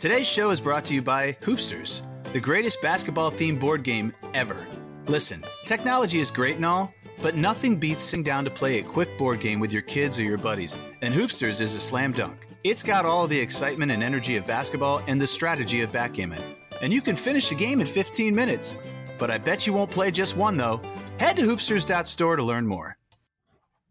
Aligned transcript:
Today's 0.00 0.26
show 0.26 0.48
is 0.48 0.62
brought 0.62 0.86
to 0.86 0.94
you 0.94 1.02
by 1.02 1.32
Hoopsters, 1.42 2.00
the 2.32 2.40
greatest 2.40 2.80
basketball 2.80 3.30
themed 3.30 3.60
board 3.60 3.82
game 3.82 4.14
ever. 4.32 4.66
Listen, 5.08 5.44
technology 5.66 6.20
is 6.20 6.30
great 6.30 6.56
and 6.56 6.64
all, 6.64 6.94
but 7.20 7.34
nothing 7.34 7.76
beats 7.76 8.00
sitting 8.00 8.24
down 8.24 8.42
to 8.46 8.50
play 8.50 8.78
a 8.78 8.82
quick 8.82 9.10
board 9.18 9.40
game 9.40 9.60
with 9.60 9.74
your 9.74 9.82
kids 9.82 10.18
or 10.18 10.22
your 10.22 10.38
buddies, 10.38 10.74
and 11.02 11.12
Hoopsters 11.12 11.60
is 11.60 11.74
a 11.74 11.78
slam 11.78 12.12
dunk. 12.12 12.48
It's 12.64 12.82
got 12.82 13.04
all 13.04 13.26
the 13.26 13.38
excitement 13.38 13.92
and 13.92 14.02
energy 14.02 14.36
of 14.36 14.46
basketball 14.46 15.02
and 15.06 15.20
the 15.20 15.26
strategy 15.26 15.82
of 15.82 15.92
backgammon. 15.92 16.40
And 16.80 16.94
you 16.94 17.02
can 17.02 17.14
finish 17.14 17.52
a 17.52 17.54
game 17.54 17.82
in 17.82 17.86
15 17.86 18.34
minutes. 18.34 18.74
But 19.18 19.30
I 19.30 19.36
bet 19.36 19.66
you 19.66 19.74
won't 19.74 19.90
play 19.90 20.10
just 20.10 20.34
one, 20.34 20.56
though. 20.56 20.80
Head 21.18 21.36
to 21.36 21.42
hoopsters.store 21.42 22.36
to 22.36 22.42
learn 22.42 22.66
more. 22.66 22.96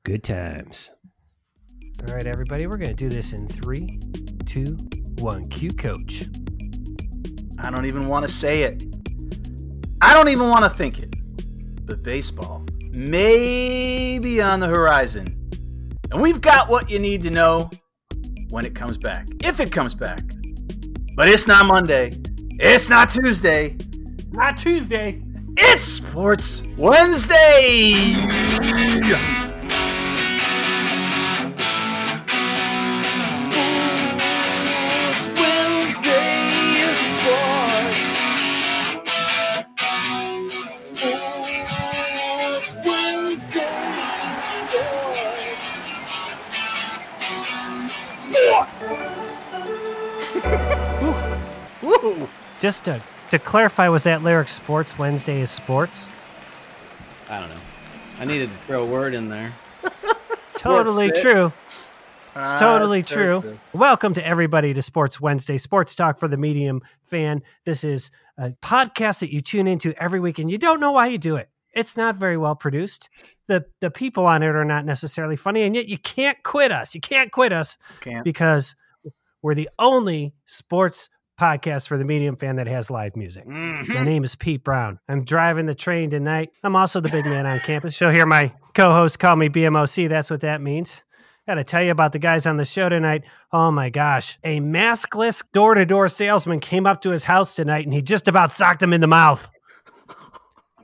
Good 0.04 0.24
times. 0.24 0.90
All 2.08 2.16
right, 2.16 2.26
everybody, 2.26 2.66
we're 2.66 2.78
going 2.78 2.90
to 2.90 2.96
do 2.96 3.10
this 3.10 3.32
in 3.32 3.48
three, 3.48 4.00
two, 4.48 4.76
one. 5.20 5.48
Cue 5.50 5.72
coach. 5.72 6.26
I 7.60 7.70
don't 7.70 7.86
even 7.86 8.08
want 8.08 8.26
to 8.26 8.32
say 8.32 8.64
it. 8.64 8.84
I 10.02 10.14
don't 10.14 10.30
even 10.30 10.50
want 10.50 10.64
to 10.64 10.70
think 10.70 11.00
it. 11.00 11.14
But 11.86 12.04
baseball 12.04 12.66
may 12.92 14.20
be 14.20 14.42
on 14.42 14.60
the 14.60 14.68
horizon. 14.68 15.52
And 16.12 16.22
we've 16.22 16.42
got 16.42 16.70
what 16.70 16.90
you 16.90 17.00
need 17.00 17.24
to 17.24 17.30
know 17.30 17.70
when 18.50 18.66
it 18.66 18.74
comes 18.76 18.98
back. 18.98 19.28
If 19.44 19.60
it 19.60 19.72
comes 19.72 19.94
back. 19.94 20.24
But 21.16 21.28
it's 21.28 21.48
not 21.48 21.66
Monday. 21.66 22.14
It's 22.60 22.90
not 22.90 23.10
Tuesday. 23.10 23.78
Not 24.32 24.58
Tuesday. 24.58 25.22
It's 25.58 25.82
Sports 25.82 26.64
Wednesday. 26.78 28.16
Just 52.60 52.86
to, 52.86 53.02
to 53.32 53.40
clarify, 53.40 53.88
was 53.88 54.04
that 54.04 54.22
lyric 54.22 54.50
Sports 54.50 55.00
Wednesday 55.00 55.40
is 55.40 55.50
sports? 55.50 56.10
I 57.30 57.40
don't 57.40 57.50
know. 57.50 57.56
I 58.20 58.26
needed 58.26 58.50
to 58.50 58.58
throw 58.68 58.84
a 58.84 58.86
word 58.86 59.14
in 59.14 59.30
there. 59.30 59.54
totally 60.52 61.08
fit. 61.10 61.22
true. 61.22 61.54
It's 62.36 62.54
totally 62.56 63.00
that's 63.00 63.14
very 63.14 63.28
true. 63.28 63.42
true. 63.42 63.60
Welcome 63.72 64.14
to 64.16 64.28
everybody 64.28 64.74
to 64.74 64.82
Sports 64.82 65.22
Wednesday, 65.22 65.58
sports 65.58 65.96
talk 65.96 66.20
for 66.20 66.28
the 66.28 66.36
medium 66.36 66.82
fan. 67.02 67.44
This 67.64 67.86
is 67.86 68.12
a 68.38 68.50
podcast 68.62 69.22
that 69.22 69.32
you 69.32 69.40
tune 69.40 69.68
into 69.68 69.94
every 69.94 70.20
week 70.20 70.38
and 70.38 70.52
you 70.52 70.58
don't 70.58 70.82
know 70.82 70.92
why 70.92 71.08
you 71.08 71.18
do 71.18 71.38
it. 71.38 71.50
It's 71.74 71.96
not 71.96 72.18
very 72.18 72.36
well 72.36 72.56
produced. 72.56 73.08
The 73.48 73.66
the 73.80 73.90
people 73.90 74.26
on 74.26 74.44
it 74.44 74.48
are 74.48 74.66
not 74.66 74.86
necessarily 74.86 75.38
funny, 75.38 75.62
and 75.62 75.76
yet 75.76 75.88
you 75.88 75.98
can't 75.98 76.42
quit 76.44 76.74
us. 76.74 76.94
You 76.94 77.00
can't 77.00 77.32
quit 77.32 77.54
us 77.54 77.78
Can't. 78.02 78.24
because 78.24 78.76
we're 79.42 79.56
the 79.56 79.70
only 79.80 80.34
sports 80.46 81.10
podcast 81.40 81.88
for 81.88 81.98
the 81.98 82.04
medium 82.04 82.36
fan 82.36 82.58
that 82.58 82.68
has 82.68 82.92
live 82.92 83.16
music. 83.16 83.48
Mm-hmm. 83.48 83.94
My 83.94 84.04
name 84.04 84.24
is 84.24 84.36
Pete 84.36 84.64
Brown. 84.64 85.00
I'm 85.08 85.24
driving 85.24 85.66
the 85.66 85.74
train 85.74 86.10
tonight. 86.10 86.52
I'm 86.64 86.76
also 86.76 87.00
the 87.00 87.10
big 87.10 87.26
man 87.26 87.46
on 87.46 87.60
campus. 87.60 88.00
You'll 88.00 88.12
hear 88.12 88.26
my 88.26 88.54
co-host 88.74 89.20
call 89.20 89.38
me 89.38 89.48
BMOC. 89.50 90.10
That's 90.10 90.30
what 90.30 90.42
that 90.42 90.62
means. 90.62 91.02
Got 91.48 91.56
to 91.56 91.64
tell 91.64 91.82
you 91.82 91.92
about 91.92 92.12
the 92.12 92.20
guys 92.20 92.46
on 92.46 92.58
the 92.58 92.66
show 92.66 92.90
tonight. 92.90 93.24
Oh 93.52 93.72
my 93.72 93.90
gosh. 93.90 94.38
A 94.44 94.60
maskless 94.60 95.44
door 95.52 95.74
to 95.74 95.86
door 95.86 96.10
salesman 96.10 96.60
came 96.60 96.86
up 96.86 97.02
to 97.02 97.10
his 97.10 97.24
house 97.24 97.56
tonight 97.56 97.86
and 97.86 97.94
he 97.94 98.02
just 98.02 98.28
about 98.28 98.52
socked 98.52 98.84
him 98.84 98.94
in 98.94 99.02
the 99.02 99.08
mouth. 99.08 99.50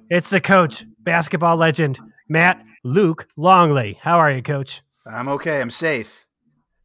It's 0.10 0.30
the 0.30 0.42
coach, 0.42 0.86
basketball 1.00 1.58
legend, 1.58 2.00
Matt 2.30 2.64
Luke 2.84 3.28
Longley. 3.36 4.00
How 4.02 4.20
are 4.20 4.32
you, 4.32 4.42
coach? 4.42 4.82
I'm 5.06 5.28
okay. 5.30 5.62
I'm 5.62 5.70
safe. 5.70 6.26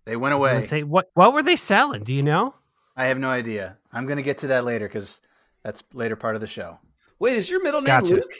They 0.04 0.16
went 0.16 0.34
away. 0.34 0.64
say, 0.64 0.82
what, 0.82 1.08
what 1.14 1.32
were 1.32 1.42
they 1.42 1.56
selling? 1.56 2.02
Do 2.02 2.12
you 2.12 2.22
know? 2.22 2.54
I 3.00 3.06
have 3.06 3.18
no 3.18 3.30
idea. 3.30 3.78
I'm 3.92 4.04
going 4.06 4.18
to 4.18 4.22
get 4.22 4.38
to 4.38 4.48
that 4.48 4.64
later 4.64 4.86
because 4.86 5.20
that's 5.64 5.82
later 5.94 6.16
part 6.16 6.34
of 6.34 6.40
the 6.42 6.46
show. 6.46 6.78
Wait, 7.18 7.36
is 7.36 7.48
your 7.48 7.62
middle 7.62 7.80
name 7.80 7.86
Gotcha. 7.86 8.14
Luke? 8.16 8.34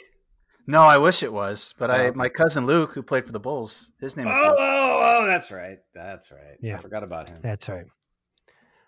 No, 0.67 0.81
I 0.83 0.99
wish 0.99 1.23
it 1.23 1.33
was, 1.33 1.73
but 1.79 1.89
I 1.89 2.09
Oh. 2.09 2.13
my 2.13 2.29
cousin 2.29 2.67
Luke, 2.67 2.91
who 2.93 3.01
played 3.01 3.25
for 3.25 3.31
the 3.31 3.39
Bulls, 3.39 3.91
his 3.99 4.15
name 4.15 4.27
is 4.27 4.33
Oh, 4.37 4.41
Luke. 4.49 4.55
oh, 4.59 4.99
oh, 5.21 5.25
that's 5.25 5.51
right. 5.51 5.79
That's 5.95 6.31
right. 6.31 6.57
Yeah. 6.61 6.77
I 6.77 6.79
forgot 6.81 7.01
about 7.03 7.27
him. 7.27 7.39
That's 7.41 7.67
right. 7.69 7.85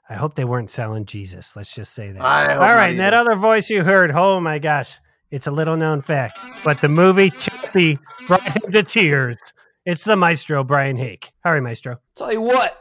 I 0.07 0.13
hope 0.13 0.35
they 0.35 0.45
weren't 0.45 0.69
selling 0.69 1.05
Jesus. 1.05 1.55
Let's 1.55 1.73
just 1.73 1.93
say 1.93 2.11
that. 2.11 2.21
I 2.21 2.53
hope 2.53 2.61
All 2.61 2.67
and 2.77 2.99
that 2.99 3.13
other 3.15 3.35
voice 3.35 3.69
you 3.71 3.83
heard, 3.83 4.11
oh 4.11 4.39
my 4.39 4.59
gosh, 4.59 4.99
it's 5.31 5.47
a 5.47 5.51
little 5.51 5.75
known 5.75 6.01
fact, 6.03 6.39
but 6.63 6.81
the 6.81 6.89
movie 6.89 7.31
Chappie 7.31 7.97
brought 8.27 8.47
him 8.63 8.71
to 8.73 8.83
tears. 8.83 9.37
It's 9.85 10.03
the 10.03 10.15
maestro, 10.15 10.63
Brian 10.63 10.97
Hake. 10.97 11.31
All 11.43 11.51
right, 11.53 11.63
maestro. 11.63 11.97
Tell 12.15 12.31
you 12.31 12.41
what, 12.41 12.77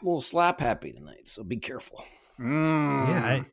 I'm 0.00 0.06
a 0.06 0.10
little 0.10 0.20
slap 0.20 0.60
happy 0.60 0.92
tonight, 0.92 1.26
so 1.26 1.42
be 1.42 1.56
careful. 1.56 2.04
Mm. 2.38 3.08
Yeah, 3.08 3.24
I, 3.24 3.32
a 3.34 3.44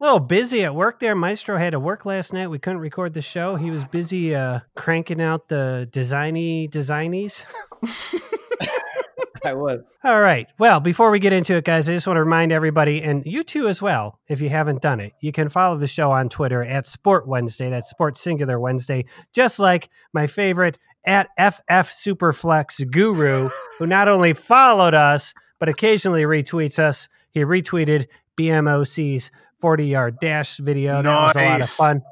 little 0.00 0.20
busy 0.20 0.64
at 0.64 0.74
work 0.74 1.00
there. 1.00 1.14
Maestro 1.14 1.58
had 1.58 1.70
to 1.70 1.80
work 1.80 2.06
last 2.06 2.32
night. 2.32 2.48
We 2.48 2.58
couldn't 2.58 2.80
record 2.80 3.14
the 3.14 3.22
show. 3.22 3.56
He 3.56 3.70
was 3.70 3.84
busy 3.84 4.34
uh, 4.34 4.60
cranking 4.74 5.20
out 5.20 5.48
the 5.48 5.88
designy 5.92 6.70
designies. 6.70 7.44
I 9.44 9.54
was. 9.54 9.84
All 10.04 10.20
right. 10.20 10.46
Well, 10.58 10.80
before 10.80 11.10
we 11.10 11.18
get 11.18 11.32
into 11.32 11.56
it, 11.56 11.64
guys, 11.64 11.88
I 11.88 11.94
just 11.94 12.06
want 12.06 12.16
to 12.16 12.22
remind 12.22 12.52
everybody, 12.52 13.02
and 13.02 13.22
you 13.26 13.44
too 13.44 13.68
as 13.68 13.82
well, 13.82 14.18
if 14.28 14.40
you 14.40 14.48
haven't 14.48 14.82
done 14.82 15.00
it, 15.00 15.12
you 15.20 15.32
can 15.32 15.48
follow 15.48 15.76
the 15.76 15.86
show 15.86 16.12
on 16.12 16.28
Twitter 16.28 16.62
at 16.62 16.86
Sport 16.86 17.26
Wednesday. 17.26 17.68
That's 17.68 17.90
Sport 17.90 18.16
Singular 18.16 18.58
Wednesday. 18.58 19.04
Just 19.32 19.58
like 19.58 19.88
my 20.12 20.26
favorite 20.26 20.78
at 21.04 21.28
FF 21.36 21.90
Superflex 21.90 22.88
Guru, 22.90 23.50
who 23.78 23.86
not 23.86 24.08
only 24.08 24.32
followed 24.32 24.94
us 24.94 25.34
but 25.62 25.68
occasionally 25.68 26.24
retweets 26.24 26.80
us. 26.80 27.06
He 27.30 27.42
retweeted 27.42 28.08
BMOC's 28.36 29.30
40 29.60 29.86
yard 29.86 30.18
dash 30.20 30.56
video. 30.56 31.00
That 31.02 31.14
was 31.14 31.36
a 31.36 31.48
lot 31.48 31.60
of 31.60 31.68
fun. 31.68 32.02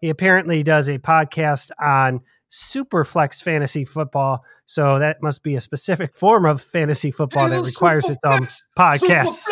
He 0.00 0.08
apparently 0.08 0.62
does 0.62 0.88
a 0.88 0.98
podcast 0.98 1.70
on 1.78 2.22
Superflex 2.50 3.42
fantasy 3.42 3.84
football. 3.84 4.42
So 4.64 4.98
that 5.00 5.20
must 5.20 5.42
be 5.42 5.54
a 5.54 5.60
specific 5.60 6.16
form 6.16 6.46
of 6.46 6.62
fantasy 6.62 7.10
football 7.10 7.50
that 7.50 7.62
requires 7.62 8.08
its 8.08 8.20
own 8.24 8.48
podcast. 8.74 9.44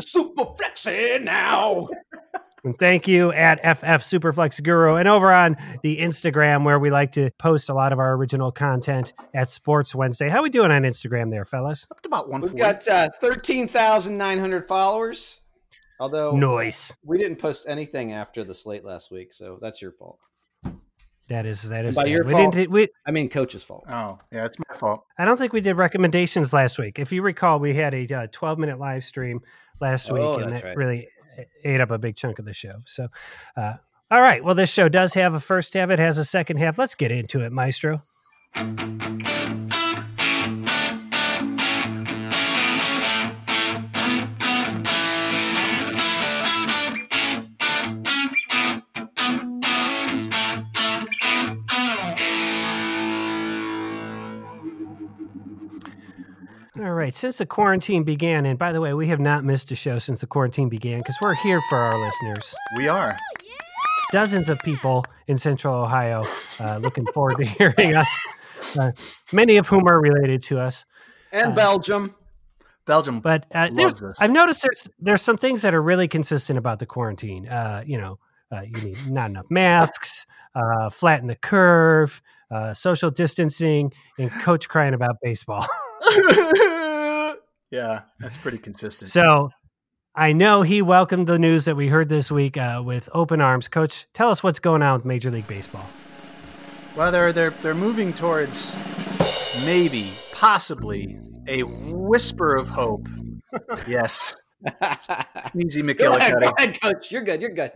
Super 0.00 0.44
flexy 0.56 1.18
now. 1.18 1.88
And 2.64 2.78
thank 2.78 3.06
you 3.06 3.30
at 3.32 3.60
FF 3.60 4.02
Superflex 4.02 4.62
Guru 4.62 4.94
and 4.96 5.06
over 5.06 5.30
on 5.30 5.56
the 5.82 5.98
Instagram 5.98 6.64
where 6.64 6.78
we 6.78 6.90
like 6.90 7.12
to 7.12 7.30
post 7.38 7.68
a 7.68 7.74
lot 7.74 7.92
of 7.92 7.98
our 7.98 8.14
original 8.14 8.50
content 8.50 9.12
at 9.34 9.50
Sports 9.50 9.94
Wednesday. 9.94 10.30
How 10.30 10.42
we 10.42 10.48
doing 10.48 10.70
on 10.70 10.82
Instagram 10.82 11.30
there, 11.30 11.44
fellas? 11.44 11.86
Up 11.90 12.00
to 12.00 12.08
about 12.08 12.30
We've 12.42 12.56
got 12.56 12.88
uh, 12.88 13.10
13,900 13.20 14.66
followers. 14.66 15.42
Although 16.00 16.36
Noise. 16.36 16.96
we 17.04 17.18
didn't 17.18 17.36
post 17.36 17.66
anything 17.68 18.12
after 18.12 18.42
the 18.44 18.54
slate 18.54 18.84
last 18.84 19.12
week, 19.12 19.32
so 19.32 19.58
that's 19.62 19.80
your 19.80 19.92
fault. 19.92 20.18
That 21.28 21.46
is 21.46 21.62
that 21.68 21.84
is 21.84 21.94
By 21.96 22.02
bad. 22.04 22.10
your 22.12 22.24
we 22.24 22.32
fault. 22.32 22.52
didn't 22.54 22.70
we 22.72 22.88
I 23.06 23.10
mean, 23.10 23.28
coach's 23.28 23.62
fault. 23.62 23.84
oh, 23.88 24.18
yeah, 24.32 24.44
it's 24.44 24.58
my 24.58 24.74
fault. 24.76 25.04
I 25.18 25.24
don't 25.24 25.36
think 25.36 25.52
we 25.52 25.60
did 25.60 25.74
recommendations 25.76 26.52
last 26.52 26.78
week. 26.78 26.98
If 26.98 27.12
you 27.12 27.22
recall, 27.22 27.60
we 27.60 27.74
had 27.74 27.94
a 27.94 28.06
uh, 28.14 28.26
12 28.32 28.58
minute 28.58 28.78
live 28.80 29.04
stream 29.04 29.40
last 29.80 30.10
week, 30.10 30.22
Oh, 30.22 30.36
and 30.38 30.52
that 30.52 30.64
right. 30.64 30.76
really 30.76 31.08
ate 31.64 31.80
up 31.80 31.90
a 31.90 31.98
big 31.98 32.16
chunk 32.16 32.38
of 32.38 32.44
the 32.44 32.52
show. 32.52 32.82
So, 32.86 33.08
uh, 33.56 33.74
all 34.10 34.20
right. 34.20 34.44
Well, 34.44 34.54
this 34.54 34.70
show 34.70 34.88
does 34.88 35.14
have 35.14 35.34
a 35.34 35.40
first 35.40 35.74
half. 35.74 35.90
It 35.90 35.98
has 35.98 36.18
a 36.18 36.24
second 36.24 36.58
half. 36.58 36.78
Let's 36.78 36.94
get 36.94 37.10
into 37.10 37.40
it, 37.40 37.52
Maestro. 37.52 38.02
All 56.76 56.92
right. 56.92 57.14
Since 57.14 57.38
the 57.38 57.46
quarantine 57.46 58.02
began, 58.02 58.44
and 58.46 58.58
by 58.58 58.72
the 58.72 58.80
way, 58.80 58.94
we 58.94 59.06
have 59.06 59.20
not 59.20 59.44
missed 59.44 59.70
a 59.70 59.76
show 59.76 60.00
since 60.00 60.20
the 60.20 60.26
quarantine 60.26 60.68
began 60.68 60.98
because 60.98 61.16
we're 61.20 61.34
here 61.34 61.60
for 61.68 61.78
our 61.78 61.96
listeners. 61.96 62.52
We 62.76 62.88
are. 62.88 63.16
Dozens 64.10 64.48
of 64.48 64.58
people 64.58 65.04
in 65.28 65.38
Central 65.38 65.74
Ohio 65.74 66.24
uh, 66.58 66.78
looking 66.78 67.06
forward 67.14 67.36
to 67.36 67.44
hearing 67.58 67.94
us, 67.94 68.18
uh, 68.78 68.90
many 69.32 69.56
of 69.56 69.68
whom 69.68 69.86
are 69.86 70.00
related 70.00 70.42
to 70.44 70.58
us. 70.58 70.84
And 71.30 71.52
Uh, 71.52 71.54
Belgium. 71.54 72.14
Belgium. 72.86 73.20
But 73.20 73.46
uh, 73.54 73.68
Loves 73.70 74.00
there's, 74.00 74.02
us. 74.02 74.20
I've 74.20 74.32
noticed 74.32 74.62
there's 74.62 74.88
there's 74.98 75.22
some 75.22 75.36
things 75.36 75.62
that 75.62 75.74
are 75.74 75.82
really 75.82 76.08
consistent 76.08 76.58
about 76.58 76.80
the 76.80 76.86
quarantine. 76.86 77.48
Uh, 77.48 77.84
you 77.86 77.98
know, 77.98 78.18
uh, 78.50 78.62
you 78.62 78.82
need 78.82 79.10
not 79.10 79.30
enough 79.30 79.46
masks, 79.48 80.26
uh, 80.56 80.90
flatten 80.90 81.28
the 81.28 81.36
curve, 81.36 82.20
uh, 82.50 82.74
social 82.74 83.10
distancing, 83.10 83.92
and 84.18 84.28
coach 84.42 84.68
crying 84.68 84.92
about 84.92 85.16
baseball. 85.22 85.66
yeah, 87.70 88.02
that's 88.20 88.36
pretty 88.36 88.58
consistent. 88.58 89.10
So 89.10 89.50
I 90.14 90.32
know 90.32 90.62
he 90.62 90.82
welcomed 90.82 91.26
the 91.26 91.38
news 91.38 91.64
that 91.64 91.76
we 91.76 91.88
heard 91.88 92.08
this 92.08 92.30
week 92.30 92.56
uh, 92.56 92.82
with 92.84 93.08
open 93.12 93.40
arms. 93.40 93.68
Coach, 93.68 94.06
tell 94.14 94.30
us 94.30 94.42
what's 94.42 94.60
going 94.60 94.82
on 94.82 94.98
with 94.98 95.04
Major 95.04 95.30
League 95.30 95.48
Baseball. 95.48 95.86
Well, 96.96 97.10
they're 97.10 97.32
they're 97.32 97.50
they're 97.50 97.74
moving 97.74 98.12
towards 98.12 98.78
maybe, 99.64 100.10
possibly, 100.32 101.18
a 101.48 101.62
whisper 101.62 102.54
of 102.54 102.68
hope. 102.68 103.08
Yes, 103.86 104.34
Sneezy 104.66 105.82
ahead, 105.82 105.96
McGillicuddy. 105.96 106.40
go 106.42 106.52
ahead, 106.58 106.80
coach. 106.80 107.12
You're 107.12 107.22
good. 107.22 107.40
You're 107.40 107.50
good. 107.50 107.70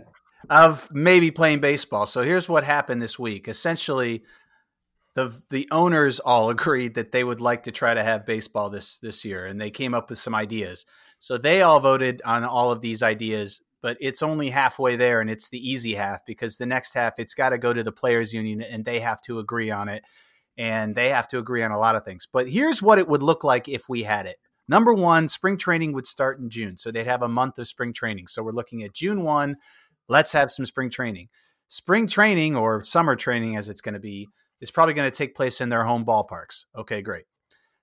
of 0.50 0.88
maybe 0.92 1.30
playing 1.30 1.60
baseball. 1.60 2.04
So 2.06 2.22
here's 2.22 2.48
what 2.48 2.64
happened 2.64 3.00
this 3.00 3.16
week. 3.16 3.46
Essentially, 3.46 4.25
the 5.19 5.43
the 5.50 5.69
owners 5.70 6.20
all 6.20 6.49
agreed 6.56 6.94
that 6.94 7.12
they 7.12 7.25
would 7.25 7.41
like 7.41 7.65
to 7.65 7.73
try 7.73 7.94
to 7.94 8.03
have 8.03 8.25
baseball 8.25 8.70
this 8.70 8.99
this 8.99 9.25
year, 9.25 9.44
and 9.44 9.61
they 9.61 9.70
came 9.70 9.94
up 9.94 10.09
with 10.09 10.19
some 10.19 10.35
ideas. 10.35 10.87
So 11.19 11.37
they 11.37 11.62
all 11.62 11.81
voted 11.81 12.23
on 12.25 12.44
all 12.44 12.70
of 12.70 12.81
these 12.81 13.03
ideas, 13.03 13.61
but 13.82 13.97
it's 14.00 14.23
only 14.23 14.50
halfway 14.50 14.94
there, 14.94 15.20
and 15.20 15.29
it's 15.29 15.49
the 15.49 15.59
easy 15.59 15.94
half 15.94 16.25
because 16.25 16.56
the 16.56 16.67
next 16.67 16.94
half 16.94 17.19
it's 17.19 17.35
got 17.35 17.49
to 17.49 17.59
go 17.59 17.73
to 17.73 17.82
the 17.82 17.93
players' 17.93 18.32
union, 18.32 18.62
and 18.62 18.85
they 18.85 19.00
have 19.00 19.20
to 19.23 19.41
agree 19.41 19.70
on 19.70 19.88
it, 19.88 20.05
and 20.56 20.94
they 20.94 21.09
have 21.09 21.26
to 21.29 21.38
agree 21.38 21.64
on 21.64 21.73
a 21.73 21.79
lot 21.79 21.97
of 21.97 22.05
things. 22.05 22.29
But 22.32 22.49
here's 22.49 22.81
what 22.81 22.99
it 22.99 23.09
would 23.09 23.23
look 23.23 23.43
like 23.43 23.69
if 23.69 23.88
we 23.88 24.05
had 24.05 24.26
it. 24.26 24.37
Number 24.69 24.93
one, 24.93 25.29
spring 25.29 25.56
training 25.56 25.93
would 25.94 26.06
start 26.06 26.38
in 26.38 26.50
June. 26.50 26.76
So 26.76 26.93
they'd 26.93 27.06
have 27.06 27.23
a 27.23 27.29
month 27.29 27.59
of 27.59 27.67
spring 27.67 27.94
training. 27.94 28.26
So 28.26 28.43
we're 28.43 28.53
looking 28.53 28.82
at 28.82 28.93
June 28.93 29.23
1. 29.23 29.56
Let's 30.09 30.32
have 30.32 30.50
some 30.50 30.67
spring 30.67 30.91
training. 30.91 31.29
Spring 31.69 32.06
training 32.06 32.55
or 32.55 32.85
summer 32.85 33.17
training, 33.17 33.56
as 33.56 33.71
it's 33.71 33.81
going 33.81 33.94
to 33.94 33.99
be, 33.99 34.29
is 34.60 34.70
probably 34.70 34.94
going 34.94 35.10
to 35.10 35.16
take 35.16 35.34
place 35.34 35.60
in 35.60 35.69
their 35.69 35.84
home 35.84 36.05
ballparks. 36.05 36.64
Okay, 36.76 37.02
great. 37.02 37.25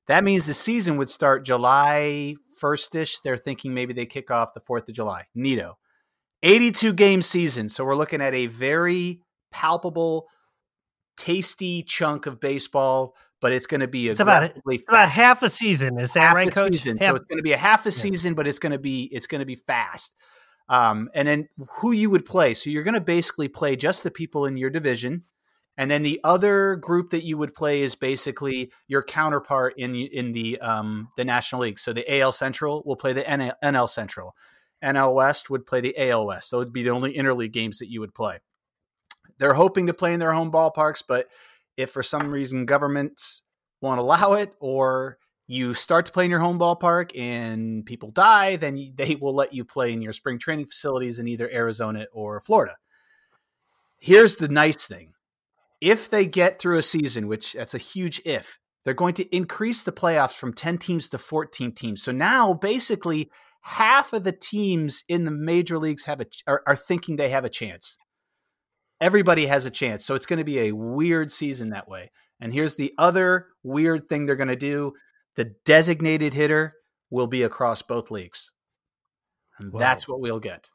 That 0.08 0.24
means 0.24 0.46
the 0.46 0.54
season 0.54 0.98
would 0.98 1.10
start 1.10 1.46
July 1.46 2.36
1st 2.62 2.96
ish. 2.96 3.20
They're 3.22 3.38
thinking 3.38 3.74
maybe 3.74 3.94
they 3.94 4.06
kick 4.06 4.30
off 4.30 4.54
the 4.54 4.60
4th 4.62 4.88
of 4.88 4.94
July. 4.96 5.26
Neato. 5.36 5.74
82 6.44 6.94
game 6.94 7.22
season. 7.22 7.70
So 7.70 7.84
we're 7.84 7.96
looking 7.96 8.22
at 8.22 8.34
a 8.36 8.46
very 8.46 9.22
palpable, 9.52 10.28
tasty 11.18 11.82
chunk 11.82 12.26
of 12.28 12.40
baseball, 12.40 13.16
but 13.42 13.52
it's 13.52 13.66
going 13.66 13.82
to 13.82 13.88
be 13.88 14.10
It's 14.10 14.20
about 14.20 14.52
It's 14.66 14.84
about 14.88 15.10
half 15.10 15.42
a 15.44 15.50
season. 15.50 16.00
Is 16.00 16.14
that 16.14 16.22
half 16.22 16.36
right, 16.36 16.54
Coach? 16.54 16.74
season. 16.78 16.98
Half- 16.98 17.08
So 17.10 17.16
it's 17.16 17.26
going 17.26 17.38
to 17.38 17.44
be 17.44 17.54
a 17.54 17.58
half 17.58 17.86
a 17.86 17.92
season, 17.92 18.34
but 18.36 18.48
it's 18.48 18.60
going 18.60 18.74
to 18.74 18.80
be 18.80 19.10
it's 19.12 19.28
going 19.28 19.40
to 19.40 19.46
be 19.46 19.56
fast. 19.56 20.14
Um, 20.68 21.10
and 21.14 21.28
then 21.28 21.48
who 21.78 21.92
you 21.92 22.10
would 22.10 22.26
play? 22.26 22.54
So 22.54 22.70
you're 22.70 22.84
going 22.84 22.96
to 22.96 23.02
basically 23.02 23.48
play 23.48 23.76
just 23.76 24.04
the 24.04 24.12
people 24.12 24.46
in 24.46 24.58
your 24.58 24.70
division, 24.72 25.24
and 25.78 25.92
then 25.92 26.04
the 26.04 26.22
other 26.24 26.76
group 26.76 27.10
that 27.10 27.26
you 27.26 27.38
would 27.38 27.54
play 27.54 27.82
is 27.82 27.96
basically 27.96 28.72
your 28.88 29.04
counterpart 29.04 29.74
in 29.78 29.96
in 29.96 30.32
the 30.32 30.60
um, 30.60 31.10
the 31.18 31.26
National 31.26 31.62
League. 31.62 31.80
So 31.80 31.94
the 31.94 32.20
AL 32.20 32.32
Central 32.32 32.82
will 32.86 32.96
play 32.96 33.14
the 33.14 33.24
NL, 33.24 33.54
NL 33.64 33.90
Central, 33.90 34.36
NL 34.84 35.14
West 35.14 35.50
would 35.50 35.66
play 35.66 35.82
the 35.82 35.96
AL 35.98 36.26
West. 36.28 36.50
So 36.50 36.58
it 36.58 36.66
would 36.66 36.74
be 36.74 36.84
the 36.84 36.92
only 36.92 37.14
interleague 37.14 37.54
games 37.54 37.80
that 37.80 37.90
you 37.90 38.00
would 38.00 38.14
play. 38.14 38.40
They're 39.38 39.56
hoping 39.56 39.88
to 39.88 39.94
play 39.94 40.14
in 40.14 40.20
their 40.20 40.32
home 40.32 40.52
ballparks, 40.52 41.04
but 41.06 41.28
if 41.76 41.92
for 41.92 42.04
some 42.04 42.32
reason 42.32 42.66
governments 42.66 43.42
won't 43.82 44.00
allow 44.00 44.34
it 44.34 44.56
or 44.60 45.18
you 45.48 45.74
start 45.74 46.06
to 46.06 46.12
play 46.12 46.26
in 46.26 46.32
your 46.32 46.40
home 46.40 46.58
ballpark 46.58 47.12
and 47.20 47.86
people 47.86 48.10
die, 48.10 48.56
then 48.56 48.94
they 48.96 49.16
will 49.16 49.36
let 49.36 49.54
you 49.54 49.66
play 49.66 49.92
in 49.92 50.02
your 50.02 50.14
spring 50.14 50.40
training 50.40 50.66
facilities 50.66 51.20
in 51.20 51.28
either 51.28 51.50
Arizona 51.52 52.06
or 52.14 52.40
Florida. 52.40 52.78
Here's 54.00 54.38
the 54.38 54.48
nice 54.48 54.88
thing. 54.88 55.15
If 55.86 56.10
they 56.10 56.26
get 56.26 56.58
through 56.58 56.80
a 56.80 56.84
season, 56.84 57.28
which 57.28 57.54
that's 57.54 57.76
a 57.76 57.78
huge 57.78 58.20
if, 58.26 58.58
they're 58.84 58.96
going 58.96 59.14
to 59.16 59.36
increase 59.36 59.84
the 59.84 59.92
playoffs 59.92 60.34
from 60.34 60.52
10 60.52 60.80
teams 60.80 61.08
to 61.10 61.20
14 61.20 61.74
teams. 61.74 62.02
So 62.02 62.12
now 62.12 62.56
basically 62.56 63.30
half 63.62 64.12
of 64.12 64.24
the 64.24 64.32
teams 64.32 65.04
in 65.08 65.26
the 65.26 65.32
major 65.32 65.78
leagues 65.78 66.06
have 66.06 66.22
a 66.22 66.26
are, 66.48 66.64
are 66.66 66.76
thinking 66.76 67.16
they 67.16 67.30
have 67.30 67.46
a 67.46 67.50
chance. 67.50 68.00
Everybody 69.00 69.46
has 69.46 69.66
a 69.66 69.70
chance. 69.70 70.04
So 70.04 70.16
it's 70.16 70.26
going 70.26 70.40
to 70.40 70.44
be 70.44 70.60
a 70.60 70.72
weird 70.72 71.32
season 71.32 71.70
that 71.70 71.88
way. 71.88 72.10
And 72.40 72.52
here's 72.52 72.76
the 72.76 72.94
other 72.98 73.50
weird 73.62 74.10
thing 74.10 74.26
they're 74.26 74.36
going 74.36 74.48
to 74.48 74.56
do 74.56 74.94
the 75.36 75.54
designated 75.66 76.34
hitter 76.34 76.74
will 77.12 77.28
be 77.28 77.44
across 77.44 77.84
both 77.84 78.10
leagues. 78.10 78.52
And 79.60 79.72
Whoa. 79.72 79.80
that's 79.80 80.08
what 80.08 80.20
we'll 80.20 80.40
get. 80.40 80.70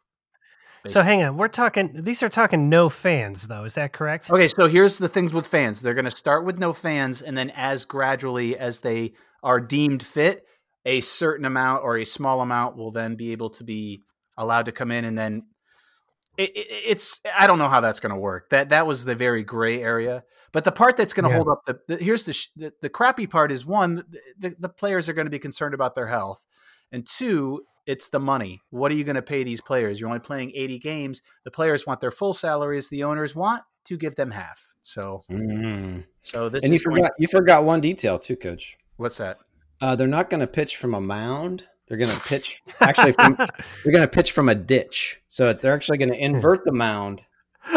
So 0.86 1.02
hang 1.02 1.22
on. 1.22 1.36
We're 1.36 1.48
talking, 1.48 1.90
these 2.02 2.22
are 2.22 2.28
talking 2.28 2.68
no 2.68 2.88
fans, 2.88 3.48
though. 3.48 3.64
Is 3.64 3.74
that 3.74 3.92
correct? 3.92 4.30
Okay, 4.30 4.48
so 4.48 4.68
here's 4.68 4.98
the 4.98 5.08
things 5.08 5.32
with 5.32 5.46
fans. 5.46 5.82
They're 5.82 5.94
going 5.94 6.04
to 6.04 6.10
start 6.10 6.44
with 6.44 6.58
no 6.58 6.72
fans, 6.72 7.22
and 7.22 7.36
then 7.36 7.50
as 7.50 7.84
gradually 7.84 8.56
as 8.56 8.80
they 8.80 9.12
are 9.42 9.60
deemed 9.60 10.02
fit, 10.04 10.44
a 10.84 11.00
certain 11.00 11.44
amount 11.44 11.84
or 11.84 11.96
a 11.96 12.04
small 12.04 12.40
amount 12.40 12.76
will 12.76 12.90
then 12.92 13.14
be 13.16 13.32
able 13.32 13.50
to 13.50 13.64
be 13.64 14.02
allowed 14.36 14.66
to 14.66 14.72
come 14.72 14.90
in, 14.90 15.04
and 15.04 15.18
then 15.18 15.42
it, 16.38 16.56
it, 16.56 16.66
it's 16.86 17.20
I 17.36 17.46
don't 17.46 17.58
know 17.58 17.68
how 17.68 17.80
that's 17.80 18.00
going 18.00 18.14
to 18.14 18.20
work. 18.20 18.48
That 18.50 18.70
that 18.70 18.86
was 18.86 19.04
the 19.04 19.14
very 19.14 19.44
gray 19.44 19.82
area. 19.82 20.24
But 20.52 20.64
the 20.64 20.72
part 20.72 20.96
that's 20.96 21.12
going 21.12 21.24
to 21.24 21.30
Yeah. 21.30 21.36
hold 21.36 21.48
up 21.48 21.64
the, 21.66 21.78
the 21.86 22.02
here's 22.02 22.24
the, 22.24 22.32
sh- 22.32 22.48
the 22.56 22.72
the 22.80 22.88
crappy 22.88 23.26
part 23.26 23.52
is 23.52 23.64
one 23.66 24.04
the, 24.38 24.56
the 24.58 24.68
players 24.68 25.08
are 25.08 25.12
going 25.12 25.26
to 25.26 25.30
be 25.30 25.38
concerned 25.38 25.74
about 25.74 25.94
their 25.94 26.08
health, 26.08 26.44
and 26.90 27.06
two 27.06 27.62
it's 27.90 28.08
the 28.08 28.20
money. 28.20 28.60
What 28.70 28.90
are 28.92 28.94
you 28.94 29.04
going 29.04 29.16
to 29.16 29.22
pay 29.22 29.42
these 29.44 29.60
players? 29.60 29.98
You're 30.00 30.08
only 30.08 30.20
playing 30.20 30.52
80 30.54 30.78
games. 30.78 31.22
The 31.44 31.50
players 31.50 31.86
want 31.86 32.00
their 32.00 32.10
full 32.10 32.32
salaries. 32.34 32.88
The 32.88 33.02
owners 33.04 33.34
want 33.34 33.62
to 33.86 33.96
give 33.96 34.14
them 34.14 34.30
half. 34.30 34.74
So 34.82 35.20
Mm. 35.30 36.04
so 36.20 36.48
this 36.48 36.62
And 36.62 36.70
you 36.72 36.76
is 36.76 36.82
going- 36.84 36.96
forgot 36.98 37.12
you 37.18 37.28
forgot 37.28 37.64
one 37.64 37.80
detail 37.80 38.18
too, 38.18 38.36
Coach. 38.36 38.76
what's 38.96 39.18
that? 39.18 39.38
Uh, 39.80 39.96
they're 39.96 40.06
not 40.18 40.30
going 40.30 40.40
to 40.40 40.46
pitch 40.46 40.76
from 40.76 40.94
a 40.94 41.00
mound. 41.00 41.64
They're 41.88 41.98
going 41.98 42.10
to 42.18 42.20
pitch 42.20 42.60
actually. 42.80 43.12
From, 43.12 43.34
they're 43.36 43.92
going 43.92 44.02
to 44.02 44.08
pitch 44.08 44.32
from 44.32 44.48
a 44.48 44.54
ditch. 44.54 45.20
So 45.28 45.52
they're 45.52 45.74
actually 45.74 45.98
going 45.98 46.10
to 46.12 46.18
invert 46.22 46.64
the 46.64 46.72
mound, 46.72 47.22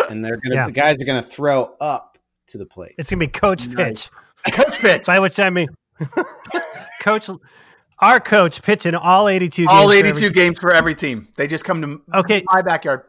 and 0.09 0.23
they're 0.23 0.37
going 0.37 0.51
to 0.51 0.55
Yeah. 0.55 0.65
the 0.67 0.71
guys 0.71 0.97
are 1.01 1.05
going 1.05 1.21
to 1.23 1.27
throw 1.27 1.75
up 1.81 2.17
to 2.47 2.57
the 2.57 2.65
plate. 2.65 2.93
It's 2.97 3.09
going 3.09 3.19
to 3.19 3.25
be 3.27 3.31
Coach 3.31 3.65
Nice. 3.67 4.09
Pitch. 4.45 4.53
Coach 4.53 4.79
pitch. 4.79 5.05
By 5.07 5.19
which 5.19 5.39
I 5.39 5.49
mean, 5.49 5.69
Coach, 7.01 7.29
our 8.03 8.19
coach 8.19 8.61
pitching 8.61 8.95
all 8.95 9.27
82 9.29 9.65
All 9.69 9.89
games 9.89 9.91
for 9.91 9.97
every 9.97 10.09
82 10.09 10.31
games 10.33 10.59
for 10.59 10.73
every 10.73 10.95
team. 10.95 11.27
They 11.37 11.47
just 11.47 11.65
come 11.65 11.81
to 11.81 12.01
Okay. 12.13 12.43
my 12.45 12.61
backyard 12.61 13.03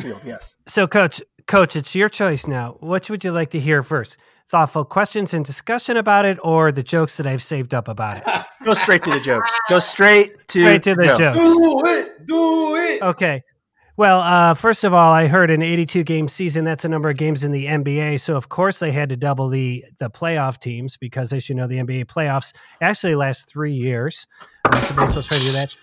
field. 0.00 0.20
Yes. 0.24 0.56
So, 0.66 0.86
Coach, 0.86 1.20
Coach, 1.46 1.76
it's 1.76 1.94
your 1.94 2.08
choice 2.08 2.46
now. 2.46 2.76
Which 2.80 3.08
would 3.10 3.24
you 3.24 3.32
like 3.32 3.50
to 3.50 3.60
hear 3.60 3.82
first? 3.82 4.16
Thoughtful 4.48 4.84
questions 4.84 5.34
and 5.34 5.44
discussion 5.44 5.96
about 5.96 6.24
it, 6.24 6.38
or 6.42 6.70
the 6.70 6.82
jokes 6.82 7.16
that 7.16 7.26
I've 7.26 7.42
saved 7.42 7.74
up 7.74 7.88
about 7.88 8.18
it? 8.18 8.44
Go 8.64 8.74
straight 8.74 9.02
to 9.04 9.10
the 9.10 9.18
jokes. 9.20 9.52
Go 9.68 9.80
straight 9.80 10.46
to, 10.48 10.60
Straight 10.60 10.82
to 10.84 10.94
the 10.94 11.02
joke. 11.06 11.18
jokes. 11.34 11.36
Do 11.36 11.82
it, 11.86 12.26
do 12.26 12.76
it. 12.76 13.02
Okay. 13.02 13.42
Well, 13.98 14.20
uh, 14.20 14.52
first 14.52 14.84
of 14.84 14.92
all, 14.92 15.10
I 15.10 15.26
heard 15.26 15.50
an 15.50 15.62
82 15.62 16.04
game 16.04 16.28
season. 16.28 16.66
That's 16.66 16.84
a 16.84 16.88
number 16.88 17.08
of 17.08 17.16
games 17.16 17.44
in 17.44 17.52
the 17.52 17.64
NBA. 17.64 18.20
So, 18.20 18.36
of 18.36 18.50
course, 18.50 18.78
they 18.78 18.92
had 18.92 19.08
to 19.08 19.16
double 19.16 19.48
the 19.48 19.86
the 19.98 20.10
playoff 20.10 20.60
teams 20.60 20.98
because, 20.98 21.32
as 21.32 21.48
you 21.48 21.54
know, 21.54 21.66
the 21.66 21.78
NBA 21.78 22.04
playoffs 22.04 22.54
actually 22.82 23.14
last 23.14 23.48
three 23.48 23.72
years. 23.72 24.26
Uh, 24.66 24.78
so 24.82 24.94
baseball's 24.96 25.26
trying 25.26 25.40
to 25.40 25.46
do 25.46 25.52
that. 25.52 25.76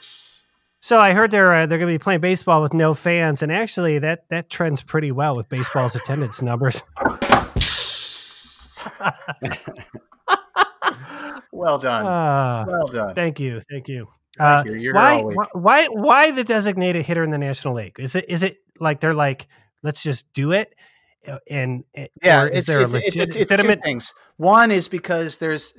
So 0.80 1.00
I 1.00 1.14
heard 1.14 1.32
they're 1.32 1.54
uh, 1.54 1.66
they're 1.66 1.80
going 1.80 1.92
to 1.92 1.98
be 1.98 2.04
playing 2.04 2.20
baseball 2.20 2.62
with 2.62 2.74
no 2.74 2.94
fans, 2.94 3.42
and 3.42 3.52
actually 3.52 3.98
that 4.00 4.30
that 4.30 4.48
trends 4.48 4.84
pretty 4.84 5.12
well 5.12 5.36
with 5.36 5.50
baseball's 5.50 5.96
attendance 5.96 6.40
numbers. 6.42 6.84
Well 11.52 11.78
done. 11.78 12.06
Uh, 12.06 12.66
well 12.68 12.88
done. 12.88 13.14
thank 13.16 13.40
you, 13.40 13.62
thank 13.70 13.88
you. 13.88 14.08
Thank 14.38 14.68
Uh, 14.68 14.72
you. 14.72 14.74
You're 14.76 14.96
why, 14.96 15.22
week. 15.22 15.38
why 15.54 15.86
why 15.88 16.32
the 16.32 16.44
designated 16.44 17.06
hitter 17.06 17.24
in 17.24 17.30
the 17.30 17.38
National 17.38 17.76
League? 17.76 17.96
Is 18.00 18.16
it 18.16 18.26
is 18.28 18.42
it 18.44 18.58
like 18.80 19.00
they're 19.00 19.14
like 19.14 19.48
let's 19.84 20.02
just 20.02 20.32
do 20.34 20.52
it? 20.52 20.74
Uh, 21.28 21.38
And 21.50 21.84
and- 21.94 22.10
Yeah, 22.24 22.46
is 22.46 22.52
it's, 22.60 22.68
there 22.68 22.82
it's, 22.82 22.94
it's, 22.96 23.06
legit- 23.16 23.28
it's, 23.30 23.36
it's 23.38 23.50
two 23.50 23.54
legitimate? 23.56 23.84
things. 23.84 24.14
One 24.38 24.72
is 24.72 24.88
because 24.88 25.38
there's 25.38 25.74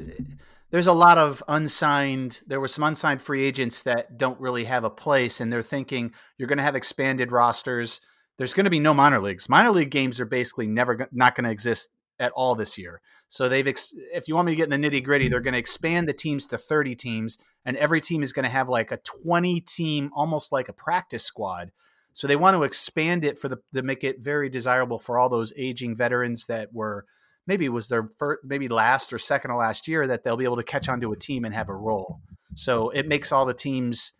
there's 0.70 0.86
a 0.86 0.92
lot 0.92 1.18
of 1.18 1.42
unsigned. 1.48 2.42
There 2.46 2.60
were 2.60 2.68
some 2.68 2.84
unsigned 2.84 3.20
free 3.20 3.44
agents 3.44 3.82
that 3.82 4.16
don't 4.16 4.40
really 4.40 4.64
have 4.64 4.84
a 4.84 4.90
place, 4.90 5.40
and 5.40 5.52
they're 5.52 5.62
thinking 5.62 6.12
you're 6.38 6.48
going 6.48 6.58
to 6.58 6.64
have 6.64 6.76
expanded 6.76 7.32
rosters. 7.32 8.00
There's 8.38 8.54
going 8.54 8.64
to 8.64 8.70
be 8.70 8.80
no 8.80 8.94
minor 8.94 9.20
leagues. 9.20 9.48
Minor 9.48 9.70
league 9.72 9.90
games 9.90 10.18
are 10.20 10.24
basically 10.24 10.66
never 10.66 11.08
not 11.12 11.34
going 11.34 11.44
to 11.44 11.50
exist 11.50 11.90
at 12.18 12.32
all 12.32 12.54
this 12.54 12.78
year. 12.78 13.00
So 13.28 13.48
they've, 13.48 13.66
ex- 13.66 13.92
if 14.12 14.28
you 14.28 14.34
want 14.34 14.46
me 14.46 14.52
to 14.52 14.56
get 14.56 14.72
in 14.72 14.80
the 14.80 14.88
nitty 14.88 15.04
gritty, 15.04 15.28
they're 15.28 15.40
going 15.40 15.54
to 15.54 15.58
expand 15.58 16.08
the 16.08 16.12
teams 16.12 16.46
to 16.48 16.58
30 16.58 16.94
teams, 16.94 17.38
and 17.64 17.76
every 17.76 18.00
team 18.00 18.22
is 18.22 18.32
going 18.32 18.44
to 18.44 18.50
have 18.50 18.68
like 18.68 18.92
a 18.92 18.98
20 18.98 19.60
team, 19.60 20.10
almost 20.14 20.52
like 20.52 20.68
a 20.68 20.72
practice 20.72 21.24
squad. 21.24 21.72
So 22.12 22.28
they 22.28 22.36
want 22.36 22.56
to 22.56 22.62
expand 22.62 23.24
it 23.24 23.38
for 23.38 23.48
the 23.48 23.58
to 23.74 23.82
make 23.82 24.04
it 24.04 24.20
very 24.20 24.48
desirable 24.48 25.00
for 25.00 25.18
all 25.18 25.28
those 25.28 25.52
aging 25.56 25.96
veterans 25.96 26.46
that 26.46 26.72
were 26.72 27.06
maybe 27.46 27.68
was 27.68 27.88
their 27.88 28.08
first, 28.18 28.42
maybe 28.44 28.68
last 28.68 29.12
or 29.12 29.18
second 29.18 29.50
to 29.50 29.56
last 29.56 29.88
year 29.88 30.06
that 30.06 30.22
they'll 30.22 30.36
be 30.36 30.44
able 30.44 30.56
to 30.56 30.62
catch 30.62 30.88
onto 30.88 31.12
a 31.12 31.16
team 31.16 31.44
and 31.44 31.54
have 31.54 31.68
a 31.68 31.74
role. 31.74 32.20
So 32.54 32.90
it 32.90 33.08
makes 33.08 33.32
all 33.32 33.44
the 33.44 33.52
teams 33.52 34.12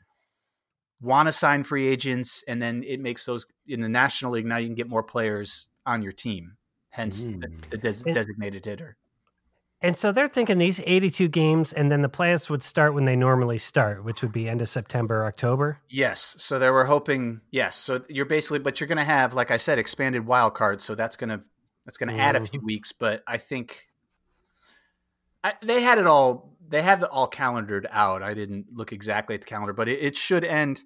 want 1.00 1.28
to 1.28 1.32
sign 1.32 1.62
free 1.62 1.86
agents, 1.86 2.42
and 2.48 2.60
then 2.60 2.82
it 2.82 3.00
makes 3.00 3.24
those 3.24 3.46
in 3.66 3.80
the 3.80 3.88
National 3.88 4.32
League 4.32 4.46
now 4.46 4.56
you 4.56 4.66
can 4.66 4.74
get 4.74 4.88
more 4.88 5.02
players 5.02 5.68
on 5.86 6.02
your 6.02 6.12
team. 6.12 6.56
Hence 6.94 7.24
the, 7.24 7.30
Mm. 7.32 7.70
the 7.70 7.76
des- 7.78 8.08
It- 8.08 8.14
designated 8.14 8.64
hitter. 8.64 8.96
And 9.80 9.98
so 9.98 10.12
they're 10.12 10.28
thinking 10.28 10.58
these 10.58 10.80
82 10.86 11.28
games, 11.28 11.72
and 11.72 11.90
then 11.92 12.00
the 12.02 12.08
playoffs 12.08 12.48
would 12.48 12.62
start 12.62 12.94
when 12.94 13.04
they 13.04 13.16
normally 13.16 13.58
start, 13.58 14.02
which 14.04 14.22
would 14.22 14.30
be 14.32 14.48
end 14.48 14.62
of 14.62 14.68
September, 14.68 15.26
October. 15.26 15.80
Yes. 15.90 16.36
So 16.38 16.58
they 16.58 16.70
were 16.70 16.84
hoping. 16.84 17.40
Yes. 17.50 17.74
So 17.76 18.02
you're 18.08 18.24
basically, 18.24 18.60
but 18.60 18.80
you're 18.80 18.86
going 18.86 18.96
to 18.98 19.04
have, 19.04 19.34
like 19.34 19.50
I 19.50 19.56
said, 19.58 19.78
expanded 19.78 20.24
wild 20.24 20.54
cards. 20.54 20.84
So 20.84 20.94
that's 20.94 21.16
going 21.16 21.30
to 21.30 21.44
that's 21.84 21.98
going 21.98 22.14
to 22.16 22.18
add 22.22 22.34
a 22.36 22.40
few 22.40 22.60
weeks. 22.60 22.92
But 22.92 23.22
I 23.26 23.36
think 23.36 23.88
I, 25.42 25.54
they 25.62 25.82
had 25.82 25.98
it 25.98 26.06
all. 26.06 26.56
They 26.66 26.80
have 26.80 27.02
it 27.02 27.10
all 27.10 27.26
calendared 27.26 27.86
out. 27.90 28.22
I 28.22 28.32
didn't 28.32 28.66
look 28.72 28.92
exactly 28.92 29.34
at 29.34 29.42
the 29.42 29.46
calendar, 29.46 29.74
but 29.74 29.88
it, 29.88 29.98
it 30.00 30.16
should 30.16 30.44
end 30.44 30.82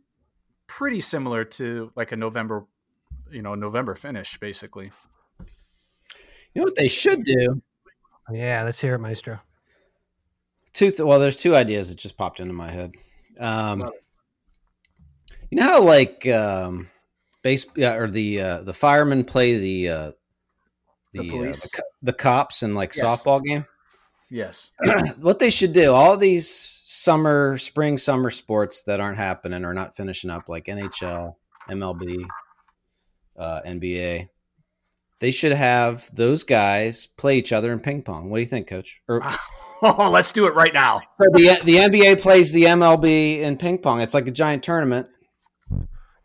pretty 0.66 0.98
similar 1.00 1.44
to 1.44 1.92
like 1.94 2.10
a 2.10 2.16
November, 2.16 2.66
you 3.30 3.42
know, 3.42 3.54
November 3.54 3.94
finish, 3.94 4.38
basically. 4.40 4.90
You 6.54 6.60
know 6.60 6.64
what 6.64 6.76
they 6.76 6.88
should 6.88 7.24
do? 7.24 7.62
Yeah, 8.32 8.62
let's 8.64 8.80
hear 8.80 8.94
it, 8.94 8.98
Maestro. 8.98 9.40
Two. 10.72 10.90
Th- 10.90 11.00
well, 11.00 11.18
there's 11.18 11.36
two 11.36 11.54
ideas 11.56 11.88
that 11.88 11.98
just 11.98 12.16
popped 12.16 12.40
into 12.40 12.52
my 12.52 12.70
head. 12.70 12.92
Um, 13.38 13.90
you 15.50 15.58
know 15.58 15.64
how 15.64 15.82
like 15.82 16.26
um, 16.28 16.88
base 17.42 17.66
yeah, 17.76 17.94
or 17.94 18.08
the 18.08 18.40
uh, 18.40 18.62
the 18.62 18.74
firemen 18.74 19.24
play 19.24 19.58
the 19.58 19.88
uh, 19.88 20.12
the 21.12 21.22
The 21.22 21.28
uh, 21.28 21.32
police? 21.32 21.62
the, 21.62 21.82
the 22.02 22.12
cops 22.12 22.62
in 22.62 22.74
like 22.74 22.94
Yes. 22.94 23.04
softball 23.04 23.42
game. 23.42 23.64
Yes. 24.30 24.72
what 25.20 25.38
they 25.38 25.50
should 25.50 25.72
do 25.72 25.94
all 25.94 26.16
these 26.16 26.48
summer 26.84 27.56
spring 27.56 27.96
summer 27.96 28.30
sports 28.30 28.82
that 28.82 29.00
aren't 29.00 29.16
happening 29.16 29.64
or 29.64 29.72
not 29.72 29.96
finishing 29.96 30.28
up 30.30 30.48
like 30.48 30.66
nhl 30.66 31.34
mlb 31.70 32.18
uh, 33.38 33.62
nba 33.62 34.28
they 35.20 35.30
should 35.30 35.52
have 35.52 36.08
those 36.14 36.44
guys 36.44 37.06
play 37.06 37.38
each 37.38 37.52
other 37.52 37.72
in 37.72 37.80
ping 37.80 38.02
pong 38.02 38.30
what 38.30 38.36
do 38.38 38.40
you 38.42 38.46
think 38.46 38.66
coach 38.68 39.00
or 39.08 39.22
oh, 39.82 40.10
let's 40.10 40.32
do 40.32 40.46
it 40.46 40.54
right 40.54 40.74
now. 40.74 41.00
so 41.16 41.24
the, 41.32 41.60
the 41.64 41.76
nba 41.76 42.20
plays 42.20 42.52
the 42.52 42.64
mlb 42.64 43.04
in 43.40 43.56
ping 43.56 43.78
pong 43.78 44.00
it's 44.00 44.14
like 44.14 44.26
a 44.26 44.32
giant 44.32 44.62
tournament 44.62 45.06
It 45.70 45.76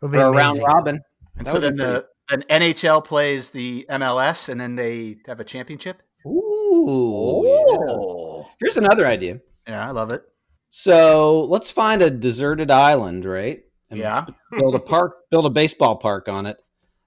would 0.02 0.06
or 0.06 0.08
be 0.10 0.18
a 0.18 0.30
round 0.30 0.60
robin 0.66 1.00
And 1.36 1.46
That 1.46 1.50
so 1.52 1.58
then 1.60 1.76
be 1.76 1.82
the 1.82 2.06
an 2.30 2.42
NHL 2.48 3.04
plays 3.04 3.50
the 3.50 3.84
MLS, 3.90 4.48
and 4.48 4.58
then 4.58 4.76
they 4.76 5.18
have 5.26 5.40
a 5.40 5.44
championship. 5.44 6.00
Ooh, 6.26 7.44
oh. 7.46 8.38
yeah. 8.40 8.50
here's 8.60 8.76
another 8.78 9.06
idea 9.06 9.40
yeah, 9.68 9.86
I 9.86 9.90
love 9.90 10.10
it. 10.12 10.22
so 10.70 11.44
let's 11.44 11.70
find 11.70 12.00
a 12.02 12.10
deserted 12.10 12.70
island 12.70 13.24
right 13.26 13.62
and 13.90 14.00
Yeah. 14.00 14.24
build 14.58 14.74
a 14.74 14.78
park, 14.78 15.16
build 15.30 15.44
a 15.46 15.50
baseball 15.50 15.96
park 15.96 16.28
on 16.28 16.46
it, 16.46 16.56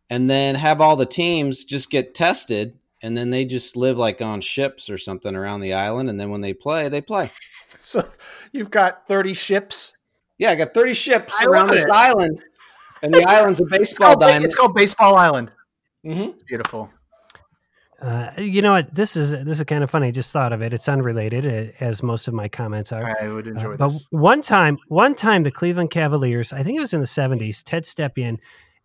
and 0.09 0.29
then 0.29 0.55
have 0.55 0.79
all 0.81 0.95
the 0.95 1.05
teams 1.05 1.63
just 1.65 1.89
get 1.89 2.13
tested, 2.15 2.77
and 3.01 3.17
then 3.17 3.29
they 3.29 3.45
just 3.45 3.75
live 3.75 3.97
like 3.97 4.21
on 4.21 4.41
ships 4.41 4.89
or 4.89 4.97
something 4.97 5.35
around 5.35 5.59
the 5.61 5.73
island, 5.73 6.09
and 6.09 6.19
then 6.19 6.29
when 6.29 6.41
they 6.41 6.53
play, 6.53 6.89
they 6.89 7.01
play. 7.01 7.31
So 7.79 8.03
you've 8.51 8.71
got 8.71 9.07
thirty 9.07 9.33
ships. 9.33 9.93
Yeah, 10.39 10.51
I 10.51 10.55
got 10.55 10.73
thirty 10.73 10.93
ships 10.93 11.33
I 11.41 11.45
around 11.45 11.69
this 11.69 11.85
it. 11.85 11.91
island, 11.91 12.41
and 13.03 13.13
the 13.13 13.23
island's 13.29 13.59
a 13.61 13.63
It's 13.63 13.77
baseball 13.77 14.07
called, 14.09 14.19
diamond. 14.21 14.45
it's 14.45 14.55
called 14.55 14.73
Baseball 14.73 15.15
Island. 15.15 15.51
Mhm. 16.05 16.31
It's 16.33 16.43
beautiful. 16.43 16.89
Uh, 18.01 18.29
you 18.37 18.61
know 18.61 18.73
what? 18.73 18.93
This 18.93 19.15
is 19.15 19.31
this 19.31 19.59
is 19.59 19.63
kind 19.63 19.83
of 19.83 19.89
funny. 19.91 20.07
I 20.07 20.11
just 20.11 20.31
thought 20.31 20.53
of 20.53 20.61
it. 20.61 20.73
It's 20.73 20.87
unrelated, 20.89 21.45
uh, 21.45 21.71
as 21.83 22.03
most 22.03 22.27
of 22.27 22.33
my 22.33 22.47
comments 22.47 22.91
are. 22.91 23.15
I 23.21 23.27
would 23.27 23.47
enjoy 23.47 23.73
Uh, 23.73 23.77
but 23.77 23.87
this. 23.87 24.07
one 24.11 24.41
time, 24.41 24.77
one 24.87 25.15
time, 25.15 25.43
the 25.43 25.51
Cleveland 25.51 25.89
Cavaliers, 25.91 26.51
I 26.53 26.61
think 26.63 26.77
it 26.77 26.81
was 26.81 26.93
in 26.93 26.99
the 27.01 27.07
seventies, 27.07 27.63
Ted 27.63 27.83
Stepien 27.85 28.37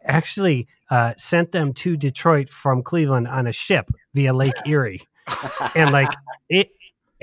actually 0.05 0.69
uh, 0.91 1.15
sent 1.17 1.53
them 1.53 1.73
to 1.75 1.97
Detroit 1.97 2.51
from 2.51 2.83
Cleveland 2.83 3.29
on 3.29 3.47
a 3.47 3.53
ship 3.53 3.91
via 4.15 4.33
Lake 4.33 4.55
Erie, 4.67 5.03
and 5.75 5.91
like 5.93 6.11
it. 6.49 6.71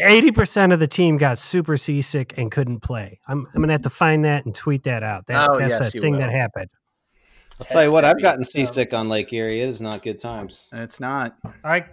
Eighty 0.02 0.32
percent 0.32 0.72
of 0.72 0.80
the 0.80 0.88
team 0.88 1.18
got 1.18 1.38
super 1.40 1.76
seasick 1.76 2.38
and 2.38 2.50
couldn't 2.50 2.80
play. 2.80 3.20
I'm, 3.28 3.46
I'm 3.54 3.62
gonna 3.62 3.74
have 3.74 3.82
to 3.82 3.90
find 3.90 4.24
that 4.24 4.46
and 4.46 4.56
tweet 4.56 4.84
that 4.84 5.04
out. 5.04 5.28
That, 5.28 5.50
Oh, 5.50 5.60
that's 5.60 5.72
yes, 5.72 5.94
a 5.94 6.00
thing 6.00 6.14
will. 6.14 6.22
that 6.22 6.32
happened. 6.32 6.70
I'll 7.60 7.66
tell 7.66 7.84
you 7.84 7.92
what, 7.92 8.06
I've 8.06 8.22
gotten 8.22 8.46
seasick 8.46 8.94
on 8.94 9.10
Lake 9.10 9.34
Erie. 9.34 9.60
It 9.60 9.68
is 9.68 9.82
not 9.82 10.02
good 10.02 10.18
times. 10.18 10.70
It's 10.72 11.02
not. 11.02 11.36
All 11.44 11.52
right, 11.66 11.86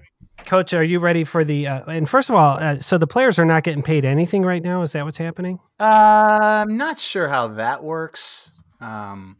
Coach, 0.44 0.72
are 0.72 0.84
you 0.84 1.00
ready 1.00 1.24
for 1.24 1.42
the? 1.42 1.66
Uh, 1.66 1.90
and 1.90 2.08
first 2.08 2.30
of 2.30 2.36
all, 2.36 2.58
uh, 2.60 2.78
so 2.78 2.96
the 2.96 3.08
players 3.08 3.40
are 3.40 3.44
not 3.44 3.64
getting 3.64 3.82
paid 3.82 4.04
anything 4.04 4.42
right 4.44 4.62
now. 4.62 4.82
Is 4.82 4.92
that 4.92 5.04
what's 5.04 5.18
happening? 5.18 5.58
Uh, 5.80 6.64
I'm 6.64 6.76
not 6.76 7.00
sure 7.00 7.26
how 7.26 7.48
that 7.48 7.82
works. 7.82 8.52
Um, 8.80 9.38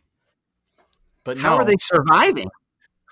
but 1.27 1.37
How 1.37 1.51
no, 1.51 1.57
are 1.57 1.65
they 1.67 1.77
surviving? 1.79 2.49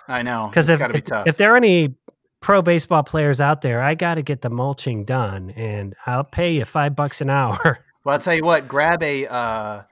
I 0.09 0.23
know 0.23 0.49
Because 0.49 0.71
if, 0.71 0.78
be 0.78 0.99
if, 0.99 1.26
if 1.26 1.37
there 1.37 1.52
are 1.52 1.56
any 1.56 1.94
pro 2.40 2.62
baseball 2.62 3.02
players 3.02 3.40
out 3.40 3.61
there, 3.61 3.83
I 3.83 3.94
got 3.94 4.14
to 4.14 4.23
get 4.23 4.40
the 4.40 4.50
mulching 4.50 5.04
done, 5.04 5.50
and 5.50 5.94
I'll 6.06 6.25
pay 6.25 6.54
you 6.54 6.64
five 6.64 6.97
bucks 6.97 7.21
an 7.21 7.28
hour. 7.28 7.85
Well, 8.04 8.12
I'll 8.12 8.21
tell 8.21 8.35
you 8.35 8.44
what. 8.44 8.68
Grab 8.68 9.02
a 9.02 9.26
uh, 9.26 9.83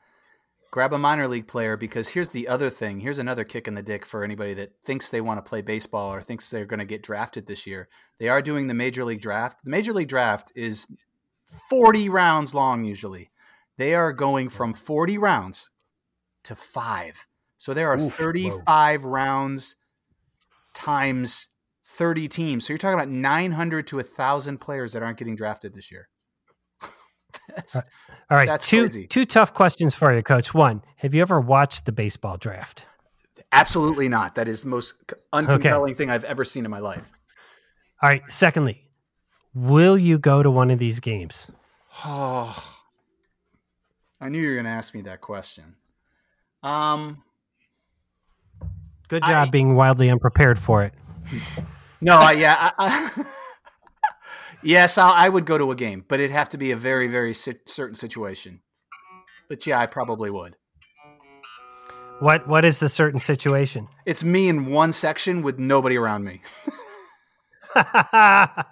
grab 0.71 0.93
a 0.93 0.99
minor 0.99 1.29
league 1.29 1.47
player 1.47 1.79
because 1.79 2.11
here's 2.11 2.29
the 2.29 2.47
other 2.47 2.69
thing. 2.69 3.01
Here's 3.01 3.19
another 3.19 3.43
kick 3.43 3.67
in 3.67 3.75
the 3.75 3.83
dick 3.83 4.05
for 4.05 4.23
anybody 4.23 4.53
that 4.53 4.73
thinks 4.85 5.09
they 5.09 5.23
want 5.23 5.43
to 5.43 5.49
play 5.49 5.63
baseball 5.63 6.13
or 6.13 6.21
thinks 6.21 6.51
they're 6.51 6.67
going 6.67 6.81
to 6.81 6.85
get 6.85 7.03
drafted 7.03 7.47
this 7.47 7.67
year. 7.67 7.89
They 8.19 8.29
are 8.29 8.43
doing 8.43 8.67
the 8.67 8.75
major 8.75 9.03
league 9.07 9.23
draft. 9.23 9.65
The 9.65 9.71
major 9.71 9.95
league 9.95 10.09
draft 10.09 10.53
is 10.55 10.89
40 11.71 12.11
rounds 12.11 12.55
long 12.55 12.85
usually. 12.85 13.31
They 13.79 13.95
are 13.95 14.13
going 14.13 14.51
from 14.51 14.75
40 14.75 15.17
rounds 15.17 15.71
to 16.45 16.55
five. 16.55 17.27
So 17.63 17.75
there 17.75 17.93
are 17.93 17.97
Oof, 17.97 18.19
whoa. 18.19 18.25
35 18.25 19.05
rounds 19.05 19.77
times 20.75 21.47
30 21.85 22.27
teams. 22.27 22.67
So 22.67 22.73
you're 22.73 22.79
talking 22.79 22.99
about 22.99 23.09
900 23.09 23.87
to 23.87 23.97
1,000 23.99 24.59
players 24.59 24.95
that 24.95 25.03
aren't 25.05 25.17
getting 25.17 25.37
drafted 25.37 25.73
this 25.73 25.93
year. 25.93 26.09
That's, 27.55 27.77
All 27.77 27.83
right, 28.33 28.49
That's 28.49 28.67
two 28.69 28.87
crazy. 28.87 29.07
two 29.07 29.25
tough 29.25 29.55
questions 29.55 29.95
for 29.95 30.13
you, 30.13 30.25
Coach. 30.25 30.53
One, 30.53 30.83
have 30.97 31.15
you 31.15 31.23
ever 31.23 31.41
watched 31.41 31.87
the 31.87 31.93
baseball 31.93 32.37
draft? 32.37 32.87
Absolutely 33.53 34.09
not. 34.09 34.35
That 34.35 34.49
is 34.49 34.65
the 34.65 34.69
most 34.69 34.95
uncompelling 35.33 35.97
thing 35.97 36.11
I've 36.11 36.25
ever 36.25 36.45
seen 36.45 36.65
in 36.65 36.71
my 36.73 36.81
life. 36.81 37.13
All 38.03 38.09
right. 38.09 38.23
Secondly, 38.29 38.83
will 39.55 39.97
you 39.97 40.19
go 40.19 40.43
to 40.43 40.51
one 40.51 40.73
of 40.73 40.81
these 40.81 40.99
games? 40.99 41.47
Oh, 42.05 42.61
I 44.21 44.31
knew 44.31 44.41
you 44.41 44.49
were 44.49 44.55
going 44.55 44.65
to 44.65 44.71
ask 44.73 44.97
me 44.97 45.03
that 45.03 45.21
question. 45.21 45.77
Um, 46.65 47.23
Good 49.13 49.25
I- 49.25 49.29
job 49.29 49.51
being 49.51 49.75
wildly 49.75 50.09
unprepared 50.09 50.59
for 50.59 50.85
it. 50.85 50.95
no, 52.01 52.17
I, 52.17 52.33
yeah, 52.33 52.71
I, 52.79 53.11
I, 53.19 53.25
yes, 54.63 54.97
I, 54.97 55.11
I 55.11 55.29
would 55.29 55.45
go 55.45 55.59
to 55.59 55.71
a 55.71 55.75
game, 55.75 56.03
but 56.09 56.19
it'd 56.19 56.31
have 56.31 56.49
to 56.49 56.57
be 56.57 56.71
a 56.71 56.77
very, 56.77 57.09
very 57.09 57.35
si- 57.35 57.61
certain 57.67 57.95
situation. 57.95 58.61
But 59.51 59.67
yeah, 59.67 59.79
I 59.79 59.85
probably 59.85 60.31
would. 60.31 60.57
What 62.21 62.49
What 62.49 62.65
is 62.65 62.79
the 62.79 62.89
certain 62.89 63.21
situation? 63.21 63.89
It's 64.07 64.25
me 64.25 64.49
in 64.49 64.65
one 64.71 64.93
section 64.93 65.43
with 65.43 65.59
nobody 65.59 65.99
around 65.99 66.25
me. 66.25 66.41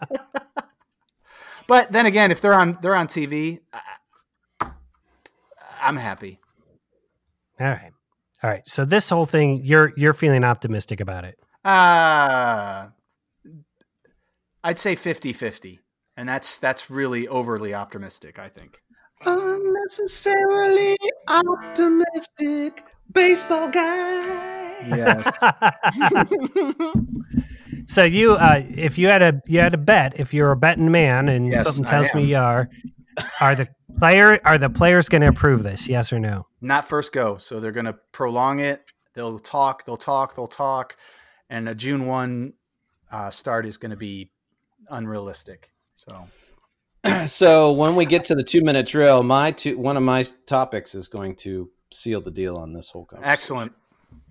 But 1.68 1.92
then 1.92 2.06
again, 2.06 2.32
if 2.32 2.40
they're 2.40 2.54
on 2.54 2.78
they're 2.80 2.96
on 2.96 3.06
TV, 3.08 3.60
I, 3.74 4.70
I'm 5.80 5.96
happy. 5.96 6.40
All 7.60 7.66
right. 7.68 7.92
All 8.42 8.50
right. 8.50 8.62
So 8.66 8.84
this 8.84 9.10
whole 9.10 9.26
thing, 9.26 9.60
you're 9.64 9.92
you're 9.96 10.14
feeling 10.14 10.44
optimistic 10.44 11.00
about 11.00 11.24
it. 11.24 11.38
Uh 11.64 12.88
I'd 14.62 14.78
say 14.78 14.94
50-50. 14.94 15.78
And 16.16 16.28
that's 16.28 16.58
that's 16.58 16.90
really 16.90 17.26
overly 17.28 17.72
optimistic, 17.72 18.38
I 18.38 18.48
think. 18.48 18.82
Unnecessarily 19.24 20.96
optimistic 21.28 22.84
baseball 23.12 23.68
guy. 23.68 24.60
Yes. 24.86 25.26
so 27.86 28.04
you, 28.04 28.34
uh, 28.34 28.62
if 28.68 28.98
you 28.98 29.08
had 29.08 29.22
a 29.22 29.40
you 29.46 29.60
had 29.60 29.74
a 29.74 29.78
bet, 29.78 30.18
if 30.18 30.32
you're 30.34 30.52
a 30.52 30.56
betting 30.56 30.90
man, 30.90 31.28
and 31.28 31.50
Yes, 31.50 31.66
something 31.66 31.84
tells 31.84 32.12
me 32.14 32.24
you 32.24 32.36
are, 32.36 32.68
are 33.40 33.54
the 33.54 33.68
player 33.98 34.40
are 34.44 34.58
the 34.58 34.70
players 34.70 35.08
going 35.08 35.22
to 35.22 35.28
approve 35.28 35.62
this? 35.62 35.88
Yes 35.88 36.12
or 36.12 36.18
no? 36.18 36.46
Not 36.60 36.88
first 36.88 37.12
go. 37.12 37.36
So 37.36 37.60
they're 37.60 37.72
going 37.72 37.86
to 37.86 37.96
prolong 38.12 38.60
it. 38.60 38.82
They'll 39.14 39.38
talk, 39.38 39.84
they'll 39.84 39.96
talk, 39.96 40.36
they'll 40.36 40.46
talk. 40.46 40.96
And 41.48 41.68
a 41.68 41.74
June 41.74 42.06
1 42.06 42.52
uh, 43.10 43.30
start 43.30 43.66
is 43.66 43.76
going 43.76 43.90
to 43.90 43.96
be 43.96 44.30
unrealistic. 44.88 45.72
So 45.94 46.28
so 47.26 47.72
when 47.72 47.96
we 47.96 48.06
get 48.06 48.24
to 48.26 48.34
the 48.34 48.44
two 48.44 48.62
minute 48.62 48.86
drill, 48.86 49.22
my 49.22 49.50
two 49.50 49.78
one 49.78 49.96
of 49.96 50.02
my 50.02 50.24
topics 50.46 50.94
is 50.94 51.08
going 51.08 51.36
to 51.36 51.70
seal 51.92 52.20
the 52.20 52.30
deal 52.30 52.56
on 52.56 52.72
this 52.72 52.90
whole 52.90 53.04
conversation. 53.04 53.32
excellent. 53.32 53.72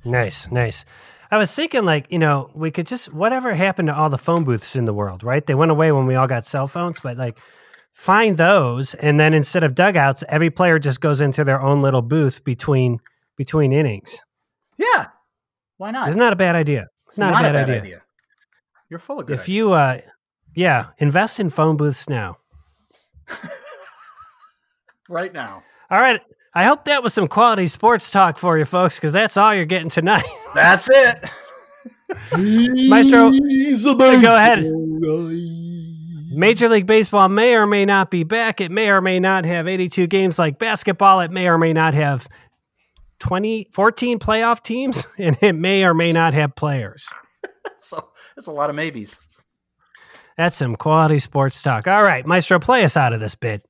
Nice, 0.05 0.49
nice. 0.49 0.85
I 1.31 1.37
was 1.37 1.53
thinking, 1.53 1.85
like, 1.85 2.11
you 2.11 2.17
know, 2.17 2.49
we 2.55 2.71
could 2.71 2.87
just 2.87 3.13
whatever 3.13 3.53
happened 3.53 3.87
to 3.87 3.95
all 3.95 4.09
the 4.09 4.17
phone 4.17 4.43
booths 4.43 4.75
in 4.75 4.85
the 4.85 4.93
world, 4.93 5.23
right? 5.23 5.45
They 5.45 5.55
went 5.55 5.71
away 5.71 5.91
when 5.91 6.07
we 6.07 6.15
all 6.15 6.27
got 6.27 6.45
cell 6.45 6.67
phones, 6.67 6.99
but 7.01 7.17
like, 7.17 7.37
find 7.93 8.37
those, 8.37 8.93
and 8.95 9.19
then 9.19 9.33
instead 9.33 9.63
of 9.63 9.75
dugouts, 9.75 10.23
every 10.29 10.49
player 10.49 10.79
just 10.79 11.01
goes 11.01 11.21
into 11.21 11.43
their 11.43 11.61
own 11.61 11.81
little 11.81 12.01
booth 12.01 12.43
between 12.43 12.99
between 13.35 13.71
innings. 13.71 14.19
Yeah. 14.77 15.07
Why 15.77 15.91
not? 15.91 16.07
It's 16.09 16.17
not 16.17 16.33
a 16.33 16.35
bad 16.35 16.55
idea. 16.55 16.87
It's 17.07 17.17
not, 17.17 17.33
a 17.33 17.53
bad, 17.53 17.69
idea. 17.69 18.01
You're 18.89 18.99
full 18.99 19.19
of 19.19 19.25
good 19.25 19.39
If 19.39 19.49
you, 19.49 19.73
uh, 19.73 20.01
Yeah, 20.55 20.87
invest 20.97 21.39
in 21.39 21.49
phone 21.49 21.77
booths 21.77 22.09
now. 22.09 22.37
Right 25.09 25.33
now. 25.33 25.63
All 25.89 25.99
right. 25.99 26.21
I 26.53 26.65
hope 26.65 26.85
that 26.85 27.01
was 27.01 27.15
some 27.15 27.27
quality 27.27 27.67
sports 27.67 28.11
talk 28.11 28.37
for 28.37 28.59
you 28.59 28.65
folks 28.65 28.95
because 28.95 29.11
that's 29.11 29.37
all 29.37 29.55
you're 29.55 29.65
getting 29.65 29.89
tonight. 29.89 30.23
That's 30.53 30.87
it. 30.91 31.27
Maestro, 32.89 33.31
go 33.31 34.35
ahead. 34.35 34.59
Major 36.31 36.69
League 36.69 36.85
Baseball 36.85 37.27
may 37.27 37.55
or 37.55 37.65
may 37.65 37.85
not 37.85 38.11
be 38.11 38.23
back. 38.23 38.61
It 38.61 38.71
may 38.71 38.89
or 38.89 39.01
may 39.01 39.19
not 39.19 39.45
have 39.45 39.67
82 39.67 40.07
games 40.07 40.37
like 40.37 40.59
basketball. 40.59 41.21
It 41.21 41.31
may 41.31 41.47
or 41.47 41.57
may 41.57 41.73
not 41.73 41.95
have 41.95 42.27
20, 43.19 43.69
14 43.73 44.19
playoff 44.19 44.61
teams, 44.63 45.07
and 45.17 45.37
it 45.41 45.53
may 45.53 45.83
or 45.83 45.93
may 45.93 46.11
not 46.11 46.33
have 46.33 46.55
players. 46.55 47.07
So 47.81 48.09
it's 48.37 48.47
a 48.47 48.51
lot 48.51 48.69
of 48.69 48.75
maybes. 48.75 49.19
That's 50.37 50.57
some 50.57 50.75
quality 50.75 51.19
sports 51.19 51.61
talk. 51.63 51.87
All 51.87 52.03
right, 52.03 52.25
Maestro, 52.25 52.59
play 52.59 52.83
us 52.83 52.97
out 52.97 53.13
of 53.13 53.19
this 53.19 53.35
bit. 53.35 53.65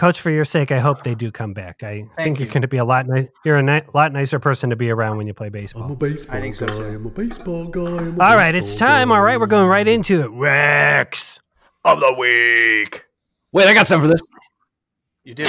Coach, 0.00 0.20
for 0.22 0.30
your 0.30 0.46
sake, 0.46 0.72
I 0.72 0.78
hope 0.78 1.02
they 1.02 1.14
do 1.14 1.30
come 1.30 1.52
back. 1.52 1.82
I 1.82 2.06
think 2.16 2.38
you're 2.38 2.48
going 2.48 2.62
to 2.62 2.68
be 2.68 2.78
a 2.78 2.84
lot 2.86 3.06
nice. 3.06 3.26
You're 3.44 3.58
a 3.58 3.62
ni- 3.62 3.82
lot 3.92 4.14
nicer 4.14 4.38
person 4.38 4.70
to 4.70 4.76
be 4.76 4.88
around 4.88 5.18
when 5.18 5.26
you 5.26 5.34
play 5.34 5.50
baseball. 5.50 5.82
I'm 5.82 5.90
a 5.90 5.94
baseball. 5.96 6.36
baseball 6.36 6.36
I 6.36 6.40
think 6.40 6.54
so, 6.54 6.66
guy. 6.66 6.74
too. 6.74 6.84
I'm 6.96 7.06
a 7.06 7.10
baseball 7.10 7.64
guy. 7.66 7.82
I'm 7.82 8.18
a 8.18 8.24
All 8.24 8.34
right, 8.36 8.54
it's 8.54 8.76
time. 8.76 9.10
guy. 9.10 9.16
All 9.16 9.20
right, 9.22 9.38
we're 9.38 9.46
going 9.46 9.68
right 9.68 9.86
into 9.86 10.22
it. 10.22 10.28
Rex. 10.30 11.40
Of 11.84 12.00
the 12.00 12.14
week. 12.18 13.04
Wait, 13.52 13.66
I 13.68 13.74
got 13.74 13.86
something 13.86 14.08
for 14.08 14.12
this. 14.14 14.22
You 15.24 15.34
did. 15.34 15.48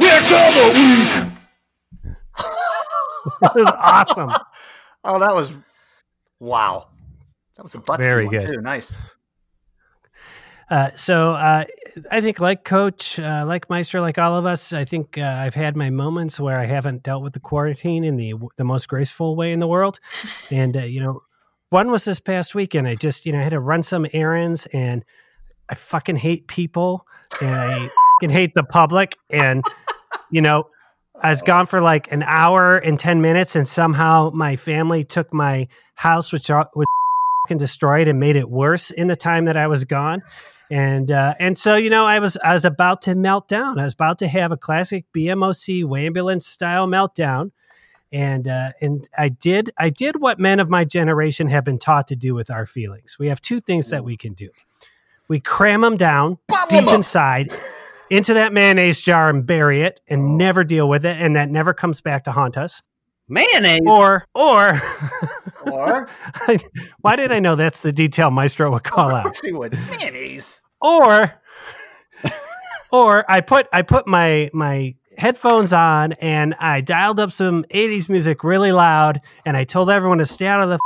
Rex 0.00 0.32
of 0.32 0.54
the 0.54 0.72
week. 0.74 2.14
That 3.40 3.54
was 3.54 3.72
awesome. 3.76 4.32
Oh, 5.04 5.20
that 5.20 5.32
was 5.32 5.52
wow. 6.40 6.88
That 7.56 7.62
was 7.62 7.74
a 7.76 7.78
butt 7.78 8.00
Very 8.00 8.26
one 8.26 8.36
good. 8.36 8.42
too. 8.52 8.60
Nice. 8.60 8.98
Uh, 10.70 10.90
so 10.96 11.32
uh, 11.32 11.64
I 12.10 12.20
think, 12.20 12.40
like 12.40 12.64
Coach, 12.64 13.18
uh, 13.18 13.44
like 13.46 13.70
Meister, 13.70 14.00
like 14.00 14.18
all 14.18 14.36
of 14.36 14.44
us, 14.44 14.72
I 14.72 14.84
think 14.84 15.16
uh, 15.16 15.22
I've 15.22 15.54
had 15.54 15.76
my 15.76 15.90
moments 15.90 16.38
where 16.38 16.58
I 16.58 16.66
haven't 16.66 17.02
dealt 17.02 17.22
with 17.22 17.32
the 17.32 17.40
quarantine 17.40 18.04
in 18.04 18.16
the 18.16 18.34
the 18.56 18.64
most 18.64 18.88
graceful 18.88 19.34
way 19.34 19.52
in 19.52 19.60
the 19.60 19.66
world, 19.66 19.98
and 20.50 20.76
uh, 20.76 20.80
you 20.80 21.00
know, 21.00 21.22
one 21.70 21.90
was 21.90 22.04
this 22.04 22.20
past 22.20 22.54
weekend. 22.54 22.86
I 22.86 22.94
just 22.96 23.24
you 23.24 23.32
know 23.32 23.40
I 23.40 23.42
had 23.42 23.50
to 23.50 23.60
run 23.60 23.82
some 23.82 24.06
errands, 24.12 24.66
and 24.66 25.04
I 25.70 25.74
fucking 25.74 26.16
hate 26.16 26.46
people, 26.46 27.06
and 27.40 27.60
I 27.60 27.88
fucking 28.20 28.30
hate 28.30 28.52
the 28.54 28.64
public, 28.64 29.16
and 29.30 29.64
you 30.30 30.42
know. 30.42 30.68
I 31.20 31.30
was 31.30 31.42
gone 31.42 31.66
for 31.66 31.80
like 31.80 32.12
an 32.12 32.22
hour 32.22 32.78
and 32.78 32.96
10 32.96 33.20
minutes, 33.20 33.56
and 33.56 33.66
somehow 33.66 34.30
my 34.32 34.54
family 34.54 35.02
took 35.02 35.34
my 35.34 35.66
house, 35.96 36.32
which 36.32 36.48
was 36.48 36.66
fucking 37.44 37.58
destroyed, 37.58 38.06
and 38.06 38.20
made 38.20 38.36
it 38.36 38.48
worse 38.48 38.92
in 38.92 39.08
the 39.08 39.16
time 39.16 39.46
that 39.46 39.56
I 39.56 39.66
was 39.66 39.84
gone 39.84 40.22
and 40.70 41.10
uh, 41.10 41.34
and 41.38 41.56
so 41.56 41.76
you 41.76 41.90
know 41.90 42.06
I 42.06 42.18
was 42.18 42.36
I 42.44 42.52
was 42.52 42.64
about 42.64 43.02
to 43.02 43.14
melt 43.14 43.48
down. 43.48 43.78
I 43.78 43.84
was 43.84 43.94
about 43.94 44.18
to 44.20 44.28
have 44.28 44.52
a 44.52 44.56
classic 44.56 45.06
BMOC 45.16 45.82
ambulance 46.04 46.46
style 46.46 46.86
meltdown, 46.86 47.52
and 48.12 48.46
uh, 48.46 48.72
and 48.80 49.08
I 49.16 49.30
did 49.30 49.70
I 49.78 49.90
did 49.90 50.20
what 50.20 50.38
men 50.38 50.60
of 50.60 50.68
my 50.68 50.84
generation 50.84 51.48
have 51.48 51.64
been 51.64 51.78
taught 51.78 52.08
to 52.08 52.16
do 52.16 52.34
with 52.34 52.50
our 52.50 52.66
feelings. 52.66 53.18
We 53.18 53.28
have 53.28 53.40
two 53.40 53.60
things 53.60 53.90
that 53.90 54.04
we 54.04 54.16
can 54.16 54.34
do. 54.34 54.50
We 55.28 55.40
cram 55.40 55.82
them 55.82 55.96
down 55.96 56.38
deep 56.70 56.88
inside 56.88 57.52
into 58.10 58.34
that 58.34 58.52
mayonnaise 58.52 59.02
jar 59.02 59.28
and 59.28 59.46
bury 59.46 59.82
it 59.82 60.00
and 60.08 60.38
never 60.38 60.64
deal 60.64 60.88
with 60.88 61.04
it, 61.04 61.20
and 61.20 61.36
that 61.36 61.50
never 61.50 61.72
comes 61.72 62.00
back 62.00 62.24
to 62.24 62.32
haunt 62.32 62.56
us. 62.56 62.82
Mayonnaise. 63.28 63.80
Or 63.86 64.26
or 64.34 64.80
Or 65.72 66.08
why 67.00 67.16
did 67.16 67.32
I 67.32 67.38
know 67.38 67.54
that's 67.56 67.80
the 67.80 67.92
detail 67.92 68.30
Maestro 68.30 68.70
would 68.72 68.84
call 68.84 69.14
out? 69.14 69.36
see 69.36 69.52
what 69.52 69.72
mayonnaise. 69.72 70.60
or 70.80 71.34
or 72.90 73.30
I 73.30 73.40
put 73.40 73.66
I 73.72 73.82
put 73.82 74.06
my 74.06 74.50
my 74.52 74.94
headphones 75.16 75.72
on 75.72 76.12
and 76.14 76.54
I 76.60 76.80
dialed 76.80 77.18
up 77.20 77.32
some 77.32 77.64
80s 77.74 78.08
music 78.08 78.44
really 78.44 78.70
loud 78.72 79.20
and 79.44 79.56
I 79.56 79.64
told 79.64 79.90
everyone 79.90 80.18
to 80.18 80.26
stay 80.26 80.46
out 80.46 80.62
of 80.62 80.68
the 80.70 80.78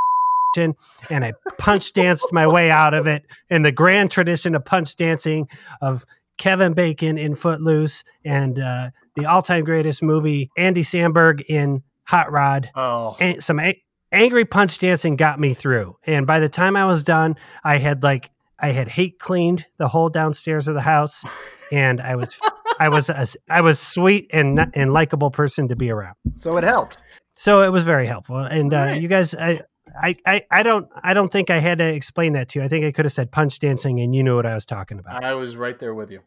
and 1.11 1.25
I 1.25 1.33
punch 1.59 1.93
danced 1.95 2.31
my 2.33 2.47
way 2.47 2.71
out 2.71 2.93
of 2.95 3.07
it 3.07 3.25
in 3.51 3.63
the 3.63 3.73
grand 3.73 4.11
tradition 4.11 4.55
of 4.55 4.65
punch 4.65 4.97
dancing 4.97 5.49
of 5.81 6.05
Kevin 6.39 6.73
Bacon 6.75 7.17
in 7.17 7.35
Footloose 7.35 8.05
and 8.25 8.59
uh, 8.59 8.91
the 9.17 9.25
all-time 9.27 9.65
greatest 9.65 10.03
movie 10.03 10.51
Andy 10.57 10.83
Samberg 10.83 11.43
in 11.49 11.83
Hot 12.09 12.31
Rod 12.33 12.69
Oh, 12.75 13.17
a- 13.21 13.39
some 13.41 13.61
a- 13.61 13.81
angry 14.13 14.45
punch 14.45 14.79
dancing 14.79 15.17
got 15.17 15.41
me 15.41 15.55
through. 15.55 15.97
And 16.07 16.27
by 16.27 16.39
the 16.39 16.49
time 16.49 16.77
I 16.77 16.85
was 16.85 17.03
done, 17.03 17.37
I 17.65 17.79
had 17.79 18.03
like 18.03 18.31
I 18.59 18.69
had 18.69 18.89
hate 18.89 19.19
cleaned 19.19 19.67
the 19.79 19.89
whole 19.89 20.09
downstairs 20.09 20.69
of 20.69 20.75
the 20.75 20.83
house, 20.83 21.25
and 21.73 22.01
I 22.01 22.15
was 22.17 22.39
I 22.79 22.89
was 22.89 23.09
a, 23.11 23.27
I 23.51 23.61
was 23.63 23.79
sweet 23.81 24.31
and 24.33 24.59
n- 24.59 24.71
and 24.75 24.93
likable 24.93 25.31
person 25.31 25.69
to 25.69 25.77
be 25.77 25.91
around. 25.91 26.15
so 26.37 26.57
it 26.57 26.65
helped. 26.65 26.99
So 27.35 27.63
it 27.63 27.71
was 27.71 27.83
very 27.83 28.07
helpful. 28.07 28.39
And 28.39 28.73
uh, 28.73 28.77
Alright. 28.77 29.03
you 29.03 29.09
guys, 29.09 29.35
I, 29.35 29.63
I 30.01 30.17
I 30.27 30.43
I 30.51 30.63
don't 30.63 30.89
I 31.03 31.15
don't 31.15 31.33
think 31.33 31.51
I 31.51 31.59
had 31.59 31.79
to 31.79 31.85
explain 31.85 32.35
that 32.35 32.49
to 32.51 32.59
you. 32.61 32.65
I 32.65 32.69
think 32.69 32.85
I 32.85 32.93
could 32.93 33.05
have 33.05 33.13
said 33.13 33.33
punch 33.33 33.59
dancing, 33.59 34.01
and 34.01 34.15
you 34.15 34.23
knew 34.23 34.37
what 34.37 34.47
I 34.47 34.55
was 34.55 34.65
talking 34.67 34.99
about. 34.99 35.25
I 35.25 35.35
was 35.35 35.57
right 35.57 35.79
there 35.79 35.95
with 35.95 36.11
you. 36.11 36.21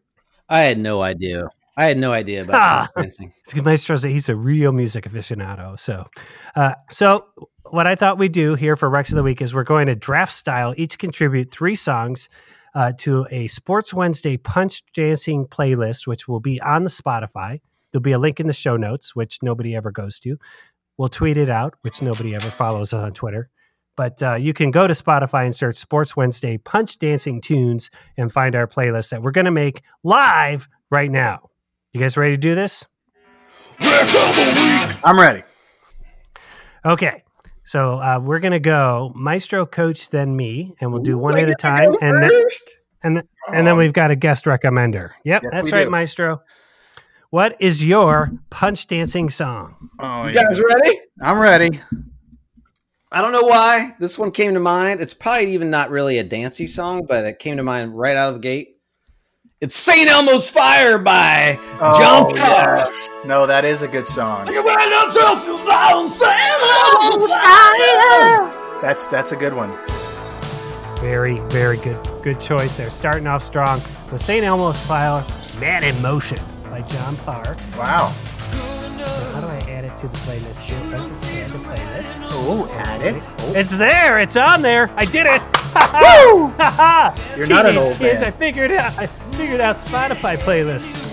I 0.49 0.61
had 0.61 0.77
no 0.79 1.01
idea. 1.01 1.49
I 1.77 1.85
had 1.85 1.97
no 1.97 2.11
idea 2.13 2.41
about 2.41 2.55
Ah. 2.55 2.89
dancing. 2.97 3.33
Maestro's 3.63 4.03
he's 4.03 4.29
a 4.29 4.35
real 4.35 4.71
music 4.71 5.05
aficionado. 5.05 5.79
So, 5.79 6.05
uh, 6.55 6.73
so 6.91 7.25
what 7.69 7.87
I 7.87 7.95
thought 7.95 8.17
we'd 8.17 8.31
do 8.31 8.55
here 8.55 8.75
for 8.75 8.89
Rex 8.89 9.11
of 9.11 9.15
the 9.15 9.23
Week 9.23 9.41
is 9.41 9.53
we're 9.53 9.63
going 9.63 9.87
to 9.87 9.95
draft 9.95 10.33
style 10.33 10.73
each 10.77 10.97
contribute 10.97 11.51
three 11.51 11.75
songs 11.75 12.29
uh, 12.73 12.91
to 12.99 13.25
a 13.31 13.47
Sports 13.47 13.93
Wednesday 13.93 14.37
Punch 14.37 14.83
Dancing 14.93 15.45
playlist, 15.45 16.07
which 16.07 16.27
will 16.27 16.39
be 16.39 16.61
on 16.61 16.83
the 16.83 16.89
Spotify. 16.89 17.61
There'll 17.91 18.03
be 18.03 18.11
a 18.11 18.19
link 18.19 18.39
in 18.39 18.47
the 18.47 18.53
show 18.53 18.77
notes, 18.77 19.15
which 19.15 19.39
nobody 19.41 19.75
ever 19.75 19.91
goes 19.91 20.19
to. 20.19 20.37
We'll 20.97 21.09
tweet 21.09 21.37
it 21.37 21.49
out, 21.49 21.75
which 21.81 22.01
nobody 22.01 22.35
ever 22.35 22.49
follows 22.49 22.93
on 22.93 23.13
Twitter. 23.13 23.49
But 23.97 24.21
uh, 24.21 24.35
you 24.35 24.53
can 24.53 24.71
go 24.71 24.87
to 24.87 24.93
Spotify 24.93 25.45
and 25.45 25.55
search 25.55 25.77
Sports 25.77 26.17
Wednesday 26.17 26.57
Punch 26.57 26.99
Dancing 26.99 27.39
Tunes 27.39 27.89
and 28.17 28.31
find 28.31 28.55
our 28.55 28.67
playlist 28.67 29.09
that 29.11 29.21
we're 29.21 29.31
going 29.31 29.45
to 29.45 29.51
make 29.51 29.81
live 30.03 30.67
right 30.91 31.09
now. 31.09 31.49
You 31.93 32.01
guys 32.01 32.17
ready 32.17 32.33
to 32.33 32.37
do 32.37 32.55
this? 32.55 32.85
Rex 33.81 34.15
of 34.15 34.35
the 34.35 34.87
week. 34.87 34.97
I'm 35.03 35.19
ready. 35.19 35.43
Okay. 36.85 37.24
So 37.65 37.99
uh, 37.99 38.19
we're 38.23 38.39
gonna 38.39 38.59
go 38.59 39.11
Maestro 39.15 39.65
Coach, 39.65 40.09
then 40.09 40.35
me, 40.35 40.75
and 40.79 40.93
we'll 40.93 41.01
do 41.01 41.17
one 41.17 41.37
at 41.37 41.49
a 41.49 41.55
time, 41.55 41.95
and 41.99 42.23
then 42.23 42.31
and 43.03 43.17
then, 43.17 43.27
and 43.51 43.67
then 43.67 43.75
we've 43.75 43.93
got 43.93 44.11
a 44.11 44.15
guest 44.15 44.45
recommender. 44.45 45.11
Yep, 45.25 45.43
Yes, 45.43 45.51
that's 45.51 45.71
right, 45.71 45.85
do. 45.85 45.89
Maestro. 45.89 46.41
What 47.31 47.55
is 47.59 47.83
your 47.85 48.31
punch 48.49 48.87
dancing 48.87 49.29
song? 49.29 49.89
Oh, 49.99 50.25
You 50.25 50.33
guys 50.33 50.61
ready? 50.61 50.99
I'm 51.21 51.39
ready. 51.39 51.81
I 53.11 53.21
don't 53.21 53.31
know 53.31 53.43
why 53.43 53.95
this 53.99 54.17
one 54.17 54.31
came 54.31 54.53
to 54.53 54.59
mind. 54.59 55.01
It's 55.01 55.13
probably 55.13 55.53
even 55.53 55.69
not 55.69 55.89
really 55.89 56.17
a 56.17 56.23
dancey 56.23 56.67
song, 56.67 57.05
but 57.05 57.25
it 57.25 57.39
came 57.39 57.57
to 57.57 57.63
mind 57.63 57.97
right 57.97 58.15
out 58.15 58.29
of 58.29 58.35
the 58.35 58.39
gate. 58.41 58.74
It's 59.65 59.75
St. 59.75 60.07
Elmo's 60.07 60.47
Fire 60.47 60.99
by 60.99 61.59
oh, 61.81 61.99
John 61.99 62.25
Oh, 62.29 62.35
Parr. 62.35 62.77
yes. 62.77 63.09
No, 63.25 63.47
that 63.47 63.65
is 63.65 63.81
a 63.81 63.87
good 63.87 64.05
song. 64.05 64.45
That's 68.79 69.07
that's 69.07 69.31
a 69.31 69.35
good 69.35 69.55
one. 69.55 69.71
Very, 71.01 71.39
very 71.49 71.77
good, 71.77 71.97
good 72.21 72.39
choice 72.39 72.77
there. 72.77 72.91
Starting 72.91 73.25
off 73.25 73.41
strong 73.41 73.81
with 74.11 74.21
St. 74.21 74.45
Elmo's 74.45 74.79
Fire, 74.85 75.25
"Man 75.59 75.83
in 75.83 75.99
Motion" 75.99 76.37
by 76.65 76.81
John 76.81 77.15
Parr. 77.25 77.57
Wow. 77.75 78.13
How 79.33 79.41
do 79.41 79.47
I 79.47 79.57
add 79.71 79.85
it 79.85 79.97
to 79.97 80.07
the 80.07 80.17
playlist? 80.19 80.59
here? 80.59 80.77
Add 80.93 81.49
the 81.49 81.57
playlist. 81.57 82.29
Oh, 82.29 82.69
add 82.71 83.01
it. 83.01 83.27
Oh. 83.39 83.53
It's 83.55 83.75
there. 83.75 84.19
It's 84.19 84.37
on 84.37 84.61
there. 84.61 84.91
I 84.95 85.05
did 85.05 85.25
it. 85.25 85.41
Woo! 85.93 86.53
You're 87.37 87.47
not 87.47 87.65
an 87.65 87.77
old 87.77 87.97
kids. 87.97 88.21
man. 88.21 88.23
I 88.25 88.31
figured 88.31 88.71
it 88.71 88.79
out. 88.79 89.09
I 89.35 89.37
figured 89.37 89.59
out 89.59 89.75
Spotify 89.75 90.37
playlists. 90.37 91.11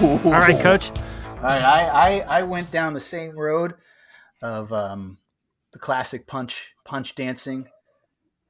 Ooh. 0.00 0.28
All 0.28 0.30
right, 0.30 0.56
Coach. 0.62 0.90
All 1.38 1.42
right, 1.42 1.60
I, 1.60 2.20
I 2.20 2.38
I 2.38 2.42
went 2.44 2.70
down 2.70 2.92
the 2.94 3.00
same 3.00 3.36
road 3.36 3.74
of 4.40 4.72
um, 4.72 5.18
the 5.72 5.80
classic 5.80 6.28
punch 6.28 6.72
punch 6.84 7.16
dancing, 7.16 7.66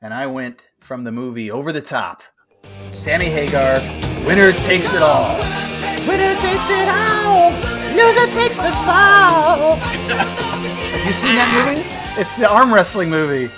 and 0.03 0.13
I 0.13 0.27
went 0.27 0.69
from 0.81 1.05
the 1.05 1.11
movie 1.11 1.51
Over 1.51 1.73
the 1.73 1.81
Top. 1.81 2.23
Sammy 2.93 3.25
Hagar, 3.31 3.79
winner 4.27 4.53
takes 4.53 4.93
it 4.93 5.01
all. 5.01 5.39
Winner 6.07 6.35
takes 6.43 6.69
it 6.69 6.87
all. 6.91 7.51
Loser 7.97 8.27
takes 8.39 8.59
the 8.59 8.73
fall. 8.85 9.77
Have 9.77 11.07
you 11.07 11.15
seen 11.15 11.37
that 11.37 11.51
movie? 11.67 12.21
It's 12.21 12.35
the 12.37 12.47
arm 12.53 12.75
wrestling 12.75 13.09
movie, 13.09 13.51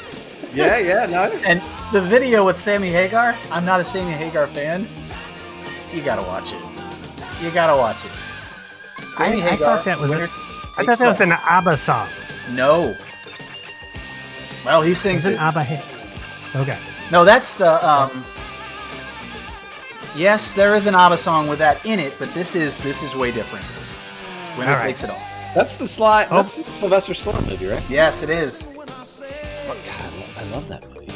Yeah, 0.55 0.79
yeah, 0.79 1.07
no. 1.07 1.23
and 1.45 1.61
the 1.93 2.01
video 2.01 2.47
with 2.47 2.57
Sammy 2.57 2.91
Hagar. 2.91 3.37
I'm 3.51 3.65
not 3.65 3.81
a 3.81 3.85
Sammy 3.85 4.13
Hagar 4.13 4.47
fan. 4.47 4.87
You 5.97 6.03
gotta 6.03 6.21
watch 6.23 6.53
it. 6.53 7.43
You 7.43 7.51
gotta 7.53 7.75
watch 7.75 8.05
it. 8.05 8.11
Sammy 9.15 9.43
I, 9.43 9.49
I 9.51 9.57
thought 9.57 9.85
that 9.87 9.99
was. 9.99 10.11
winner 10.11 10.29
I 10.79 10.85
thought 10.85 10.99
that 10.99 11.09
was 11.09 11.21
an 11.23 11.33
ABBA 11.33 11.79
song. 11.79 12.07
No. 12.53 12.95
Well, 14.63 14.83
he 14.83 14.91
It 14.93 14.97
sings 14.97 15.25
was 15.25 15.35
an. 15.35 15.41
ABBA 15.41 15.63
hit. 15.65 15.85
Okay. 16.55 16.79
No, 17.11 17.25
that's 17.25 17.57
the. 17.57 17.89
Um, 17.89 18.25
yes, 20.15 20.55
there 20.55 20.77
is 20.77 20.87
an 20.87 20.95
ABBA 20.95 21.17
song 21.17 21.49
with 21.49 21.59
that 21.61 21.85
in 21.87 21.99
it, 21.99 22.13
but 22.19 22.29
this 22.35 22.55
is 22.55 22.79
this 22.81 23.03
is 23.03 23.15
way 23.17 23.31
different. 23.33 23.65
Winner 24.59 24.73
All 24.73 24.77
right. 24.79 24.89
takes 24.89 25.05
it 25.05 25.09
all. 25.11 25.23
That's 25.55 25.77
the 25.79 25.87
slide. 25.89 26.29
Oh. 26.31 26.37
That's 26.37 26.57
the 26.61 26.69
Sylvester 26.69 27.15
Stallone 27.15 27.49
movie, 27.49 27.67
right? 27.69 27.83
Yes, 27.89 28.23
it 28.23 28.29
is. 28.29 28.63
God, 28.67 30.13
I 30.37 30.45
love 30.53 30.69
that 30.69 30.87
movie. 30.91 31.07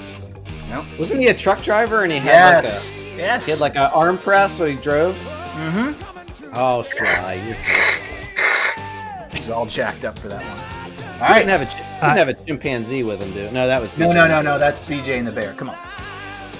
No. 0.71 0.87
Wasn't 0.99 1.21
he 1.21 1.27
a 1.29 1.35
truck 1.35 1.62
driver 1.62 2.03
and 2.05 2.11
he 2.12 2.19
had 2.19 2.64
Yes. 2.64 2.90
like 2.93 2.99
a 2.99 3.00
yes. 3.20 3.46
he 3.46 3.52
had 3.52 3.61
like 3.61 3.76
an 3.76 3.90
arm 3.94 4.18
press 4.18 4.59
when 4.59 4.76
he 4.76 4.83
drove? 4.83 5.14
mm-hmm. 5.16 6.52
Oh, 6.54 6.83
Sly, 6.83 7.35
you 7.35 7.54
He's 9.38 9.50
all 9.50 9.66
jacked 9.66 10.04
up 10.04 10.18
for 10.18 10.28
that 10.28 10.42
one. 10.42 11.20
All 11.20 11.26
All 11.26 11.30
right. 11.35 11.38
didn't 11.46 11.50
have 11.50 11.62
a 11.62 11.66
chi- 11.66 12.06
didn't 12.14 12.18
have 12.18 12.28
a 12.28 12.35
chimpanzee 12.44 13.02
with 13.04 13.22
him, 13.22 13.30
dude. 13.33 13.52
No, 13.52 13.66
that 13.66 13.80
was 13.80 13.96
No, 13.96 14.12
no, 14.12 14.26
no, 14.26 14.42
no. 14.42 14.59
That's 14.59 14.88
BJ 14.88 15.18
and 15.18 15.26
the 15.28 15.33
Bear. 15.33 15.52
Come 15.52 15.70
on. 15.70 15.76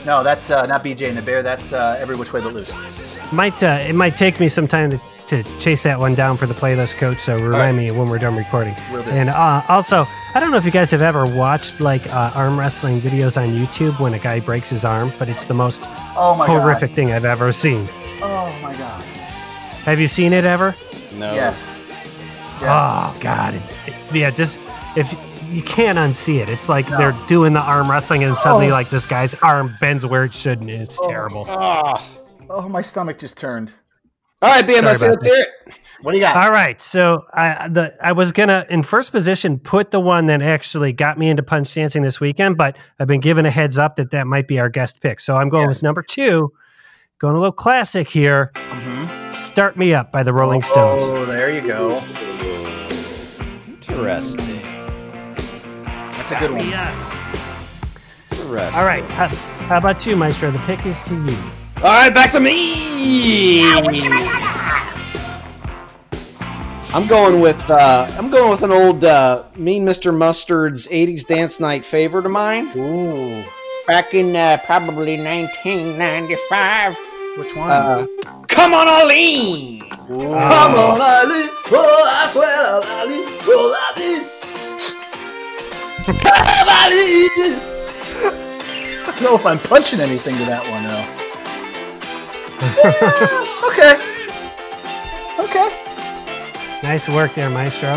No, 0.07 0.23
that's 0.23 0.51
uh, 0.51 0.67
not 0.67 0.85
BJ 0.85 1.09
and 1.09 1.17
the 1.17 1.23
Bear. 1.23 1.43
That's 1.43 1.73
uh, 1.73 1.97
Every 1.99 2.17
Which 2.17 2.33
Way 2.33 2.41
But 2.43 2.55
Loose. 2.55 3.33
Might 3.33 3.63
uh, 3.63 3.79
it 3.87 3.95
might 3.95 4.17
take 4.17 4.39
me 4.41 4.49
some 4.49 4.69
time 4.69 4.91
to, 4.91 5.01
to 5.31 5.43
chase 5.59 5.83
that 5.85 5.99
one 5.99 6.15
down 6.15 6.37
for 6.37 6.47
the 6.47 6.55
playlist, 6.55 6.97
coach. 6.97 7.19
So 7.21 7.37
remind 7.39 7.77
me 7.77 7.91
when 7.91 8.09
we're 8.09 8.19
done 8.19 8.37
recording. 8.37 8.75
And 9.09 9.31
uh, 9.31 9.63
also, 9.69 10.07
I 10.35 10.41
don't 10.41 10.51
know 10.51 10.57
if 10.59 10.65
you 10.65 10.71
guys 10.71 10.91
have 10.91 11.03
ever 11.03 11.25
watched 11.27 11.81
like 11.81 12.13
uh, 12.13 12.33
arm 12.35 12.59
wrestling 12.59 12.99
videos 13.01 13.41
on 13.41 13.49
YouTube 13.49 13.99
when 14.01 14.15
a 14.15 14.19
guy 14.19 14.41
breaks 14.41 14.71
his 14.71 14.85
arm, 14.85 15.13
but 15.19 15.29
it's 15.29 15.47
the 15.47 15.55
most 15.55 15.83
Oh 16.17 16.35
my 16.39 16.47
horrific 16.47 16.91
thing 16.93 17.13
I've 17.13 17.25
ever 17.25 17.53
seen. 17.53 17.89
Oh 18.23 18.57
my 18.63 18.73
god. 18.77 19.03
Have 19.85 19.99
you 19.99 20.09
seen 20.09 20.33
it 20.33 20.45
ever? 20.45 20.75
No. 21.15 21.33
Yes. 21.35 21.87
Yes. 21.89 22.23
Oh 22.63 23.19
God! 23.23 23.55
It, 23.55 23.63
it- 23.87 23.95
yeah, 24.15 24.31
just 24.31 24.59
if 24.97 25.13
you 25.51 25.63
can't 25.63 25.97
unsee 25.97 26.41
it, 26.43 26.49
it's 26.51 26.69
like 26.69 26.89
No. 26.91 26.99
they're 26.99 27.17
doing 27.29 27.53
the 27.55 27.61
arm 27.63 27.91
wrestling, 27.91 28.23
and 28.25 28.37
suddenly 28.37 28.69
Oh. 28.69 28.73
like 28.73 28.91
this 28.91 29.07
guy's 29.07 29.35
arm 29.37 29.73
bends 29.81 30.05
where 30.05 30.25
it 30.25 30.35
shouldn't. 30.35 30.69
It's 30.71 30.99
Oh. 31.01 31.09
terrible. 31.09 31.47
Ah. 31.49 32.05
Oh, 32.51 32.69
my 32.69 32.83
stomach 32.83 33.19
just 33.19 33.39
turned. 33.39 33.73
All 34.43 34.49
right, 34.51 34.65
BMS, 34.67 34.83
let's 34.83 35.03
about 35.03 35.23
hear 35.23 35.35
it. 35.67 35.75
What 36.03 36.13
do 36.13 36.19
you 36.19 36.25
got? 36.25 36.35
All 36.37 36.51
right, 36.51 36.81
so 36.81 37.27
I 37.35 37.69
the 37.69 37.95
I 38.03 38.13
was 38.13 38.33
gonna 38.33 38.65
in 38.71 38.83
first 38.83 39.13
position 39.13 39.59
put 39.59 39.91
the 39.91 40.01
one 40.01 40.27
that 40.27 40.41
actually 40.41 40.95
got 40.95 41.19
me 41.19 41.29
into 41.29 41.43
punch 41.43 41.75
dancing 41.75 42.03
this 42.03 42.21
weekend, 42.21 42.57
but 42.57 42.75
I've 42.99 43.07
been 43.07 43.21
given 43.21 43.45
a 43.45 43.51
heads 43.51 43.79
up 43.79 43.97
that 43.97 44.11
that 44.13 44.27
might 44.27 44.49
be 44.49 44.59
our 44.59 44.71
guest 44.71 45.01
pick. 45.03 45.21
So 45.21 45.37
I'm 45.37 45.51
going 45.51 45.67
Yes. 45.69 45.77
with 45.77 45.83
number 45.83 46.03
two, 46.03 46.53
going 47.19 47.37
a 47.37 47.39
little 47.39 47.53
classic 47.53 48.09
here. 48.09 48.51
Mhm. 48.55 49.35
"Start 49.35 49.77
Me 49.77 49.93
Up" 49.93 50.11
by 50.11 50.23
the 50.23 50.33
Rolling 50.33 50.63
Stones. 50.63 51.03
Oh, 51.05 51.27
there 51.27 51.51
you 51.51 51.61
go. 51.61 52.01
Interesting. 53.67 54.63
That's 55.85 56.33
a 56.33 56.39
good 56.39 56.51
one. 56.53 56.61
Interesting. 58.31 58.81
All 58.81 58.87
right, 58.87 59.05
how, 59.11 59.29
how 59.69 59.77
about 59.77 60.07
you, 60.07 60.17
Maestro? 60.17 60.51
The 60.51 60.59
pick 60.61 60.87
is 60.87 61.03
to 61.05 61.15
you. 61.15 61.37
All 61.83 61.87
right, 61.87 62.13
back 62.13 62.31
to 62.33 62.41
me. 62.41 63.63
I'm 66.93 67.07
going 67.07 67.41
with 67.41 67.59
uh, 67.71 68.07
I'm 68.19 68.29
going 68.31 68.51
with 68.51 68.63
an 68.63 68.71
old 68.71 69.03
uh, 69.03 69.45
Mean 69.57 69.87
Mr. 69.87 70.15
Mustard's 70.15 70.89
'80s 70.89 71.27
dance 71.27 71.59
night 71.59 71.87
favorite 71.87 72.27
of 72.27 72.33
mine. 72.33 72.71
Ooh. 72.77 73.43
Back 73.87 74.13
in 74.13 74.37
uh, 74.37 74.59
probably 74.67 75.17
1995. 75.17 76.99
Which 77.39 77.57
one? 77.57 77.71
Uh, 77.71 78.07
Come 78.49 78.75
on, 78.75 78.87
Arlene. 78.87 79.81
Come 79.81 80.75
on, 80.75 81.01
Arlene. 81.01 81.49
Oh, 81.73 82.05
I 82.13 82.29
swear, 82.31 82.67
Arlene. 82.77 83.25
Oh, 83.49 83.73
Arlene. 83.89 84.29
Come 86.19 86.37
on, 86.59 86.69
Arlene. 86.69 87.57
I 89.03 89.13
don't 89.13 89.23
know 89.23 89.35
if 89.35 89.47
I'm 89.47 89.59
punching 89.61 90.01
anything 90.01 90.37
to 90.37 90.45
that 90.45 90.63
one 90.71 90.83
though. 90.85 91.20
okay. 93.65 93.97
Okay. 95.39 95.69
Nice 96.83 97.09
work 97.09 97.35
there, 97.35 97.49
Maestro. 97.49 97.93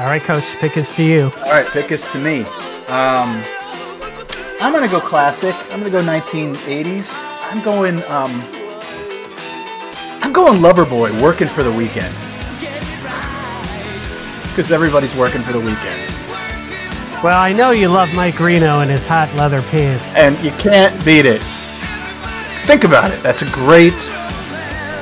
All 0.00 0.06
right, 0.06 0.22
Coach, 0.22 0.44
pick 0.58 0.76
is 0.76 0.90
to 0.96 1.04
you. 1.04 1.30
All 1.44 1.52
right, 1.52 1.66
pick 1.68 1.92
is 1.92 2.06
to 2.08 2.18
me. 2.18 2.40
Um, 2.88 3.44
I'm 4.60 4.72
gonna 4.72 4.88
go 4.88 4.98
classic. 4.98 5.54
I'm 5.70 5.78
gonna 5.78 5.90
go 5.90 6.02
1980s. 6.02 7.12
I'm 7.50 7.62
going. 7.62 8.02
Um, 8.04 8.30
I'm 10.22 10.32
going 10.32 10.60
Loverboy, 10.60 11.22
working 11.22 11.48
for 11.48 11.62
the 11.62 11.70
weekend. 11.72 12.12
Because 14.48 14.72
everybody's 14.72 15.14
working 15.14 15.42
for 15.42 15.52
the 15.52 15.60
weekend, 15.60 16.09
Well, 17.22 17.38
I 17.38 17.52
know 17.52 17.70
you 17.70 17.88
love 17.88 18.12
Mike 18.14 18.40
Reno 18.40 18.80
and 18.80 18.90
his 18.90 19.04
hot 19.04 19.32
leather 19.34 19.60
pants. 19.62 20.12
and 20.14 20.38
you 20.42 20.52
can't 20.52 20.94
beat 21.04 21.26
it. 21.26 21.42
Think 22.66 22.84
about 22.84 23.10
it. 23.10 23.22
That's 23.22 23.42
a 23.42 23.50
great 23.50 23.92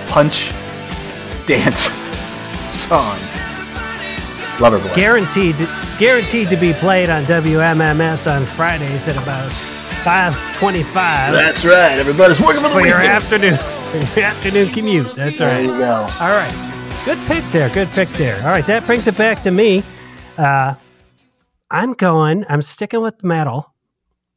punch 0.09 0.51
dance 1.47 1.91
song. 2.69 3.17
Loverboy. 4.59 4.97
Guaranteed, 4.97 5.55
guaranteed 5.99 6.49
to 6.49 6.57
be 6.57 6.73
played 6.73 7.09
on 7.09 7.23
WMMS 7.25 8.29
on 8.29 8.45
Fridays 8.47 9.07
at 9.07 9.17
about 9.17 9.53
5:25 10.03 10.93
That's 11.33 11.65
right. 11.65 11.99
Everybody's 11.99 12.41
working 12.41 12.63
for 12.63 12.69
the 12.69 12.75
for 12.75 12.81
your 12.87 12.99
weekend. 12.99 13.13
afternoon, 13.13 13.55
your 14.17 14.25
afternoon 14.25 14.69
commute. 14.71 15.15
That's 15.15 15.39
There 15.39 15.49
right. 15.55 15.63
you 15.65 15.79
go. 15.79 16.09
All 16.21 16.31
right. 16.37 17.03
Good 17.05 17.19
pick 17.29 17.45
there. 17.53 17.69
Good 17.71 17.89
pick 17.91 18.09
there. 18.11 18.39
All 18.43 18.49
right. 18.51 18.67
That 18.67 18.85
brings 18.87 19.07
it 19.07 19.17
back 19.17 19.41
to 19.43 19.53
me. 19.53 19.85
Uh, 20.37 20.75
I'm 21.71 21.93
going, 21.95 22.45
I'm 22.49 22.63
sticking 22.63 23.03
with 23.03 23.23
metal. 23.23 23.75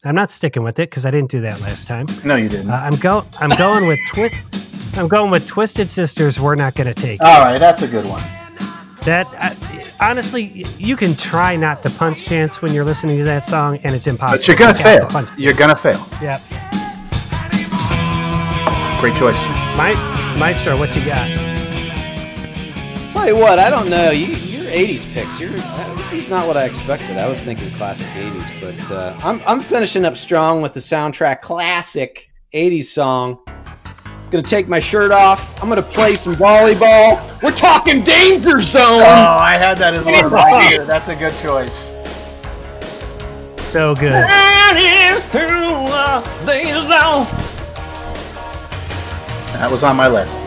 I'm 0.03 0.15
not 0.15 0.31
sticking 0.31 0.63
with 0.63 0.79
it 0.79 0.89
because 0.89 1.05
I 1.05 1.11
didn't 1.11 1.29
do 1.31 1.41
that 1.41 1.61
last 1.61 1.87
time. 1.87 2.07
No, 2.25 2.35
you 2.35 2.49
didn't. 2.49 2.69
Uh, 2.71 2.75
I'm 2.75 2.95
go 2.95 3.25
I'm 3.39 3.51
going 3.51 3.87
with 3.87 3.99
twi- 4.09 4.31
I'm 4.95 5.07
going 5.07 5.31
with 5.31 5.47
Twisted 5.47 5.89
Sisters. 5.89 6.39
We're 6.39 6.55
not 6.55 6.75
going 6.75 6.87
to 6.87 6.93
take. 6.93 7.21
All 7.21 7.39
right, 7.39 7.57
that's 7.59 7.81
a 7.83 7.87
good 7.87 8.05
one. 8.05 8.21
that. 9.05 9.27
Uh, 9.37 9.55
honestly, 10.01 10.65
you 10.77 10.97
can 10.97 11.15
try 11.15 11.55
not 11.55 11.83
to 11.83 11.89
punch 11.91 12.25
chance 12.25 12.61
when 12.61 12.73
you're 12.73 12.83
listening 12.83 13.17
to 13.19 13.23
that 13.25 13.45
song, 13.45 13.77
and 13.83 13.95
it's 13.95 14.07
impossible. 14.07 14.39
But 14.39 14.47
you're 14.47 14.57
gonna 14.57 14.71
You 14.77 14.83
have 14.83 14.93
to 14.95 14.99
fail. 15.01 15.09
punch 15.09 15.29
You're 15.37 15.53
gonna 15.53 15.75
fail. 15.77 16.05
Yep. 16.21 16.41
Great 18.99 19.15
choice. 19.15 19.41
My, 19.77 19.93
Maestro, 20.37 20.77
what 20.77 20.93
you 20.95 21.05
got? 21.05 21.27
Tell 23.11 23.27
you 23.27 23.35
what, 23.35 23.59
I 23.59 23.69
don't 23.69 23.89
know. 23.89 24.11
You, 24.11 24.25
your 24.27 24.50
'80s 24.71 25.11
picks. 25.13 25.39
You're, 25.39 25.51
uh, 25.53 25.95
this 25.95 26.13
is 26.13 26.29
not 26.29 26.47
what 26.47 26.57
I 26.57 26.65
expected. 26.65 27.17
I 27.17 27.27
was 27.27 27.43
thinking 27.43 27.69
classic 27.71 28.07
'80s, 28.07 28.61
but 28.61 28.91
uh, 28.91 29.17
I'm 29.23 29.41
I'm 29.45 29.59
finishing 29.59 30.05
up 30.05 30.17
strong 30.17 30.61
with 30.61 30.73
the 30.73 30.79
soundtrack 30.79 31.41
classic 31.41 32.29
'80s 32.53 32.85
song. 32.85 33.39
Gonna 34.31 34.43
take 34.43 34.67
my 34.69 34.79
shirt 34.79 35.11
off. 35.11 35.61
I'm 35.61 35.67
gonna 35.67 35.81
play 35.81 36.15
some 36.15 36.35
volleyball. 36.35 37.19
We're 37.43 37.51
talking 37.51 38.01
Danger 38.03 38.61
Zone. 38.61 39.01
Oh, 39.01 39.37
I 39.39 39.57
had 39.57 39.77
that 39.79 39.93
as 39.93 40.05
well. 40.05 40.25
of 40.25 40.31
mine. 40.31 40.71
too. 40.71 40.85
That's 40.85 41.09
a 41.09 41.15
good 41.15 41.37
choice. 41.39 41.93
So 43.57 43.93
good. 43.95 44.13
That 49.61 49.69
was 49.69 49.83
on 49.83 49.95
my 49.95 50.07
list. 50.07 50.39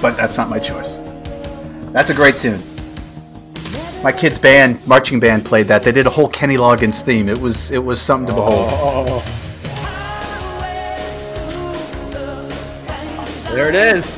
But 0.00 0.16
that's 0.16 0.36
not 0.36 0.48
my 0.48 0.60
choice. 0.60 0.98
That's 1.92 2.10
a 2.10 2.14
great 2.14 2.36
tune. 2.36 2.62
My 4.02 4.12
kids' 4.12 4.38
band, 4.38 4.86
marching 4.86 5.18
band, 5.18 5.44
played 5.44 5.66
that. 5.66 5.82
They 5.82 5.90
did 5.90 6.06
a 6.06 6.10
whole 6.10 6.28
Kenny 6.28 6.56
Loggins 6.56 7.02
theme. 7.02 7.28
It 7.28 7.40
was 7.40 7.70
it 7.70 7.78
was 7.78 8.00
something 8.00 8.28
to 8.28 8.34
behold. 8.34 9.22
There 13.54 13.68
it 13.68 13.74
is. 13.74 14.17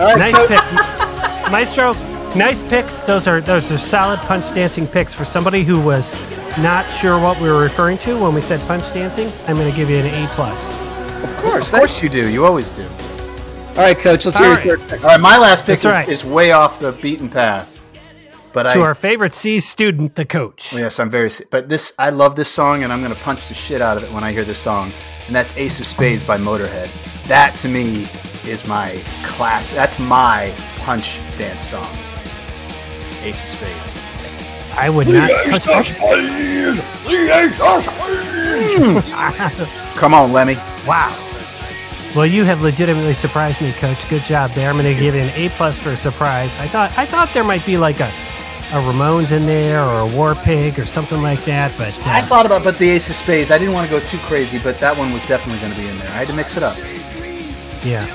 Nice 0.00 0.46
pick, 0.46 1.52
Maestro. 1.52 1.92
Nice 2.34 2.62
picks. 2.62 3.02
Those 3.02 3.26
are 3.26 3.40
those 3.40 3.70
are 3.72 3.78
solid 3.78 4.20
punch 4.20 4.48
dancing 4.54 4.86
picks 4.86 5.12
for 5.12 5.24
somebody 5.24 5.64
who 5.64 5.80
was 5.80 6.14
not 6.58 6.88
sure 6.90 7.20
what 7.20 7.40
we 7.40 7.48
were 7.50 7.60
referring 7.60 7.98
to 7.98 8.18
when 8.18 8.34
we 8.34 8.40
said 8.40 8.60
punch 8.68 8.84
dancing. 8.94 9.30
I'm 9.46 9.56
going 9.56 9.70
to 9.70 9.76
give 9.76 9.90
you 9.90 9.96
an 9.96 10.06
A 10.06 10.28
plus. 10.34 10.68
Of 11.24 11.36
course. 11.38 11.72
Of 11.72 11.78
course 11.80 12.02
you 12.02 12.08
do. 12.08 12.28
You 12.30 12.46
always 12.46 12.70
do. 12.70 12.84
All 13.70 13.76
right, 13.76 13.98
coach. 13.98 14.24
Let's 14.24 14.38
hear 14.38 14.46
All 14.48 14.64
your 14.64 14.76
right. 14.76 14.80
third 14.80 14.88
pick. 14.88 15.04
All 15.04 15.10
right, 15.10 15.20
my 15.20 15.38
last 15.38 15.66
pick 15.66 15.80
That's 15.80 15.84
right. 15.84 16.08
is, 16.08 16.24
is 16.24 16.24
way 16.24 16.52
off 16.52 16.80
the 16.80 16.92
beaten 16.92 17.28
path. 17.28 17.79
But 18.52 18.64
to 18.72 18.80
I, 18.80 18.82
our 18.82 18.94
favorite 18.94 19.34
C 19.34 19.60
student, 19.60 20.16
the 20.16 20.24
coach. 20.24 20.72
Oh, 20.74 20.78
yes, 20.78 20.98
I'm 20.98 21.10
very. 21.10 21.30
But 21.50 21.68
this, 21.68 21.94
I 21.98 22.10
love 22.10 22.34
this 22.34 22.48
song, 22.50 22.82
and 22.82 22.92
I'm 22.92 23.00
gonna 23.02 23.14
punch 23.14 23.48
the 23.48 23.54
shit 23.54 23.80
out 23.80 23.96
of 23.96 24.02
it 24.02 24.12
when 24.12 24.24
I 24.24 24.32
hear 24.32 24.44
this 24.44 24.58
song. 24.58 24.92
And 25.26 25.36
that's 25.36 25.56
Ace 25.56 25.78
of 25.78 25.86
Spades 25.86 26.24
by 26.24 26.36
Motorhead. 26.36 26.90
That 27.28 27.54
to 27.58 27.68
me 27.68 28.08
is 28.44 28.66
my 28.66 29.00
class. 29.22 29.70
That's 29.72 29.98
my 29.98 30.52
punch 30.78 31.20
dance 31.38 31.62
song. 31.62 31.86
Ace 33.22 33.44
of 33.44 33.60
Spades. 33.60 33.98
I 34.72 34.88
would 34.88 35.08
not 35.08 35.30
touch. 35.62 35.92
Hmm. 38.42 38.98
Come 39.98 40.14
on, 40.14 40.32
Lemmy. 40.32 40.56
Wow. 40.86 41.14
Well, 42.16 42.26
you 42.26 42.44
have 42.44 42.62
legitimately 42.62 43.14
surprised 43.14 43.60
me, 43.60 43.72
Coach. 43.72 44.08
Good 44.08 44.22
job 44.24 44.50
there. 44.52 44.68
I'm 44.70 44.76
going 44.76 44.92
to 44.92 45.00
give 45.00 45.14
you 45.14 45.20
an 45.20 45.30
A 45.30 45.48
plus 45.50 45.78
for 45.78 45.90
a 45.90 45.96
surprise. 45.96 46.56
I 46.56 46.66
thought 46.66 46.96
I 46.98 47.06
thought 47.06 47.32
there 47.32 47.44
might 47.44 47.64
be 47.64 47.76
like 47.76 48.00
a, 48.00 48.12
a 48.70 48.74
Ramones 48.74 49.32
in 49.32 49.46
there 49.46 49.82
or 49.82 50.00
a 50.00 50.16
War 50.16 50.34
Pig 50.36 50.78
or 50.78 50.86
something 50.86 51.20
like 51.22 51.40
that, 51.44 51.72
but 51.76 51.96
uh, 52.06 52.10
I 52.10 52.20
thought 52.20 52.46
about 52.46 52.62
but 52.62 52.78
the 52.78 52.88
Ace 52.90 53.10
of 53.10 53.16
Spades. 53.16 53.50
I 53.50 53.58
didn't 53.58 53.74
want 53.74 53.90
to 53.90 53.98
go 53.98 54.04
too 54.06 54.18
crazy, 54.18 54.58
but 54.58 54.78
that 54.78 54.96
one 54.96 55.12
was 55.12 55.26
definitely 55.26 55.60
going 55.60 55.72
to 55.72 55.78
be 55.80 55.88
in 55.88 55.98
there. 55.98 56.08
I 56.08 56.12
had 56.12 56.28
to 56.28 56.34
mix 56.34 56.56
it 56.56 56.62
up. 56.62 56.76
yeah. 57.84 58.06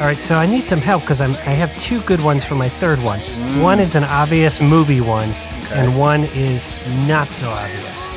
All 0.00 0.08
right, 0.08 0.18
so 0.18 0.34
I 0.34 0.46
need 0.46 0.64
some 0.64 0.80
help 0.80 1.02
because 1.02 1.20
I'm 1.20 1.32
I 1.32 1.54
have 1.54 1.76
two 1.78 2.00
good 2.00 2.20
ones 2.24 2.44
for 2.44 2.56
my 2.56 2.68
third 2.68 2.98
one. 3.00 3.20
One 3.62 3.78
is 3.78 3.94
an 3.94 4.02
obvious 4.04 4.60
movie 4.60 5.00
one, 5.00 5.28
and 5.72 5.96
one 5.96 6.24
is 6.34 6.82
not 7.06 7.28
so 7.28 7.48
obvious. 7.50 8.08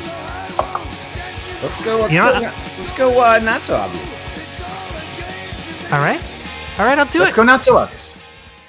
Let's 1.62 1.84
go. 1.84 1.98
Let's 1.98 2.12
You 2.12 2.18
know, 2.18 2.32
go, 2.32 2.40
let's 2.78 2.92
go 2.92 3.20
uh, 3.22 3.38
not 3.40 3.60
so 3.62 3.76
obvious. 3.76 4.22
All 5.92 6.00
right, 6.00 6.20
all 6.78 6.86
right, 6.86 6.98
I'll 6.98 7.06
do 7.06 7.18
it. 7.20 7.22
Let's 7.24 7.34
go 7.34 7.44
not 7.44 7.62
so 7.62 7.76
obvious. 7.76 8.16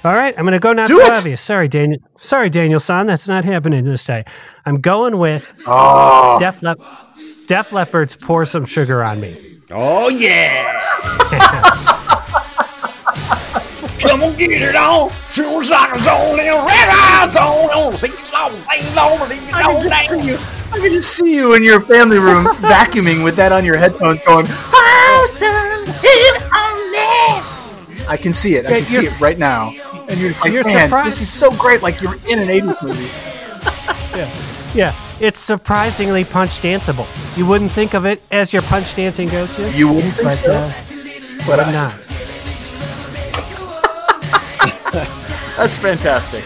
All 0.03 0.13
right, 0.13 0.33
I'm 0.37 0.43
going 0.45 0.53
to 0.53 0.59
go 0.59 0.73
not 0.73 0.87
Do 0.87 0.95
so 0.97 1.01
it! 1.05 1.11
obvious. 1.11 1.41
Sorry, 1.41 1.67
Daniel. 1.67 1.99
Sorry, 2.17 2.49
Daniel-san. 2.49 3.07
That's 3.07 3.27
not 3.27 3.43
happening 3.43 3.83
this 3.83 4.05
day. 4.05 4.23
I'm 4.65 4.79
going 4.79 5.17
with 5.17 5.53
Oh, 5.65 6.37
Def, 6.39 6.61
Lep- 6.63 6.77
Def 7.47 7.71
Leppard's 7.73 8.15
"Pour 8.15 8.45
Some 8.45 8.65
Sugar 8.65 9.03
on 9.03 9.19
Me." 9.19 9.35
Oh 9.71 10.07
yeah! 10.09 10.79
Come 13.99 14.21
on, 14.21 14.35
get 14.37 14.51
it 14.61 14.75
on. 14.75 15.11
Sure 15.31 15.63
like 15.65 15.93
a 15.95 15.99
zone 15.99 16.39
in 16.39 16.47
a 16.47 16.55
red 16.55 16.87
eye 16.89 17.27
zone. 17.29 17.69
On 17.71 17.97
sing 17.97 18.11
long, 18.31 18.51
sing 18.61 18.95
long, 18.95 19.17
sing 19.29 19.53
I 19.53 19.63
long, 19.63 19.81
can 19.81 19.89
just 19.89 20.09
dang. 20.09 20.21
see 20.21 20.27
you. 20.29 20.37
I 20.71 20.77
can 20.79 20.91
just 20.91 21.15
see 21.17 21.35
you 21.35 21.55
in 21.55 21.63
your 21.63 21.81
family 21.81 22.19
room 22.19 22.45
vacuuming 22.57 23.23
with 23.23 23.35
that 23.37 23.51
on 23.51 23.65
your 23.65 23.75
headphones, 23.77 24.21
going. 24.23 24.45
Pour 24.45 25.27
some 25.29 25.85
sugar 25.85 26.45
on 26.55 26.91
me. 26.91 28.07
I 28.07 28.17
can 28.21 28.31
see 28.31 28.55
it. 28.55 28.65
I 28.67 28.79
can 28.81 28.85
see 28.87 29.05
it 29.07 29.19
right 29.19 29.37
now. 29.37 29.71
And 30.09 30.19
you're 30.19 30.31
like, 30.41 30.51
You're 30.53 30.63
surprised- 30.63 31.07
this 31.07 31.21
is 31.21 31.29
so 31.31 31.51
great. 31.51 31.81
Like 31.81 32.01
you're 32.01 32.15
in 32.29 32.39
an 32.39 32.49
'80s 32.49 32.81
movie. 32.83 33.09
Yeah, 34.17 34.29
Yeah. 34.73 34.95
it's 35.19 35.39
surprisingly 35.39 36.23
punch 36.23 36.61
danceable. 36.61 37.05
You 37.37 37.45
wouldn't 37.45 37.71
think 37.71 37.93
of 37.93 38.05
it 38.05 38.21
as 38.31 38.51
your 38.51 38.63
punch 38.63 38.95
dancing 38.95 39.27
go-to, 39.29 39.69
You 39.73 39.89
wouldn't 39.89 40.13
think 40.15 40.29
but 40.29 40.33
so, 40.33 40.53
uh, 40.53 40.71
but 41.45 41.59
I- 41.59 41.71
not. 41.71 41.93
that's 45.57 45.77
fantastic. 45.77 46.43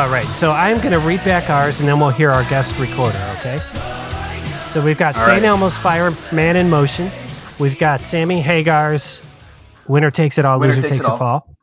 All 0.00 0.08
right, 0.08 0.24
so 0.24 0.50
I'm 0.50 0.78
going 0.78 0.92
to 0.92 0.98
read 0.98 1.22
back 1.26 1.50
ours, 1.50 1.78
and 1.78 1.86
then 1.86 2.00
we'll 2.00 2.08
hear 2.08 2.30
our 2.30 2.42
guest 2.44 2.74
recorder. 2.78 3.18
Okay. 3.36 3.58
So 4.72 4.82
we've 4.82 4.98
got 4.98 5.14
All 5.14 5.20
St. 5.26 5.42
right. 5.42 5.44
Elmo's 5.44 5.76
Fireman 5.76 6.56
in 6.56 6.70
Motion. 6.70 7.10
We've 7.58 7.78
got 7.78 8.00
Sammy 8.00 8.40
Hagar's 8.40 9.20
"Winner 9.88 10.10
Takes 10.10 10.38
It 10.38 10.46
All, 10.46 10.58
Winner 10.58 10.72
Loser 10.72 10.88
Takes 10.88 10.96
Takes, 10.96 11.06
It 11.06 11.10
a 11.10 11.12
All. 11.12 11.18
Fall." 11.18 11.56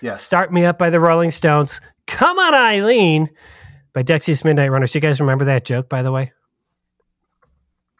Yes. 0.00 0.22
"Start 0.22 0.50
Me 0.50 0.64
Up" 0.64 0.78
by 0.78 0.88
the 0.88 0.98
Rolling 0.98 1.30
Stones. 1.30 1.82
"Come 2.06 2.38
On, 2.38 2.54
Eileen" 2.54 3.28
by 3.92 4.02
Dexys 4.02 4.42
Midnight 4.42 4.70
Runners. 4.70 4.94
You 4.94 5.02
guys 5.02 5.20
remember 5.20 5.44
that 5.44 5.66
joke, 5.66 5.90
by 5.90 6.00
the 6.00 6.10
way? 6.12 6.32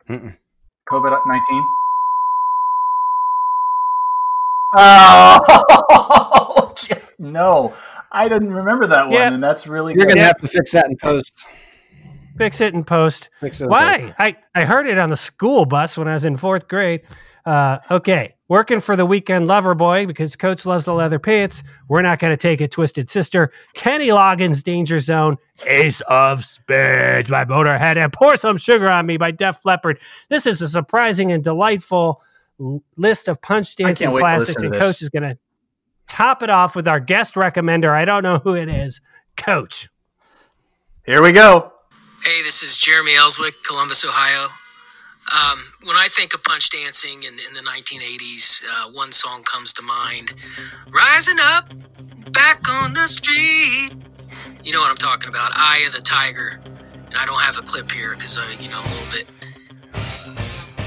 COVID 0.09 1.21
nineteen. 1.27 1.65
Oh 4.79 6.37
no, 7.21 7.75
I 8.11 8.29
didn't 8.29 8.53
remember 8.53 8.87
that 8.89 9.05
one, 9.07 9.15
Yeah. 9.15 9.33
and 9.33 9.43
that's 9.43 9.67
really 9.67 9.95
You're 9.95 10.07
gonna 10.07 10.23
have 10.23 10.39
to 10.41 10.49
fix 10.49 10.73
that 10.73 10.87
in 10.87 10.97
post. 10.97 11.47
Fix 12.39 12.61
it 12.61 12.73
in 12.75 12.85
post. 12.85 13.29
Fix 13.41 13.61
it. 13.61 13.65
in 13.65 13.71
post. 13.71 13.81
Why? 13.81 14.15
I, 14.19 14.37
I 14.55 14.65
heard 14.65 14.87
it 14.87 14.99
on 14.99 15.11
the 15.11 15.17
school 15.17 15.67
bus 15.67 15.99
when 15.99 16.09
I 16.09 16.15
was 16.15 16.25
in 16.25 16.37
fourth 16.39 16.67
grade. 16.69 17.03
Uh, 17.45 17.79
okay, 17.91 18.35
working 18.49 18.81
for 18.81 18.97
the 18.97 19.05
weekend 19.07 19.47
lover 19.47 19.75
boy 19.75 20.07
because 20.07 20.37
coach 20.37 20.65
loves 20.67 20.85
the 20.85 20.93
leather 20.95 21.19
pants. 21.19 21.63
We're 21.89 22.03
not 22.03 22.19
going 22.19 22.33
to 22.33 22.37
take 22.37 22.61
it, 22.61 22.71
Twisted 22.71 23.09
Sister. 23.11 23.51
Kenny 23.75 24.09
Loggins, 24.09 24.63
Danger 24.63 25.01
Zone, 25.01 25.37
Ace 25.67 26.01
of 26.03 26.45
Spades 26.45 27.31
by 27.31 27.45
Motorhead, 27.47 27.97
and 27.97 28.13
Pour 28.13 28.37
Some 28.37 28.59
Sugar 28.59 28.91
on 28.91 29.07
Me 29.07 29.17
by 29.17 29.31
Def 29.31 29.65
Leppard. 29.65 29.99
This 30.29 30.47
is 30.47 30.61
a 30.63 30.69
surprising 30.69 31.33
and 31.33 31.43
delightful 31.43 32.23
list 32.97 33.27
of 33.29 33.41
punch 33.41 33.75
dancing 33.77 34.07
can't 34.07 34.15
wait 34.15 34.21
to 34.21 34.27
classics, 34.27 34.49
listen 34.49 34.63
to 34.63 34.67
and 34.69 34.75
this. 34.75 34.85
coach 34.87 35.03
is 35.03 35.09
going 35.09 35.23
to 35.23 35.39
top 36.11 36.43
it 36.43 36.51
off 36.51 36.75
with 36.75 36.89
our 36.89 37.01
guest 37.01 37.35
recommender. 37.35 37.91
I 37.91 38.05
don't 38.05 38.23
know 38.23 38.39
who 38.39 38.55
it 38.55 38.69
is, 38.69 39.01
Coach. 39.37 39.89
Here 41.07 41.23
we 41.23 41.33
go. 41.33 41.73
Hey, 42.25 42.43
this 42.43 42.63
is 42.63 42.77
Jeremy 42.77 43.13
Ellswick, 43.13 43.65
Columbus, 43.67 44.05
Ohio. 44.05 44.49
Um, 45.33 45.61
when 45.85 45.97
I 45.97 46.09
think 46.11 46.35
of 46.35 46.43
punch 46.43 46.71
dancing 46.71 47.23
in, 47.23 47.35
in 47.35 47.55
the 47.55 47.61
1980s, 47.61 48.65
uh, 48.65 48.91
one 48.91 49.13
song 49.13 49.45
comes 49.45 49.73
to 49.75 49.83
mind 49.83 50.35
Rising 50.91 51.39
Up, 51.41 51.73
Back 52.33 52.69
on 52.69 52.93
the 52.93 53.07
Street. 53.07 53.93
You 54.65 54.73
know 54.73 54.81
what 54.81 54.91
I'm 54.91 54.97
talking 54.97 55.29
about, 55.29 55.53
Eye 55.55 55.85
of 55.87 55.93
the 55.93 56.01
Tiger. 56.01 56.61
And 57.07 57.17
I 57.17 57.25
don't 57.25 57.41
have 57.41 57.57
a 57.59 57.63
clip 57.63 57.91
here 57.93 58.15
because, 58.15 58.37
uh, 58.37 58.47
you 58.59 58.69
know, 58.69 58.81
I'm 58.83 58.87
a 58.87 58.95
little 58.95 59.13
bit 59.13 59.27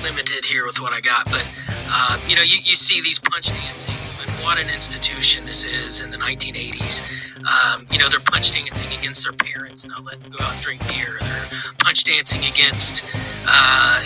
limited 0.04 0.46
here 0.46 0.66
with 0.66 0.82
what 0.82 0.94
I 0.94 1.00
got. 1.00 1.26
But, 1.26 1.50
uh, 1.88 2.20
you 2.28 2.36
know, 2.36 2.42
you, 2.44 2.58
you 2.64 2.76
see 2.76 3.02
these 3.02 3.20
punch 3.20 3.48
dancing, 3.48 3.96
and 3.96 4.13
what 4.44 4.60
an 4.60 4.70
institution 4.74 5.46
this 5.46 5.64
is 5.64 6.02
in 6.02 6.12
the 6.12 6.18
1980s. 6.18 7.02
Um, 7.38 7.88
you 7.92 7.98
know, 7.98 8.10
they're 8.10 8.20
punch 8.20 8.52
dancing 8.52 8.92
against 9.00 9.24
their 9.24 9.34
parents, 9.34 9.88
not 9.88 10.04
letting 10.04 10.24
them 10.24 10.34
go 10.38 10.44
out 10.44 10.54
and 10.54 10.62
drink 10.62 10.82
beer. 10.88 11.18
They're 11.20 11.74
punch 11.80 12.04
dancing 12.04 12.42
against 12.42 13.06
uh, 13.48 14.04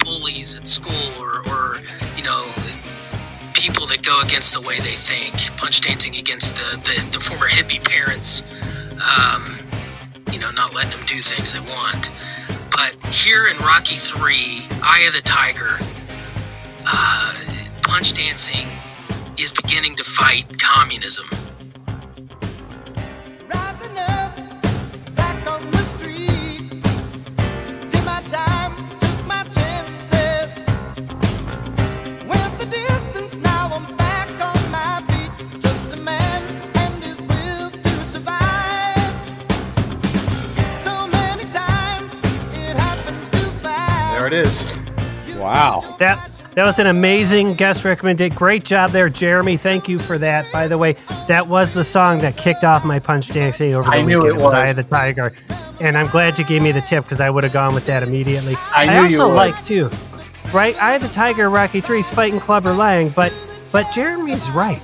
bullies 0.00 0.56
at 0.56 0.66
school 0.66 1.12
or, 1.20 1.38
or, 1.48 1.78
you 2.16 2.24
know, 2.24 2.50
people 3.54 3.86
that 3.86 4.02
go 4.02 4.20
against 4.22 4.54
the 4.54 4.60
way 4.60 4.78
they 4.78 4.96
think. 4.96 5.56
Punch 5.56 5.80
dancing 5.82 6.16
against 6.16 6.56
the, 6.56 6.76
the, 6.82 7.18
the 7.18 7.20
former 7.20 7.46
hippie 7.46 7.82
parents. 7.82 8.42
Um, 8.98 9.56
you 10.32 10.40
know, 10.40 10.50
not 10.50 10.74
letting 10.74 10.90
them 10.90 11.06
do 11.06 11.18
things 11.18 11.52
they 11.52 11.60
want. 11.60 12.10
But 12.72 12.96
here 13.06 13.46
in 13.46 13.56
Rocky 13.58 13.96
3, 13.96 14.34
Eye 14.82 15.04
of 15.06 15.12
the 15.12 15.22
Tiger, 15.22 15.78
uh, 16.86 17.34
punch 17.82 18.14
dancing 18.14 18.66
is 19.40 19.52
beginning 19.52 19.96
to 19.96 20.04
fight 20.04 20.44
communism. 20.58 21.24
Rising 23.48 23.96
up, 23.96 24.36
back 25.14 25.46
on 25.46 25.70
the 25.70 25.78
street. 25.96 26.68
Did 27.90 28.04
my 28.04 28.20
time, 28.28 28.74
took 29.00 29.26
my 29.26 29.42
chances. 29.54 30.58
Went 32.26 32.58
the 32.58 32.66
distance, 32.66 33.34
now 33.36 33.72
I'm 33.72 33.96
back 33.96 34.28
on 34.42 34.70
my 34.70 35.02
feet. 35.08 35.60
Just 35.60 35.90
a 35.94 35.96
man 35.96 36.42
and 36.74 37.02
his 37.02 37.18
will 37.22 37.70
to 37.70 37.88
survive. 38.12 39.14
So 40.84 41.06
many 41.08 41.44
times 41.50 42.12
it 42.52 42.76
happens 42.76 43.30
too 43.30 43.50
fast. 43.62 44.18
There 44.18 44.26
it 44.26 44.34
is. 44.34 44.68
Wow. 45.38 45.96
That 45.98 46.29
that 46.60 46.66
was 46.66 46.78
an 46.78 46.88
amazing 46.88 47.54
guest 47.54 47.86
recommendation. 47.86 48.36
Great 48.36 48.64
job 48.64 48.90
there, 48.90 49.08
Jeremy. 49.08 49.56
Thank 49.56 49.88
you 49.88 49.98
for 49.98 50.18
that. 50.18 50.44
By 50.52 50.68
the 50.68 50.76
way, 50.76 50.94
that 51.26 51.48
was 51.48 51.72
the 51.72 51.82
song 51.82 52.18
that 52.18 52.36
kicked 52.36 52.64
off 52.64 52.84
my 52.84 52.98
punch 52.98 53.32
dancing 53.32 53.74
over 53.74 53.88
the 53.88 53.96
I 53.96 54.02
knew 54.02 54.24
weekend. 54.24 54.40
it 54.40 54.44
was. 54.44 54.52
Eye 54.52 54.66
of 54.66 54.76
the 54.76 54.82
Tiger, 54.82 55.32
and 55.80 55.96
I'm 55.96 56.08
glad 56.08 56.38
you 56.38 56.44
gave 56.44 56.60
me 56.60 56.70
the 56.70 56.82
tip 56.82 57.04
because 57.04 57.18
I 57.18 57.30
would 57.30 57.44
have 57.44 57.54
gone 57.54 57.72
with 57.74 57.86
that 57.86 58.02
immediately. 58.02 58.56
I 58.74 59.08
knew 59.08 59.22
also 59.22 59.34
like 59.34 59.64
too, 59.64 59.88
right? 60.52 60.76
Eye 60.82 60.96
of 60.96 61.02
the 61.02 61.08
Tiger, 61.08 61.48
Rocky 61.48 61.80
Three's 61.80 62.10
fighting 62.10 62.38
Clubber 62.38 62.74
Lang, 62.74 63.08
but 63.08 63.34
but 63.72 63.90
Jeremy's 63.90 64.50
right. 64.50 64.82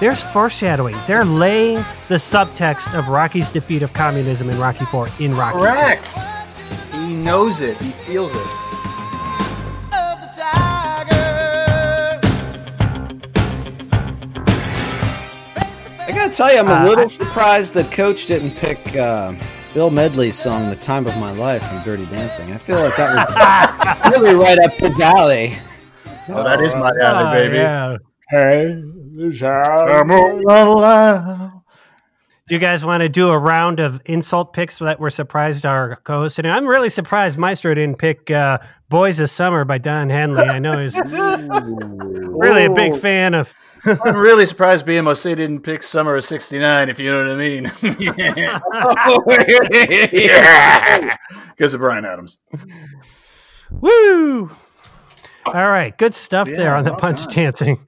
there's 0.00 0.22
foreshadowing. 0.22 0.96
They're 1.06 1.26
laying 1.26 1.84
the 2.08 2.14
subtext 2.14 2.98
of 2.98 3.08
Rocky's 3.08 3.50
defeat 3.50 3.82
of 3.82 3.92
communism 3.92 4.48
in 4.48 4.58
Rocky 4.58 4.86
Four 4.86 5.10
in 5.18 5.36
Rocky. 5.36 5.58
Correct. 5.58 6.14
He 6.90 7.14
knows 7.14 7.60
it. 7.60 7.76
He 7.82 7.90
feels 7.90 8.34
it. 8.34 8.67
Gotta 16.28 16.36
tell 16.36 16.52
you, 16.52 16.58
I'm 16.60 16.68
a 16.68 16.72
Uh, 16.84 16.88
little 16.88 17.04
I- 17.04 17.08
surprised 17.08 17.74
that 17.74 17.90
Coach 17.92 18.26
didn't 18.26 18.52
pick 18.52 18.96
uh, 18.96 19.34
Bill 19.74 19.90
Medley's 19.90 20.36
song 20.36 20.68
"The 20.70 20.76
Time 20.76 21.06
of 21.06 21.16
My 21.18 21.32
Life" 21.32 21.62
from 21.66 21.82
Dirty 21.84 22.06
Dancing. 22.06 22.52
I 22.52 22.58
feel 22.58 22.76
like 22.80 22.96
that 22.96 24.10
was 24.12 24.12
really 24.20 24.34
right 24.34 24.58
up 24.58 24.76
the 24.78 24.92
alley. 25.16 25.56
Oh, 26.30 26.42
that 26.44 26.60
is 26.60 26.74
my 26.74 26.90
Oh, 27.00 27.04
alley, 27.04 27.48
baby. 27.48 27.56
yeah. 27.58 27.96
I'm 28.32 30.10
alive. 30.10 31.50
Do 32.48 32.54
you 32.54 32.58
guys 32.58 32.82
want 32.84 33.02
to 33.02 33.08
do 33.10 33.28
a 33.28 33.38
round 33.38 33.78
of 33.78 34.00
insult 34.06 34.54
picks 34.54 34.78
that 34.78 34.98
we're 34.98 35.10
surprised 35.10 35.66
our 35.66 35.96
co-host 35.96 36.36
didn't? 36.36 36.52
I'm 36.52 36.66
really 36.66 36.88
surprised 36.88 37.36
Maestro 37.38 37.74
didn't 37.74 37.98
pick 37.98 38.30
uh, 38.30 38.58
"Boys 38.88 39.20
of 39.20 39.28
Summer" 39.30 39.64
by 39.64 39.76
Don 39.78 40.08
Henley. 40.08 40.44
I 40.44 40.58
know 40.58 40.78
he's 40.80 40.98
really 41.06 42.64
a 42.64 42.70
big 42.70 42.96
fan 42.96 43.34
of. 43.34 43.52
I'm 43.84 44.16
really 44.16 44.46
surprised 44.46 44.86
BMOC 44.86 45.36
didn't 45.36 45.60
pick 45.60 45.82
Summer 45.82 46.16
of 46.16 46.24
69, 46.24 46.88
if 46.88 46.98
you 46.98 47.10
know 47.10 47.22
what 47.22 47.32
I 47.32 47.36
mean. 47.36 47.72
yeah. 50.12 51.16
Because 51.50 51.74
of 51.74 51.80
Bryan 51.80 52.04
Adams. 52.04 52.38
Woo! 53.70 54.50
All 55.46 55.52
right, 55.70 55.96
good 55.96 56.14
stuff 56.14 56.48
Yeah, 56.48 56.56
there 56.56 56.76
on 56.76 56.84
the 56.84 56.94
punch 56.94 57.24
done. 57.26 57.34
dancing. 57.34 57.86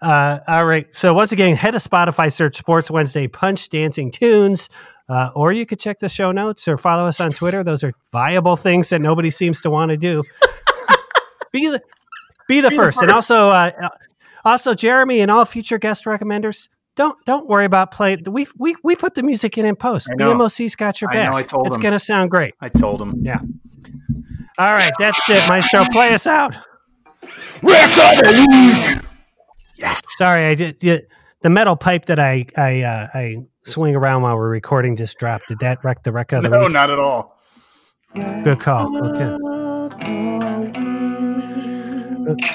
Uh, 0.00 0.40
all 0.46 0.66
right, 0.66 0.92
so 0.94 1.14
once 1.14 1.32
again, 1.32 1.56
head 1.56 1.72
to 1.72 1.78
Spotify, 1.78 2.32
search 2.32 2.56
Sports 2.56 2.90
Wednesday 2.90 3.26
Punch 3.28 3.68
Dancing 3.68 4.10
Tunes, 4.10 4.68
uh, 5.08 5.30
or 5.34 5.52
you 5.52 5.64
could 5.66 5.80
check 5.80 6.00
the 6.00 6.08
show 6.08 6.32
notes 6.32 6.68
or 6.68 6.76
follow 6.76 7.06
us 7.06 7.20
on 7.20 7.30
Twitter. 7.30 7.62
Those 7.64 7.82
are 7.84 7.92
viable 8.12 8.56
things 8.56 8.88
that 8.90 9.00
nobody 9.00 9.30
seems 9.30 9.60
to 9.62 9.70
want 9.70 9.90
to 9.90 9.96
do. 9.96 10.22
be 11.52 11.68
the 11.68 11.80
be 12.48 12.60
the, 12.60 12.70
the 12.70 12.76
first. 12.76 13.00
and 13.02 13.10
also 13.10 13.48
uh, 13.48 13.70
also 14.46 14.74
Jeremy 14.74 15.20
and 15.20 15.30
all 15.30 15.44
future 15.44 15.76
guest 15.78 16.04
recommenders. 16.06 16.68
Don't 16.94 17.16
don't 17.26 17.46
worry 17.46 17.66
about 17.66 17.90
play. 17.90 18.16
We 18.26 18.46
we 18.58 18.74
we 18.82 18.96
put 18.96 19.14
the 19.14 19.22
music 19.22 19.58
in 19.58 19.66
in 19.66 19.76
post. 19.76 20.08
I 20.10 20.14
know. 20.14 20.32
BMOC's 20.34 20.74
got 20.76 21.00
your 21.02 21.10
I 21.10 21.14
back. 21.14 21.30
know, 21.30 21.36
I 21.36 21.42
told 21.42 21.66
it's 21.66 21.76
them. 21.76 21.82
gonna 21.82 21.98
sound 21.98 22.30
great. 22.30 22.54
I 22.62 22.70
told 22.70 23.02
him. 23.02 23.20
Yeah. 23.22 23.40
All 24.58 24.72
right, 24.72 24.92
that's 24.98 25.28
it, 25.28 25.46
Maestro. 25.48 25.84
Play 25.92 26.14
us 26.14 26.26
out. 26.26 26.56
Rex 27.62 27.98
on 27.98 28.14
the 28.16 28.46
league. 28.50 29.04
Yes. 29.76 30.00
Sorry, 30.16 30.46
I 30.46 30.54
did 30.54 30.80
the, 30.80 31.02
the 31.42 31.50
metal 31.50 31.76
pipe 31.76 32.06
that 32.06 32.18
I 32.18 32.46
I 32.56 32.80
uh, 32.80 33.08
I 33.12 33.36
swing 33.66 33.94
around 33.94 34.22
while 34.22 34.36
we're 34.36 34.48
recording 34.48 34.96
just 34.96 35.18
dropped. 35.18 35.48
Did 35.48 35.58
that 35.58 35.84
wreck 35.84 36.02
the 36.02 36.12
wreck 36.12 36.32
of 36.32 36.44
the 36.44 36.48
No, 36.48 36.60
week? 36.60 36.70
not 36.72 36.88
at 36.88 36.98
all. 36.98 37.36
Good 38.14 38.60
call. 38.60 38.96
Okay. 38.96 39.36
Okay. 42.32 42.54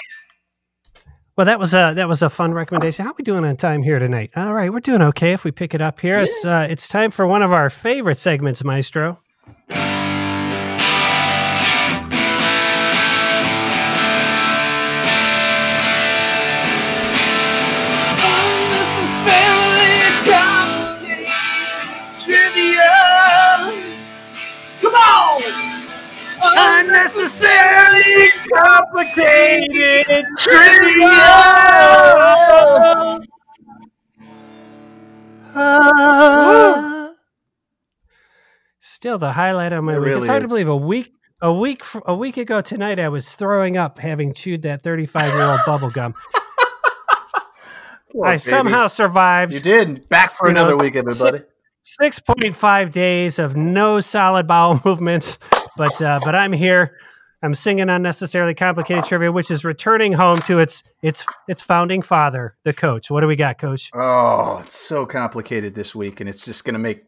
Well, 1.38 1.46
that 1.46 1.60
was 1.60 1.74
a 1.74 1.94
that 1.96 2.10
was 2.10 2.22
a 2.22 2.30
fun 2.30 2.54
recommendation. 2.54 3.06
How 3.06 3.14
we 3.18 3.24
doing 3.24 3.46
on 3.46 3.56
time 3.56 3.84
here 3.84 4.00
tonight? 4.00 4.32
All 4.36 4.54
right, 4.54 4.72
we're 4.72 4.82
doing 4.82 5.02
okay 5.02 5.32
if 5.32 5.46
we 5.46 5.52
pick 5.52 5.74
it 5.74 5.82
up 5.82 6.02
here. 6.02 6.20
It's 6.20 6.44
uh, 6.44 6.68
it's 6.70 6.90
time 6.90 7.10
for 7.10 7.26
one 7.26 7.42
of 7.42 7.54
our 7.54 7.70
favorite 7.70 8.20
segments, 8.20 8.66
Maestro. 8.66 9.20
Unnecessarily 19.12 20.00
complicated 20.26 21.32
trivial 22.20 22.82
Come 24.82 24.96
on 24.96 25.42
Unnecessarily 26.58 28.31
complicated 28.54 30.26
trivia. 30.38 31.06
Come 31.08 31.40
on! 32.78 33.26
Unnecessarily 35.54 36.08
complicated 36.34 37.16
trivia. 37.16 37.18
Still 38.80 39.18
the 39.18 39.32
highlight 39.34 39.74
of 39.74 39.84
my 39.84 39.94
It 39.96 40.00
week. 40.00 40.06
really 40.06 40.18
it's 40.20 40.28
hard 40.28 40.42
to 40.44 40.48
believe 40.48 40.68
a 40.68 40.76
week 40.76 41.12
a 41.42 41.52
week 41.54 41.84
a 42.06 42.16
week 42.16 42.38
ago 42.38 42.62
tonight 42.62 43.00
I 43.00 43.10
was 43.10 43.34
throwing 43.36 43.78
up 43.78 43.98
having 44.00 44.34
chewed 44.34 44.62
that 44.64 44.84
35 44.84 45.34
year 45.34 45.42
old 45.44 45.60
bubble 45.66 45.90
gum. 45.90 46.14
Poor 48.12 48.26
I 48.26 48.32
baby. 48.34 48.40
somehow 48.40 48.88
survived. 48.88 49.54
You 49.54 49.60
did. 49.60 50.08
Back 50.10 50.32
for 50.34 50.48
You 50.50 50.54
know, 50.54 50.62
another 50.66 50.78
week, 50.78 50.96
everybody. 50.96 51.44
Six 51.84 52.20
point 52.20 52.56
five 52.56 52.92
days 52.92 53.40
of 53.40 53.56
no 53.56 54.00
solid 54.02 54.46
bowel 54.48 54.80
movements, 54.86 55.40
but 55.78 56.00
uh, 56.02 56.20
but 56.24 56.36
I'm 56.36 56.52
here. 56.54 56.98
I'm 57.44 57.54
singing 57.54 57.90
unnecessarily 57.90 58.54
complicated 58.54 59.06
trivia, 59.06 59.32
which 59.32 59.50
is 59.50 59.66
returning 59.66 60.14
home 60.14 60.40
to 60.44 60.60
its 60.60 60.84
its 61.02 61.26
its 61.48 61.64
founding 61.64 62.02
father, 62.02 62.56
the 62.64 62.74
coach. 62.74 63.10
What 63.10 63.22
do 63.22 63.28
we 63.28 63.36
got, 63.36 63.58
Coach? 63.58 63.90
Oh, 63.94 64.60
it's 64.64 64.78
so 64.78 65.06
complicated 65.06 65.74
this 65.74 65.96
week, 65.96 66.20
and 66.20 66.30
it's 66.30 66.46
just 66.46 66.66
gonna 66.66 66.80
make 66.80 67.04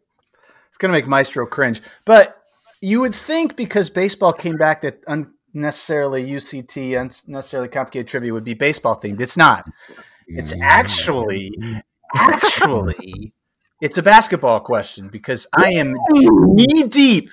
it's 0.70 0.78
gonna 0.78 0.94
make 0.94 1.08
Maestro 1.08 1.46
cringe. 1.46 1.82
But 2.06 2.42
you 2.82 3.00
would 3.02 3.14
think 3.14 3.56
because 3.56 3.90
baseball 3.90 4.34
came 4.34 4.58
back 4.58 4.82
that 4.82 5.02
unnecessarily 5.08 6.26
UCT, 6.26 7.00
unnecessarily 7.00 7.70
complicated 7.70 8.08
trivia 8.08 8.34
would 8.34 8.44
be 8.44 8.56
baseball 8.56 9.00
themed. 9.00 9.22
It's 9.22 9.38
not. 9.38 9.66
It's 10.28 10.54
actually 10.62 11.52
actually 12.16 13.34
it's 13.82 13.98
a 13.98 14.04
basketball 14.04 14.62
question 14.62 15.10
because 15.10 15.46
I 15.54 15.74
am 15.74 15.94
knee 16.12 16.84
deep, 16.84 17.30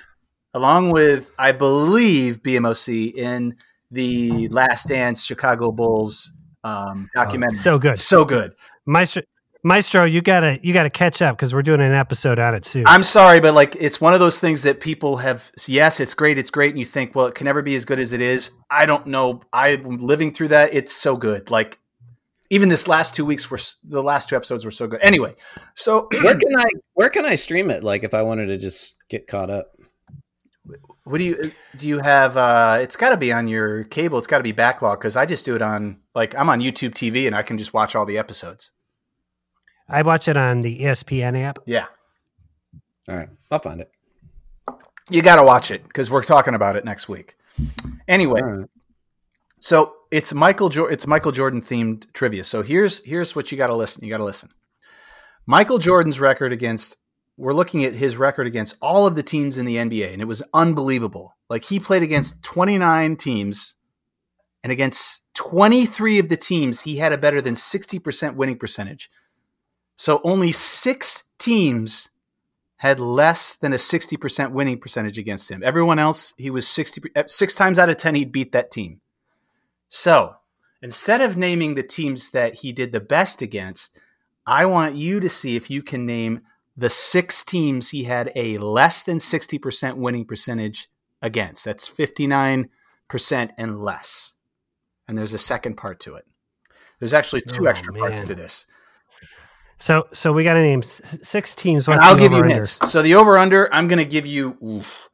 along 0.53 0.91
with 0.91 1.31
I 1.37 1.51
believe 1.51 2.41
BMOC 2.43 3.13
in 3.13 3.55
the 3.89 4.47
Last 4.49 4.87
Dance 4.87 5.23
Chicago 5.23 5.71
Bulls 5.71 6.33
um, 6.63 7.09
documentary. 7.15 7.57
So 7.57 7.79
good, 7.79 7.99
so 7.99 8.25
good. 8.25 8.53
Maestro. 8.85 9.23
Maestro, 9.63 10.05
you 10.05 10.21
gotta 10.21 10.59
you 10.63 10.73
gotta 10.73 10.89
catch 10.89 11.21
up 11.21 11.37
because 11.37 11.53
we're 11.53 11.61
doing 11.61 11.81
an 11.81 11.93
episode 11.93 12.39
on 12.39 12.55
it 12.55 12.65
soon. 12.65 12.87
I'm 12.87 13.03
sorry, 13.03 13.39
but 13.39 13.53
like 13.53 13.75
it's 13.79 14.01
one 14.01 14.15
of 14.15 14.19
those 14.19 14.39
things 14.39 14.63
that 14.63 14.79
people 14.79 15.17
have. 15.17 15.51
Yes, 15.67 15.99
it's 15.99 16.15
great, 16.15 16.39
it's 16.39 16.49
great, 16.49 16.71
and 16.71 16.79
you 16.79 16.85
think, 16.85 17.13
well, 17.13 17.27
it 17.27 17.35
can 17.35 17.45
never 17.45 17.61
be 17.61 17.75
as 17.75 17.85
good 17.85 17.99
as 17.99 18.11
it 18.11 18.21
is. 18.21 18.51
I 18.71 18.87
don't 18.87 19.05
know. 19.05 19.41
I'm 19.53 19.97
living 19.97 20.33
through 20.33 20.47
that. 20.47 20.73
It's 20.73 20.91
so 20.91 21.15
good. 21.15 21.51
Like 21.51 21.77
even 22.49 22.69
this 22.69 22.87
last 22.87 23.13
two 23.13 23.23
weeks 23.23 23.51
were 23.51 23.59
the 23.83 24.01
last 24.01 24.29
two 24.29 24.35
episodes 24.35 24.65
were 24.65 24.71
so 24.71 24.87
good. 24.87 24.99
Anyway, 25.03 25.35
so 25.75 26.07
Where 26.11 26.35
can 26.35 26.57
I 26.57 26.65
where 26.93 27.09
can 27.09 27.25
I 27.25 27.35
stream 27.35 27.69
it? 27.69 27.83
Like 27.83 28.03
if 28.03 28.15
I 28.15 28.23
wanted 28.23 28.47
to 28.47 28.57
just 28.57 28.97
get 29.09 29.27
caught 29.27 29.51
up. 29.51 29.75
What 31.03 31.17
do 31.17 31.23
you 31.23 31.51
do? 31.77 31.87
You 31.87 31.99
have? 31.99 32.37
uh 32.37 32.77
It's 32.81 32.95
got 32.95 33.09
to 33.09 33.17
be 33.17 33.31
on 33.33 33.47
your 33.47 33.83
cable. 33.85 34.17
It's 34.17 34.27
got 34.27 34.37
to 34.37 34.43
be 34.43 34.51
backlog 34.51 34.99
because 34.99 35.15
I 35.15 35.25
just 35.25 35.45
do 35.45 35.55
it 35.55 35.61
on 35.61 35.99
like 36.15 36.35
I'm 36.35 36.49
on 36.49 36.59
YouTube 36.59 36.91
TV 36.91 37.25
and 37.27 37.35
I 37.35 37.41
can 37.43 37.57
just 37.57 37.73
watch 37.73 37.95
all 37.95 38.05
the 38.05 38.17
episodes. 38.17 38.71
I 39.89 40.03
watch 40.03 40.27
it 40.27 40.37
on 40.37 40.61
the 40.61 40.81
ESPN 40.81 41.41
app. 41.43 41.59
Yeah, 41.65 41.87
All 43.09 43.15
right, 43.15 43.29
I'll 43.49 43.59
find 43.59 43.81
it. 43.81 43.91
you 45.09 45.21
got 45.21 45.35
to 45.35 45.43
watch 45.43 45.69
it 45.71 45.83
because 45.83 46.09
we're 46.09 46.23
talking 46.23 46.53
about 46.55 46.75
it 46.77 46.85
next 46.85 47.09
week. 47.09 47.35
Anyway, 48.07 48.39
All 48.41 48.47
right. 48.47 48.69
So 49.59 49.93
it's 50.11 50.33
Michael 50.33 50.69
jo- 50.69 50.85
it's 50.85 51.05
Michael 51.07 51.31
Jordan 51.31 51.61
themed 51.61 52.05
trivia. 52.13 52.43
So 52.43 52.61
here's 52.63 53.03
here's 53.03 53.35
what 53.35 53.51
you 53.51 53.57
got 53.57 53.67
to 53.67 53.75
listen. 53.75 54.03
You 54.03 54.09
got 54.09 54.17
to 54.17 54.23
listen. 54.23 54.49
Michael 55.45 55.77
Jordan's 55.79 56.19
record 56.19 56.53
against 56.53 56.95
we're 57.41 57.53
looking 57.53 57.83
at 57.83 57.95
his 57.95 58.17
record 58.17 58.45
against 58.45 58.77
all 58.83 59.07
of 59.07 59.15
the 59.15 59.23
teams 59.23 59.57
in 59.57 59.65
the 59.65 59.77
NBA 59.77 60.13
and 60.13 60.21
it 60.21 60.25
was 60.25 60.43
unbelievable. 60.53 61.35
Like 61.49 61.65
he 61.65 61.79
played 61.79 62.03
against 62.03 62.43
29 62.43 63.15
teams 63.15 63.75
and 64.63 64.71
against 64.71 65.23
23 65.33 66.19
of 66.19 66.29
the 66.29 66.37
teams 66.37 66.81
he 66.81 66.97
had 66.97 67.11
a 67.11 67.17
better 67.17 67.41
than 67.41 67.55
60% 67.55 68.35
winning 68.35 68.59
percentage. 68.59 69.09
So 69.95 70.21
only 70.23 70.51
6 70.51 71.23
teams 71.39 72.09
had 72.77 72.99
less 72.99 73.55
than 73.55 73.73
a 73.73 73.77
60% 73.77 74.51
winning 74.51 74.79
percentage 74.79 75.17
against 75.17 75.49
him. 75.49 75.63
Everyone 75.63 75.97
else 75.97 76.35
he 76.37 76.51
was 76.51 76.67
60 76.67 77.01
eh, 77.15 77.23
6 77.25 77.55
times 77.55 77.79
out 77.79 77.89
of 77.89 77.97
10 77.97 78.13
he'd 78.13 78.31
beat 78.31 78.51
that 78.51 78.69
team. 78.69 79.01
So 79.89 80.35
instead 80.83 81.21
of 81.21 81.37
naming 81.37 81.73
the 81.73 81.81
teams 81.81 82.29
that 82.29 82.57
he 82.57 82.71
did 82.71 82.91
the 82.91 82.99
best 82.99 83.41
against, 83.41 83.99
I 84.45 84.67
want 84.67 84.93
you 84.93 85.19
to 85.19 85.27
see 85.27 85.55
if 85.55 85.71
you 85.71 85.81
can 85.81 86.05
name 86.05 86.41
the 86.75 86.89
six 86.89 87.43
teams 87.43 87.89
he 87.89 88.05
had 88.05 88.31
a 88.35 88.57
less 88.57 89.03
than 89.03 89.17
60% 89.17 89.95
winning 89.97 90.25
percentage 90.25 90.89
against. 91.21 91.65
That's 91.65 91.87
59% 91.89 92.69
and 93.57 93.81
less. 93.83 94.33
And 95.07 95.17
there's 95.17 95.33
a 95.33 95.37
second 95.37 95.75
part 95.75 95.99
to 96.01 96.15
it. 96.15 96.25
There's 96.99 97.13
actually 97.13 97.41
two 97.41 97.67
Oh, 97.67 97.69
extra 97.69 97.93
parts 97.93 98.23
to 98.25 98.35
this. 98.35 98.67
So 99.79 100.07
so 100.13 100.31
we 100.31 100.43
got 100.43 100.53
to 100.53 100.61
name 100.61 100.83
six 100.83 101.55
teams. 101.55 101.87
What's 101.87 102.01
I'll 102.03 102.15
give 102.15 102.31
you 102.31 102.43
hints. 102.43 102.91
So 102.91 103.01
the 103.01 103.15
over 103.15 103.37
under, 103.37 103.73
I'm 103.73 103.87
going 103.87 103.97
to 103.99 104.05
give 104.05 104.27
you, 104.27 104.55
oof, 104.63 105.09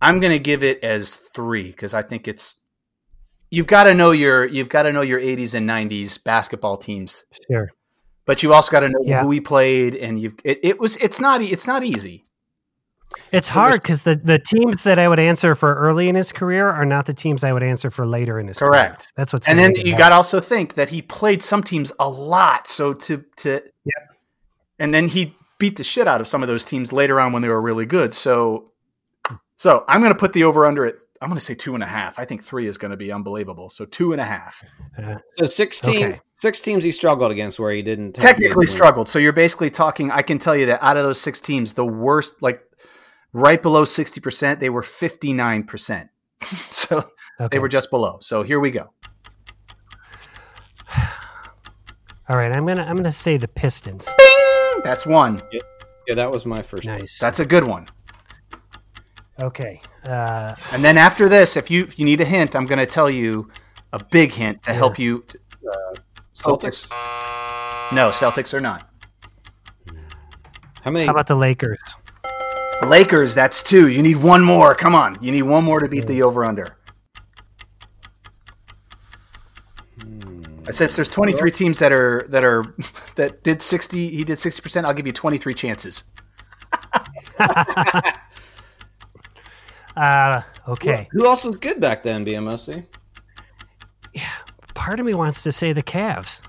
I'm 0.00 0.20
going 0.20 0.32
to 0.32 0.38
give 0.38 0.62
it 0.62 0.82
as 0.84 1.16
three 1.34 1.66
because 1.66 1.94
I 1.94 2.02
think 2.02 2.28
it's, 2.28 2.60
you've 3.50 3.66
got 3.66 3.84
to 3.84 3.94
know 3.94 4.12
your, 4.12 4.46
you've 4.46 4.68
got 4.68 4.82
to 4.82 4.92
know 4.92 5.02
your 5.02 5.20
80s 5.20 5.54
and 5.54 5.68
90s 5.68 6.22
basketball 6.22 6.76
teams 6.76 7.24
Sure. 7.50 7.72
But 8.28 8.42
you 8.42 8.52
also 8.52 8.70
got 8.70 8.80
to 8.80 8.90
know 8.90 9.00
Yeah. 9.02 9.22
who 9.22 9.30
he 9.30 9.40
played, 9.40 9.96
and 9.96 10.20
you've 10.20 10.34
it, 10.44 10.60
it 10.62 10.78
was 10.78 10.98
it's 10.98 11.18
not 11.18 11.40
it's 11.40 11.66
not 11.66 11.82
easy. 11.82 12.24
It's 13.32 13.48
hard 13.48 13.80
because 13.80 14.02
the, 14.02 14.16
the 14.16 14.38
teams 14.38 14.84
that 14.84 14.98
I 14.98 15.08
would 15.08 15.18
answer 15.18 15.54
for 15.54 15.74
early 15.74 16.10
in 16.10 16.14
his 16.14 16.30
career 16.30 16.68
are 16.68 16.84
not 16.84 17.06
the 17.06 17.14
teams 17.14 17.42
I 17.42 17.54
would 17.54 17.62
answer 17.62 17.90
for 17.90 18.06
later 18.06 18.38
in 18.38 18.46
his 18.48 18.58
career. 18.58 18.70
Correct. 18.70 19.12
That's 19.16 19.32
what's 19.32 19.48
and 19.48 19.58
then 19.58 19.74
you 19.76 19.96
got 19.96 20.10
to 20.10 20.16
also 20.16 20.40
think 20.40 20.74
that 20.74 20.90
he 20.90 21.00
played 21.00 21.42
some 21.42 21.62
teams 21.62 21.90
a 21.98 22.08
lot. 22.08 22.68
So 22.68 22.92
to 22.92 23.24
to 23.38 23.62
and 24.78 24.92
then 24.92 25.08
he 25.08 25.34
beat 25.58 25.76
the 25.76 25.84
shit 25.84 26.06
out 26.06 26.20
of 26.20 26.28
some 26.28 26.42
of 26.42 26.48
those 26.48 26.66
teams 26.66 26.92
later 26.92 27.18
on 27.18 27.32
when 27.32 27.40
they 27.40 27.48
were 27.48 27.62
really 27.62 27.86
good. 27.86 28.12
So 28.12 28.72
so 29.58 29.84
I'm 29.88 30.00
going 30.00 30.12
to 30.12 30.18
put 30.18 30.32
the 30.32 30.44
over 30.44 30.64
under 30.64 30.86
at 30.86 30.94
I'm 31.20 31.28
going 31.28 31.38
to 31.38 31.44
say 31.44 31.54
two 31.56 31.74
and 31.74 31.82
a 31.82 31.86
half. 31.86 32.16
I 32.18 32.24
think 32.24 32.44
three 32.44 32.68
is 32.68 32.78
going 32.78 32.92
to 32.92 32.96
be 32.96 33.10
unbelievable. 33.10 33.70
So 33.70 33.84
two 33.84 34.12
and 34.12 34.20
a 34.20 34.24
half. 34.24 34.62
Uh, 34.96 35.16
so 35.36 35.46
six 35.46 35.80
team, 35.80 36.06
Okay. 36.06 36.20
six 36.34 36.60
teams 36.60 36.84
he 36.84 36.92
struggled 36.92 37.32
against 37.32 37.58
where 37.58 37.72
he 37.72 37.82
didn't 37.82 38.12
Technically 38.14 38.66
struggled. 38.66 39.08
So 39.08 39.18
you're 39.18 39.32
basically 39.32 39.68
talking. 39.68 40.12
I 40.12 40.22
can 40.22 40.38
tell 40.38 40.54
you 40.56 40.66
that 40.66 40.78
out 40.82 40.96
of 40.96 41.02
those 41.02 41.20
six 41.20 41.40
teams, 41.40 41.72
the 41.74 41.84
worst, 41.84 42.40
like 42.40 42.62
right 43.32 43.60
below 43.60 43.84
sixty 43.84 44.20
percent, 44.20 44.60
they 44.60 44.70
were 44.70 44.82
fifty 44.82 45.32
nine 45.32 45.64
percent. 45.64 46.08
So 46.70 47.02
they 47.50 47.58
were 47.58 47.68
just 47.68 47.90
below. 47.90 48.18
So 48.20 48.42
here 48.44 48.60
we 48.60 48.70
go. 48.70 48.92
All 52.30 52.36
right, 52.38 52.54
I'm 52.56 52.64
gonna 52.66 52.84
I'm 52.84 52.94
gonna 52.96 53.10
say 53.12 53.36
the 53.38 53.48
Pistons. 53.48 54.08
That's 54.84 55.04
one. 55.06 55.40
Yeah, 56.06 56.14
that 56.14 56.30
was 56.30 56.44
my 56.46 56.62
first. 56.62 56.84
Nice. 56.84 57.18
That's 57.18 57.40
a 57.40 57.44
good 57.44 57.66
one. 57.66 57.86
Okay. 59.42 59.80
Uh, 60.08 60.54
And 60.72 60.84
then 60.84 60.98
after 60.98 61.28
this, 61.28 61.56
if 61.56 61.70
you 61.70 61.82
if 61.82 61.98
you 61.98 62.04
need 62.04 62.20
a 62.20 62.24
hint, 62.24 62.56
I'm 62.56 62.66
going 62.66 62.78
to 62.78 62.86
tell 62.86 63.08
you 63.10 63.50
a 63.92 64.04
big 64.04 64.32
hint 64.32 64.62
to 64.64 64.72
help 64.72 64.98
you. 64.98 65.24
Celtics. 66.34 66.88
No, 67.92 68.10
Celtics 68.10 68.52
are 68.54 68.60
not. 68.60 68.84
How 70.82 70.90
many? 70.90 71.06
how 71.06 71.12
about 71.12 71.26
the 71.26 71.34
Lakers? 71.34 71.78
Lakers, 72.86 73.34
that's 73.34 73.62
two. 73.62 73.88
You 73.88 74.02
need 74.02 74.16
one 74.16 74.42
more. 74.44 74.74
Come 74.74 74.94
on, 74.94 75.16
you 75.20 75.32
need 75.32 75.42
one 75.42 75.64
more 75.64 75.80
to 75.80 75.88
beat 75.88 76.06
the 76.06 76.22
over 76.22 76.44
under. 76.44 76.66
I 80.66 80.70
said 80.70 80.90
there's 80.90 81.08
23 81.08 81.50
teams 81.50 81.78
that 81.78 81.92
are 81.92 82.24
that 82.28 82.44
are 82.44 82.62
that 83.16 83.42
did 83.42 83.62
60. 83.62 84.10
He 84.10 84.24
did 84.24 84.38
60 84.38 84.62
percent. 84.62 84.86
I'll 84.86 84.94
give 84.94 85.06
you 85.06 85.12
23 85.12 85.54
chances. 85.54 86.04
Uh, 89.98 90.42
okay. 90.68 91.08
Who 91.12 91.26
else 91.26 91.44
was 91.44 91.58
good 91.58 91.80
back 91.80 92.02
then? 92.02 92.24
BMSC. 92.24 92.84
Yeah, 94.14 94.28
part 94.74 95.00
of 95.00 95.06
me 95.06 95.14
wants 95.14 95.42
to 95.42 95.52
say 95.52 95.72
the 95.72 95.82
Cavs. 95.82 96.40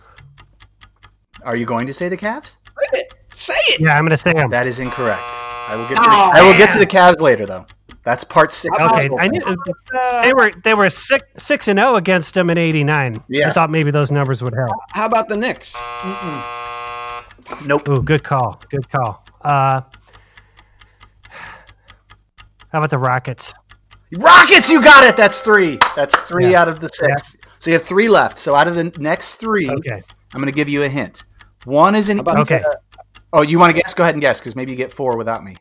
Are 1.43 1.57
you 1.57 1.65
going 1.65 1.87
to 1.87 1.93
say 1.93 2.09
the 2.09 2.17
Cavs? 2.17 2.55
Say 3.33 3.53
it. 3.73 3.79
Yeah, 3.79 3.95
I'm 3.97 4.03
gonna 4.03 4.17
say 4.17 4.33
them. 4.33 4.49
That 4.49 4.65
is 4.65 4.79
incorrect. 4.79 5.21
I 5.23 5.75
will 5.75 5.87
get 5.87 5.95
to 5.95 6.01
the, 6.01 6.09
I 6.09 6.41
will 6.41 6.57
get 6.57 6.71
to 6.73 6.79
the 6.79 6.85
Cavs 6.85 7.19
later 7.21 7.45
though. 7.45 7.65
That's 8.03 8.23
part 8.23 8.51
six. 8.51 8.75
Okay, 8.81 9.09
I 9.17 9.27
knew 9.27 9.41
Uh, 9.93 10.21
they 10.23 10.33
were 10.33 10.51
they 10.63 10.73
were 10.73 10.89
six 10.89 11.23
six 11.37 11.67
and 11.67 11.79
zero 11.79 11.95
against 11.95 12.33
them 12.33 12.49
in 12.49 12.57
'89. 12.57 13.15
I 13.45 13.51
thought 13.51 13.69
maybe 13.69 13.91
those 13.91 14.11
numbers 14.11 14.41
would 14.43 14.53
help. 14.53 14.71
how 14.93 15.05
about 15.05 15.27
the 15.29 15.37
Knicks? 15.37 15.75
Nope. 17.65 17.87
Ooh, 17.89 18.01
good 18.01 18.23
call, 18.23 18.59
good 18.69 18.89
call. 18.89 19.23
Uh, 19.41 19.81
how 22.71 22.79
about 22.79 22.89
the 22.89 22.97
Rockets? 22.97 23.53
Rockets, 24.17 24.69
you 24.71 24.83
got 24.83 25.03
it. 25.03 25.15
That's 25.15 25.41
three. 25.41 25.77
That's 25.95 26.19
three 26.21 26.51
Yeah. 26.51 26.61
out 26.61 26.67
of 26.67 26.79
the 26.79 26.87
six. 26.89 27.37
So 27.59 27.69
you 27.69 27.73
have 27.75 27.83
three 27.83 28.09
left. 28.09 28.37
So 28.39 28.55
out 28.55 28.67
of 28.67 28.75
the 28.75 28.85
next 28.99 29.35
three, 29.35 29.69
Okay, 29.69 30.01
I'm 30.33 30.41
going 30.41 30.45
to 30.51 30.51
give 30.55 30.69
you 30.69 30.83
a 30.83 30.89
hint. 30.89 31.23
One 31.65 31.93
is 31.95 32.09
an. 32.09 32.19
about- 32.19 32.39
okay. 32.39 32.63
Oh, 33.33 33.41
you 33.43 33.59
want 33.59 33.75
to 33.75 33.79
guess? 33.79 33.93
Go 33.93 34.01
ahead 34.03 34.15
and 34.15 34.21
guess 34.21 34.39
because 34.39 34.55
maybe 34.55 34.71
you 34.71 34.77
get 34.77 34.91
four 34.91 35.15
without 35.17 35.43
me. 35.43 35.55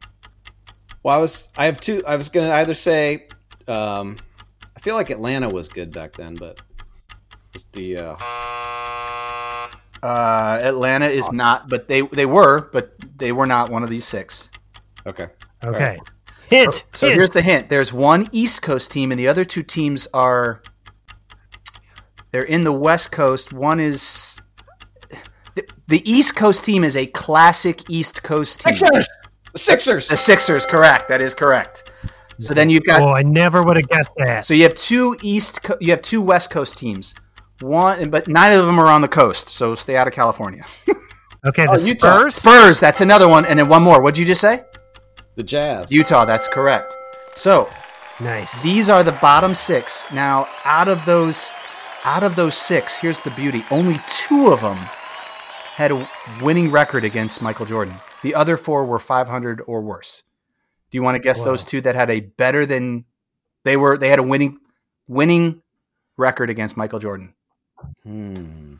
Well, 1.02 1.14
I 1.14 1.18
was. 1.18 1.48
I 1.59 1.66
have 1.66 1.80
two. 1.80 2.00
I 2.06 2.16
was 2.16 2.28
going 2.30 2.46
to 2.46 2.52
either 2.52 2.72
say. 2.74 3.26
Um, 3.66 4.16
I 4.76 4.80
feel 4.80 4.94
like 4.94 5.11
Atlanta 5.11 5.48
was 5.48 5.68
good 5.68 5.92
back 5.92 6.12
then, 6.14 6.34
but 6.34 6.62
it's 7.54 7.64
the. 7.72 7.98
Uh, 7.98 8.16
Uh, 10.00 10.61
Atlanta 10.62 11.09
is 11.09 11.30
not, 11.32 11.68
but 11.68 11.88
they 11.88 12.02
they 12.02 12.24
were, 12.24 12.68
but 12.72 12.92
they 13.18 13.32
were 13.32 13.46
not 13.46 13.68
one 13.68 13.82
of 13.82 13.90
these 13.90 14.04
six. 14.04 14.48
okay. 15.06 15.26
Okay. 15.66 15.98
Hint. 16.49 16.84
So 16.92 17.07
hint. 17.07 17.18
here's 17.18 17.30
the 17.30 17.42
hint. 17.42 17.68
There's 17.68 17.92
one 17.92 18.26
East 18.32 18.62
Coast 18.62 18.90
team, 18.90 19.11
and 19.11 19.18
the 19.18 19.28
other 19.28 19.44
two 19.44 19.62
teams 19.62 20.07
are. 20.14 20.62
They're 22.30 22.42
in 22.42 22.62
the 22.62 22.72
West 22.72 23.12
Coast. 23.12 23.53
One 23.53 23.80
is. 23.80 24.40
The, 25.55 25.68
the 25.88 26.11
East 26.11 26.36
Coast 26.36 26.64
team 26.64 26.84
is 26.84 26.96
a 26.96 27.07
classic 27.07 27.88
East 27.90 28.22
Coast 28.22 28.61
team. 28.61 28.76
Sixers. 28.76 29.09
The 29.53 29.59
Sixers. 29.59 30.09
The 30.09 30.16
Sixers, 30.16 30.66
correct. 30.66 31.09
That 31.09 31.20
is 31.20 31.34
correct. 31.34 31.90
So 32.38 32.55
then 32.55 32.70
you've 32.70 32.84
got 32.84 33.03
oh, 33.03 33.09
I 33.09 33.22
never 33.22 33.61
would 33.62 33.76
have 33.76 33.88
guessed 33.88 34.12
that. 34.18 34.44
So 34.44 34.55
you 34.55 34.62
have 34.62 34.74
two 34.74 35.16
East, 35.22 35.62
Co- 35.64 35.76
you 35.80 35.90
have 35.90 36.03
two 36.03 36.22
West 36.22 36.51
Coast 36.51 36.78
teams. 36.78 37.14
One, 37.61 38.11
but 38.11 38.28
neither 38.28 38.61
of 38.61 38.66
them 38.66 38.78
are 38.78 38.86
on 38.86 39.01
the 39.01 39.09
coast. 39.09 39.49
So 39.49 39.74
stay 39.74 39.96
out 39.96 40.07
of 40.07 40.12
California. 40.14 40.64
Okay, 41.46 41.66
oh, 41.68 41.76
the 41.76 41.96
Oh, 42.03 42.28
Spurs. 42.28 42.34
Spurs, 42.34 42.80
that's 42.80 43.01
another 43.01 43.28
one, 43.28 43.46
and 43.46 43.61
then 43.61 43.68
one 43.68 43.82
more. 43.82 44.03
What'd 44.03 44.18
you 44.18 44.24
just 44.24 44.40
say? 44.40 44.64
The 45.39 45.45
Jazz. 45.45 45.93
Utah, 45.93 46.24
that's 46.24 46.49
correct. 46.49 46.97
So 47.34 47.70
Nice. 48.18 48.61
these 48.61 48.91
are 48.91 49.05
the 49.05 49.12
bottom 49.12 49.55
six. 49.55 50.05
Now, 50.12 50.49
out 50.64 50.89
of 50.89 51.05
those, 51.05 51.53
out 52.05 52.24
of 52.24 52.34
those 52.34 52.57
six, 52.57 52.99
here's 52.99 53.20
the 53.20 53.30
beauty: 53.30 53.64
only 53.70 54.01
two 54.09 54.51
of 54.51 54.62
them 54.62 54.76
had 55.76 55.93
a 55.93 56.09
winning 56.43 56.72
record 56.72 57.05
against 57.05 57.41
Michael 57.41 57.66
Jordan. 57.66 57.95
The 58.22 58.34
other 58.34 58.57
four 58.57 58.84
were 58.84 58.99
500 58.99 59.62
or 59.68 59.80
worse. 59.80 60.24
Do 60.91 60.99
you 60.99 61.03
want 61.05 61.14
to 61.14 61.20
guess 61.20 61.39
Wow. 61.39 61.45
those 61.45 61.62
two 61.62 61.80
that 61.82 61.95
had 61.95 62.11
a 62.11 62.18
better 62.18 62.66
than 62.66 63.05
they 63.62 63.76
were? 63.76 63.97
They 63.97 64.09
had 64.09 64.18
a 64.18 64.24
winning 64.24 64.59
winning 65.07 65.62
record 66.16 66.51
against 66.51 66.76
Michael 66.76 66.99
Jordan. 66.99 67.34
Hmm. 68.03 68.74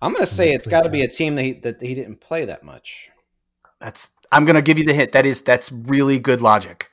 I'm 0.00 0.14
going 0.14 0.24
to 0.24 0.32
say 0.32 0.54
it's 0.54 0.66
got 0.66 0.84
to 0.84 0.88
be 0.88 1.02
a 1.02 1.08
team 1.08 1.34
that 1.34 1.42
he, 1.42 1.52
that 1.52 1.82
he 1.82 1.94
didn't 1.94 2.22
play 2.22 2.46
that 2.46 2.64
much. 2.64 3.10
That's 3.82 4.12
I'm 4.32 4.44
gonna 4.44 4.62
give 4.62 4.78
you 4.78 4.84
the 4.84 4.94
hit. 4.94 5.12
That 5.12 5.26
is 5.26 5.42
that's 5.42 5.72
really 5.72 6.18
good 6.18 6.40
logic. 6.40 6.90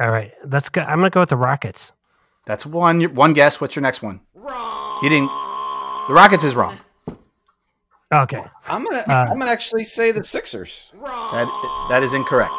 All 0.00 0.10
right, 0.10 0.32
let's 0.46 0.68
go. 0.68 0.82
I'm 0.82 0.98
gonna 0.98 1.10
go 1.10 1.20
with 1.20 1.30
the 1.30 1.36
Rockets. 1.36 1.92
That's 2.46 2.64
one 2.64 3.02
one 3.14 3.32
guess. 3.32 3.60
What's 3.60 3.76
your 3.76 3.82
next 3.82 4.02
one? 4.02 4.20
Wrong. 4.34 4.98
You 5.02 5.08
didn't. 5.08 5.30
The 6.08 6.14
Rockets 6.14 6.44
is 6.44 6.56
wrong. 6.56 6.78
Okay. 8.12 8.42
I'm 8.68 8.84
gonna. 8.84 9.04
Uh, 9.08 9.26
I'm 9.30 9.38
gonna 9.38 9.50
actually 9.50 9.84
say 9.84 10.12
the 10.12 10.22
Sixers. 10.22 10.90
Wrong. 10.94 11.32
That 11.32 11.86
that 11.90 12.02
is 12.02 12.14
incorrect. 12.14 12.52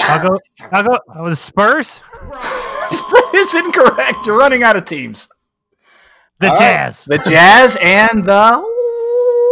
I'll 0.00 0.28
go. 0.28 0.38
I'll 0.72 0.84
go. 0.84 0.98
Oh, 1.14 1.28
the 1.28 1.36
Spurs. 1.36 2.00
it's 3.34 3.54
incorrect. 3.54 4.26
You're 4.26 4.38
running 4.38 4.62
out 4.62 4.76
of 4.76 4.84
teams. 4.84 5.28
The 6.40 6.48
All 6.48 6.54
right. 6.54 6.60
Jazz. 6.60 7.04
The 7.04 7.18
Jazz 7.18 7.76
and 7.80 8.24
the 8.24 8.79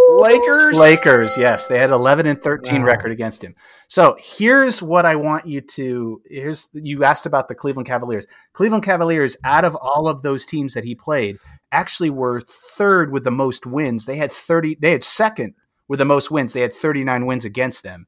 Lakers? 0.08 0.76
Lakers, 0.76 1.36
yes, 1.36 1.66
they 1.66 1.78
had 1.78 1.90
11 1.90 2.26
and 2.26 2.42
13 2.42 2.80
Wow. 2.82 2.86
record 2.88 3.12
against 3.12 3.42
him. 3.44 3.54
So 3.88 4.16
here's 4.18 4.82
what 4.82 5.04
I 5.06 5.16
want 5.16 5.46
you 5.46 5.60
to. 5.60 6.22
Here's 6.26 6.68
you 6.72 7.04
asked 7.04 7.26
about 7.26 7.48
the 7.48 7.54
Cleveland 7.54 7.86
Cavaliers. 7.86 8.26
Cleveland 8.52 8.84
Cavaliers, 8.84 9.36
out 9.44 9.64
of 9.64 9.76
all 9.76 10.08
of 10.08 10.22
those 10.22 10.46
teams 10.46 10.74
that 10.74 10.84
he 10.84 10.94
played, 10.94 11.38
actually 11.72 12.10
were 12.10 12.40
third 12.40 13.12
with 13.12 13.24
the 13.24 13.30
most 13.30 13.66
wins. 13.66 14.06
They 14.06 14.16
had 14.16 14.32
30. 14.32 14.76
They 14.80 14.92
had 14.92 15.02
second 15.02 15.54
with 15.88 15.98
the 15.98 16.04
most 16.04 16.30
wins. 16.30 16.52
They 16.52 16.60
had 16.62 16.72
39 16.72 17.26
wins 17.26 17.44
against 17.44 17.82
them, 17.82 18.06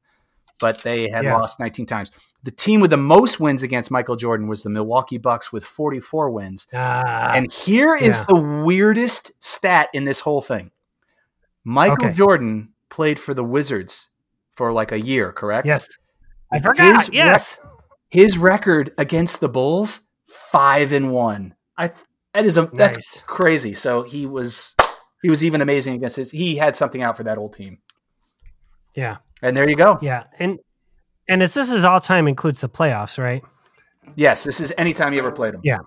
but 0.59 0.83
they 0.83 1.09
had 1.09 1.23
Yeah. 1.25 1.35
lost 1.37 1.59
19 1.59 1.85
times. 1.85 2.11
The 2.43 2.51
team 2.51 2.81
with 2.81 2.89
the 2.89 2.97
most 2.97 3.39
wins 3.39 3.61
against 3.61 3.91
Michael 3.91 4.15
Jordan 4.15 4.47
was 4.47 4.63
the 4.63 4.69
Milwaukee 4.71 5.19
Bucks 5.19 5.51
with 5.53 5.63
44 5.63 6.31
wins. 6.31 6.67
Ah, 6.73 7.31
And 7.35 7.51
here 7.51 7.95
is 7.95 8.19
yeah. 8.19 8.25
the 8.29 8.63
weirdest 8.65 9.31
stat 9.39 9.89
in 9.93 10.05
this 10.05 10.21
whole 10.21 10.41
thing. 10.41 10.71
Michael 11.63 12.05
Okay. 12.07 12.13
Jordan 12.13 12.69
played 12.89 13.19
for 13.19 13.33
the 13.33 13.43
Wizards 13.43 14.09
for 14.55 14.71
like 14.73 14.91
a 14.91 14.99
year, 14.99 15.31
correct? 15.31 15.65
yes. 15.65 15.87
I 16.53 16.59
forgot. 16.59 17.05
His 17.05 17.09
yes. 17.13 17.59
His 18.09 18.37
record 18.37 18.93
against 18.97 19.39
the 19.39 19.47
Bulls, 19.47 20.01
five 20.27 20.91
and 20.91 21.11
one. 21.11 21.55
I 21.77 21.91
that 22.33 22.45
is 22.45 22.57
a 22.57 22.65
that's 22.73 23.21
crazy. 23.21 23.73
So 23.73 24.03
he 24.03 24.25
was 24.25 24.75
he 25.21 25.29
was 25.29 25.43
even 25.45 25.61
amazing 25.61 25.95
against 25.95 26.17
his. 26.17 26.31
He 26.31 26.57
had 26.57 26.75
something 26.75 27.01
out 27.01 27.15
for 27.15 27.23
that 27.23 27.37
old 27.37 27.53
team. 27.53 27.77
Yeah. 28.95 29.17
And 29.41 29.55
there 29.55 29.69
you 29.69 29.77
go. 29.77 29.97
Yeah. 30.01 30.23
And 30.39 30.59
and 31.29 31.41
as 31.41 31.53
this 31.53 31.71
is 31.71 31.85
all 31.85 32.01
time 32.01 32.27
includes 32.27 32.59
the 32.61 32.67
playoffs, 32.69 33.17
right? 33.17 33.41
Yes, 34.15 34.43
this 34.43 34.59
is 34.59 34.73
anytime 34.77 35.13
you 35.13 35.19
ever 35.19 35.31
played 35.31 35.53
them. 35.53 35.61
Yeah. 35.63 35.77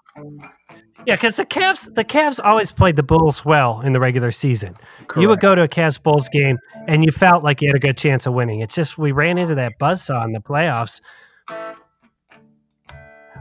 Yeah, 1.06 1.16
because 1.16 1.36
the 1.36 1.44
Cavs 1.44 1.94
the 1.94 2.04
Cavs 2.04 2.40
always 2.42 2.72
played 2.72 2.96
the 2.96 3.02
Bulls 3.02 3.44
well 3.44 3.80
in 3.82 3.92
the 3.92 4.00
regular 4.00 4.32
season. 4.32 4.74
Correct. 5.06 5.20
You 5.20 5.28
would 5.28 5.40
go 5.40 5.54
to 5.54 5.62
a 5.62 5.68
Cavs 5.68 6.02
Bulls 6.02 6.28
game 6.30 6.58
and 6.88 7.04
you 7.04 7.12
felt 7.12 7.44
like 7.44 7.60
you 7.60 7.68
had 7.68 7.76
a 7.76 7.80
good 7.80 7.98
chance 7.98 8.26
of 8.26 8.32
winning. 8.32 8.60
It's 8.60 8.74
just 8.74 8.96
we 8.96 9.12
ran 9.12 9.36
into 9.36 9.54
that 9.56 9.72
buzzsaw 9.78 10.24
in 10.24 10.32
the 10.32 10.40
playoffs. 10.40 11.00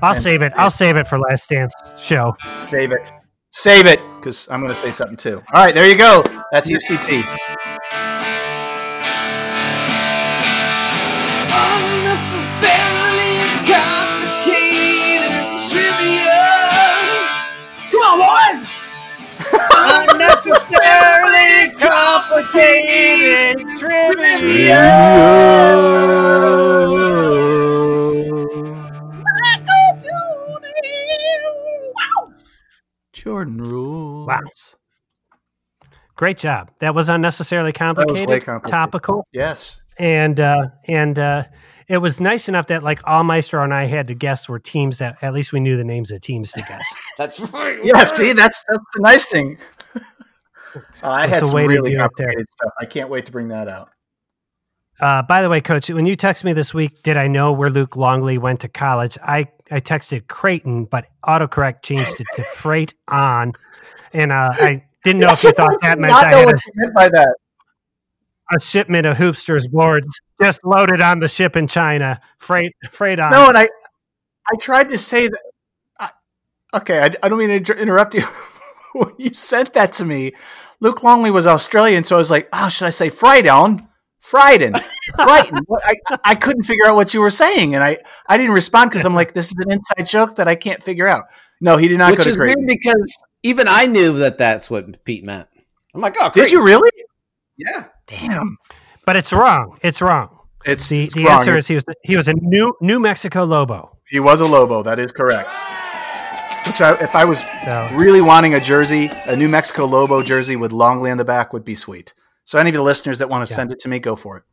I'll 0.02 0.14
and 0.14 0.22
save 0.22 0.42
it. 0.42 0.52
I'll 0.56 0.70
save 0.70 0.98
it 0.98 1.08
for 1.08 1.18
last 1.18 1.50
dance 1.50 1.74
show. 2.02 2.36
Save 2.46 2.92
it. 2.92 3.12
Save 3.52 3.86
it, 3.86 4.00
because 4.16 4.50
I'm 4.50 4.62
gonna 4.62 4.74
say 4.74 4.90
something 4.92 5.16
too. 5.16 5.42
All 5.54 5.64
right, 5.64 5.76
there 5.76 5.88
you 5.88 5.96
go. 5.96 6.24
That's 6.52 6.70
UCT. 6.70 7.24
Unnecessary. 11.54 12.73
Unnecessarily 20.46 21.72
complicated 21.80 23.64
Jordan 33.14 33.58
rules. 33.58 34.28
Wow. 34.28 34.40
Great 36.16 36.38
job. 36.38 36.72
That 36.80 36.94
was 36.94 37.10
unnecessarily 37.10 37.70
way 37.70 37.74
complicated, 37.74 38.44
complicated. 38.44 38.72
topical, 38.72 39.28
Yes. 39.32 39.82
and 39.98 40.40
uh, 40.40 40.68
and 40.88 41.18
uh, 41.18 41.44
it 41.88 41.98
was 41.98 42.20
nice 42.22 42.48
enough 42.48 42.68
that 42.68 42.84
like 42.84 43.02
all 43.06 43.24
Maestro 43.24 43.64
and 43.64 43.74
I 43.74 43.86
had 43.86 44.08
to 44.08 44.14
guess 44.14 44.48
were 44.48 44.60
teams 44.60 45.00
that 45.00 45.18
at 45.22 45.34
least 45.34 45.52
we 45.54 45.60
knew 45.60 45.76
the 45.76 45.84
names 45.84 46.12
of 46.12 46.22
teams 46.22 46.52
to 46.54 46.62
guess. 46.62 46.94
That's 47.18 47.40
right. 47.52 47.80
Yeah, 47.84 48.04
see, 48.04 48.34
that's 48.34 48.64
that's 48.68 48.84
the 48.94 49.02
nice 49.02 49.26
thing. 49.26 49.58
Uh, 50.76 50.82
I 51.10 51.28
had 51.28 51.46
some 51.46 51.56
really 51.56 51.96
complicated 51.96 52.48
stuff. 52.50 52.72
I 52.80 52.86
can't 52.86 53.10
wait 53.10 53.26
to 53.28 53.32
bring 53.32 53.50
that 53.50 53.68
out. 53.68 53.90
Uh, 55.00 55.22
by 55.22 55.42
the 55.42 55.50
way, 55.50 55.60
Coach, 55.60 55.90
when 55.90 56.06
you 56.06 56.16
texted 56.16 56.46
me 56.46 56.54
this 56.54 56.74
week, 56.74 57.02
did 57.04 57.18
I 57.18 57.28
know 57.28 57.52
where 57.52 57.70
Luke 57.70 57.96
Longley 57.96 58.38
went 58.38 58.60
to 58.62 58.68
college? 58.68 59.18
I, 59.24 59.48
I 59.72 59.82
texted 59.82 60.28
Creighton, 60.28 60.86
but 60.86 61.08
autocorrect 61.26 61.82
changed 61.82 62.22
it 62.22 62.28
to 62.36 62.44
Freight 62.56 62.94
on, 63.08 63.54
and 64.14 64.32
uh, 64.32 64.54
I 64.54 64.84
didn't 65.04 65.22
know 65.22 65.30
if 65.32 65.44
you 65.44 65.52
thought 65.58 65.82
that 65.82 66.00
meant 66.00 66.14
I 66.14 66.32
know 66.32 66.38
had 66.38 66.46
what 66.46 66.56
a, 66.56 66.60
you 66.66 66.72
meant 66.76 66.94
by 66.94 67.10
that. 67.10 67.36
a 68.56 68.60
shipment 68.60 69.08
of 69.08 69.18
Hoopsters 69.18 69.70
boards 69.70 70.22
just 70.42 70.64
loaded 70.64 71.02
on 71.02 71.20
the 71.20 71.28
ship 71.28 71.56
in 71.56 71.68
China. 71.68 72.22
Freight, 72.38 72.74
Freight 72.92 73.20
on. 73.20 73.32
No, 73.32 73.50
and 73.50 73.58
I, 73.58 73.64
I 73.64 74.56
tried 74.60 74.90
to 74.90 74.98
say 74.98 75.28
that. 75.28 75.42
I, 76.00 76.10
okay, 76.78 77.00
I, 77.00 77.12
I 77.24 77.30
don't 77.30 77.40
mean 77.40 77.50
to 77.50 77.56
inter- 77.56 77.74
interrupt 77.74 78.16
you. 78.16 78.24
when 79.00 79.12
you 79.18 79.34
sent 79.34 79.74
that 79.74 79.94
to 79.94 80.06
me, 80.06 80.34
Luke 80.80 81.04
Longley 81.04 81.32
was 81.32 81.48
Australian, 81.48 82.04
so 82.04 82.16
I 82.16 82.20
was 82.20 82.32
like, 82.32 82.50
oh, 82.54 82.70
should 82.70 82.86
I 82.86 82.90
say 82.92 83.10
Frighton? 83.10 83.88
Frighten, 84.20 84.74
frighten. 85.16 85.60
I, 85.86 86.18
I 86.24 86.36
couldn't 86.36 86.64
figure 86.64 86.86
out 86.86 86.96
what 86.96 87.14
you 87.14 87.20
were 87.20 87.30
saying, 87.30 87.76
and 87.76 87.84
I, 87.84 87.98
I 88.26 88.38
didn't 88.38 88.54
respond 88.54 88.90
because 88.90 89.06
I'm 89.06 89.14
like, 89.14 89.34
this 89.34 89.48
is 89.48 89.56
an 89.66 89.72
inside 89.74 90.06
joke 90.08 90.38
that 90.38 90.48
I 90.48 90.56
can't 90.56 90.82
figure 90.82 91.08
out. 91.10 91.26
No, 91.60 91.76
he 91.76 91.90
did 91.90 91.98
not 91.98 92.12
Which 92.12 92.20
go 92.20 92.24
to 92.24 92.30
is 92.30 92.38
weird 92.38 92.54
Creighton. 92.54 92.66
because 92.66 93.18
even 93.44 93.68
I 93.68 93.86
knew 93.86 94.20
that 94.20 94.38
that's 94.38 94.70
what 94.70 95.04
Pete 95.04 95.26
meant. 95.26 95.50
I'm 95.94 96.00
like, 96.00 96.16
oh, 96.22 96.30
Did 96.34 96.52
you 96.52 96.62
really? 96.64 96.90
Yeah. 97.58 97.88
Damn, 98.08 98.58
but 99.06 99.18
it's 99.18 99.34
wrong. 99.34 99.78
It's 99.82 100.02
wrong. 100.02 100.30
it's 100.66 100.88
The, 100.88 101.04
it's 101.04 101.14
the 101.16 101.26
wrong. 101.26 101.40
answer 101.40 101.58
is 101.58 101.68
he 101.68 101.76
was 101.76 101.84
he 102.04 102.16
was 102.16 102.28
a 102.30 102.34
New 102.34 102.74
New 102.82 103.00
Mexico 103.02 103.44
Lobo. 103.44 103.98
he 104.10 104.22
was 104.22 104.40
a 104.40 104.46
Lobo. 104.46 104.84
That 104.84 105.00
is 105.00 105.12
correct. 105.12 105.54
Which 106.68 106.82
I, 106.82 106.94
if 107.02 107.16
I 107.16 107.26
was 107.26 107.44
So 107.66 107.90
really 107.94 108.22
wanting 108.22 108.54
a 108.56 108.60
jersey, 108.60 109.10
a 109.26 109.36
New 109.36 109.50
Mexico 109.50 109.86
Lobo 109.86 110.24
jersey 110.24 110.56
with 110.56 110.72
Longley 110.72 111.12
on 111.12 111.18
the 111.18 111.26
back 111.26 111.54
would 111.54 111.66
be 111.66 111.76
sweet. 111.76 112.14
So 112.46 112.58
any 112.58 112.70
of 112.70 112.74
the 112.76 112.82
listeners 112.82 113.20
that 113.20 113.30
want 113.30 113.46
to 113.46 113.52
Yeah. 113.52 113.56
send 113.58 113.72
it 113.72 113.80
to 113.80 113.90
me, 113.90 114.00
go 114.00 114.16
for 114.16 114.38
it. 114.38 114.44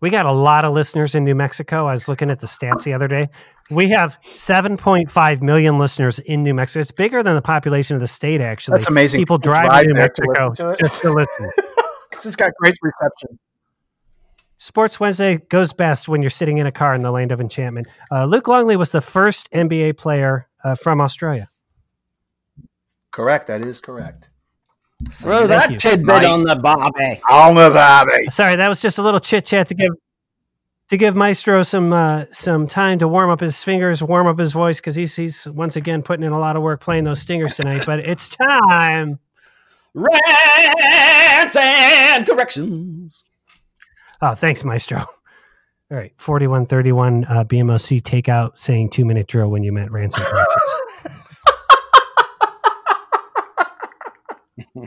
we 0.00 0.10
got 0.10 0.26
a 0.26 0.32
lot 0.32 0.64
of 0.66 0.72
listeners 0.74 1.14
in 1.14 1.24
New 1.24 1.34
Mexico. 1.34 1.86
I 1.86 1.92
was 1.92 2.08
looking 2.08 2.28
at 2.30 2.40
the 2.40 2.46
stats 2.46 2.82
the 2.84 2.92
other 2.92 3.08
day. 3.08 3.30
We 3.70 3.88
have 3.90 4.18
7.5 4.36 5.40
million 5.40 5.78
listeners 5.78 6.18
in 6.18 6.42
New 6.42 6.52
Mexico. 6.52 6.80
It's 6.80 6.90
bigger 6.90 7.22
than 7.22 7.34
the 7.36 7.42
population 7.42 7.94
of 7.96 8.02
the 8.02 8.08
state, 8.08 8.40
actually. 8.42 8.76
That's 8.78 8.88
amazing. 8.88 9.20
People 9.20 9.38
drive, 9.38 9.66
drive 9.66 9.82
to 9.84 9.88
New 9.88 9.94
to 9.94 10.00
Mexico 10.00 10.48
listen 10.50 10.66
to 10.66 10.76
just 10.82 11.02
to 11.02 11.10
listen. 11.12 11.46
Because 12.10 12.26
it's 12.26 12.36
got 12.36 12.52
great 12.60 12.76
reception. 12.82 13.38
Sports 14.58 15.00
Wednesday 15.00 15.38
goes 15.48 15.72
best 15.72 16.06
when 16.08 16.22
you're 16.22 16.30
sitting 16.30 16.58
in 16.58 16.66
a 16.66 16.72
car 16.72 16.94
in 16.94 17.00
the 17.00 17.10
land 17.10 17.32
of 17.32 17.40
enchantment. 17.40 17.88
Uh, 18.12 18.24
Luke 18.24 18.46
Longley 18.46 18.76
was 18.76 18.92
the 18.92 19.00
first 19.00 19.50
NBA 19.52 19.96
player 19.96 20.46
uh, 20.64 20.74
from 20.74 21.00
Australia. 21.00 21.46
Correct. 23.10 23.46
That 23.46 23.64
is 23.64 23.80
correct. 23.80 24.28
Throw 25.12 25.46
Thank 25.46 25.48
that 25.48 25.70
you. 25.70 25.78
tidbit 25.78 26.06
Mike. 26.06 26.26
on 26.26 26.42
the 26.44 26.56
bobby. 26.56 27.20
On 27.30 27.54
the 27.54 27.70
bobby. 27.70 28.30
Sorry, 28.30 28.56
that 28.56 28.68
was 28.68 28.80
just 28.80 28.98
a 28.98 29.02
little 29.02 29.20
chit 29.20 29.44
chat 29.44 29.68
to 29.68 29.74
give 29.74 29.92
to 30.88 30.96
give 30.96 31.14
Maestro 31.14 31.62
some 31.62 31.92
uh, 31.92 32.24
some 32.32 32.66
time 32.66 32.98
to 33.00 33.08
warm 33.08 33.30
up 33.30 33.40
his 33.40 33.62
fingers, 33.62 34.02
warm 34.02 34.26
up 34.26 34.38
his 34.38 34.52
voice 34.52 34.80
because 34.80 34.94
he's 34.94 35.14
he's 35.14 35.46
once 35.46 35.76
again 35.76 36.02
putting 36.02 36.24
in 36.24 36.32
a 36.32 36.38
lot 36.38 36.56
of 36.56 36.62
work 36.62 36.80
playing 36.80 37.04
those 37.04 37.20
stingers 37.20 37.56
tonight. 37.56 37.84
But 37.86 38.00
it's 38.00 38.28
time. 38.30 39.18
Rants 39.94 41.56
and 41.56 42.26
corrections. 42.26 43.24
Oh, 44.22 44.34
thanks, 44.34 44.64
Maestro. 44.64 44.98
All 45.90 45.98
right, 45.98 46.12
forty-one 46.16 46.64
thirty-one 46.66 47.26
uh, 47.26 47.44
BMOC 47.44 48.00
takeout 48.02 48.58
saying 48.58 48.90
two-minute 48.90 49.26
drill 49.26 49.50
when 49.50 49.62
you 49.62 49.72
meant 49.72 49.90
ransom 49.90 50.24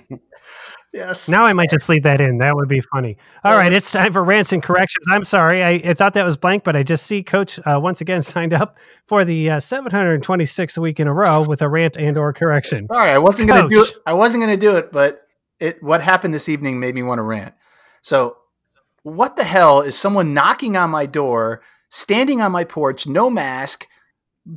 Yes. 0.94 1.30
now 1.30 1.44
I 1.44 1.54
might 1.54 1.70
just 1.70 1.90
leave 1.90 2.04
that 2.04 2.22
in. 2.22 2.40
That 2.40 2.56
would 2.56 2.70
be 2.70 2.82
funny. 2.82 3.18
All 3.44 3.56
right, 3.56 3.72
it's 3.72 3.92
time 3.92 4.14
for 4.14 4.24
rants 4.24 4.52
and 4.52 4.64
corrections. 4.64 5.06
I'm 5.10 5.26
sorry, 5.26 5.62
I, 5.62 5.72
I 5.92 5.94
thought 5.94 6.14
that 6.16 6.26
was 6.26 6.38
blank, 6.38 6.64
but 6.64 6.76
I 6.76 6.82
just 6.82 7.06
see 7.06 7.22
Coach 7.22 7.60
uh, 7.60 7.80
once 7.80 8.02
again 8.02 8.22
signed 8.24 8.54
up 8.54 8.78
for 9.06 9.24
the 9.24 9.52
uh, 9.52 9.58
726th 9.58 10.78
week 10.80 11.00
in 11.00 11.08
a 11.08 11.14
row 11.14 11.44
with 11.44 11.62
a 11.62 11.70
rant 11.70 11.98
and 11.98 12.18
or 12.18 12.34
correction. 12.34 12.88
Sorry, 12.88 13.12
I 13.12 13.20
wasn't 13.20 13.50
going 13.50 13.62
to 13.62 13.68
do 13.68 13.84
it. 13.84 13.94
I 14.06 14.14
wasn't 14.14 14.44
going 14.44 14.58
to 14.58 14.60
do 14.60 14.76
it, 14.78 14.92
but 14.92 15.28
it. 15.60 15.84
What 15.84 16.02
happened 16.02 16.34
this 16.34 16.50
evening 16.50 16.80
made 16.80 16.96
me 16.96 17.04
want 17.04 17.20
to 17.20 17.24
rant. 17.24 17.54
So, 18.02 18.38
what 19.04 19.36
the 19.36 19.44
hell 19.44 19.82
is 19.82 19.98
someone 19.98 20.34
knocking 20.34 20.76
on 20.76 20.90
my 20.90 21.06
door, 21.06 21.62
standing 21.90 22.42
on 22.42 22.52
my 22.52 22.64
porch, 22.64 23.06
no 23.06 23.30
mask, 23.30 23.88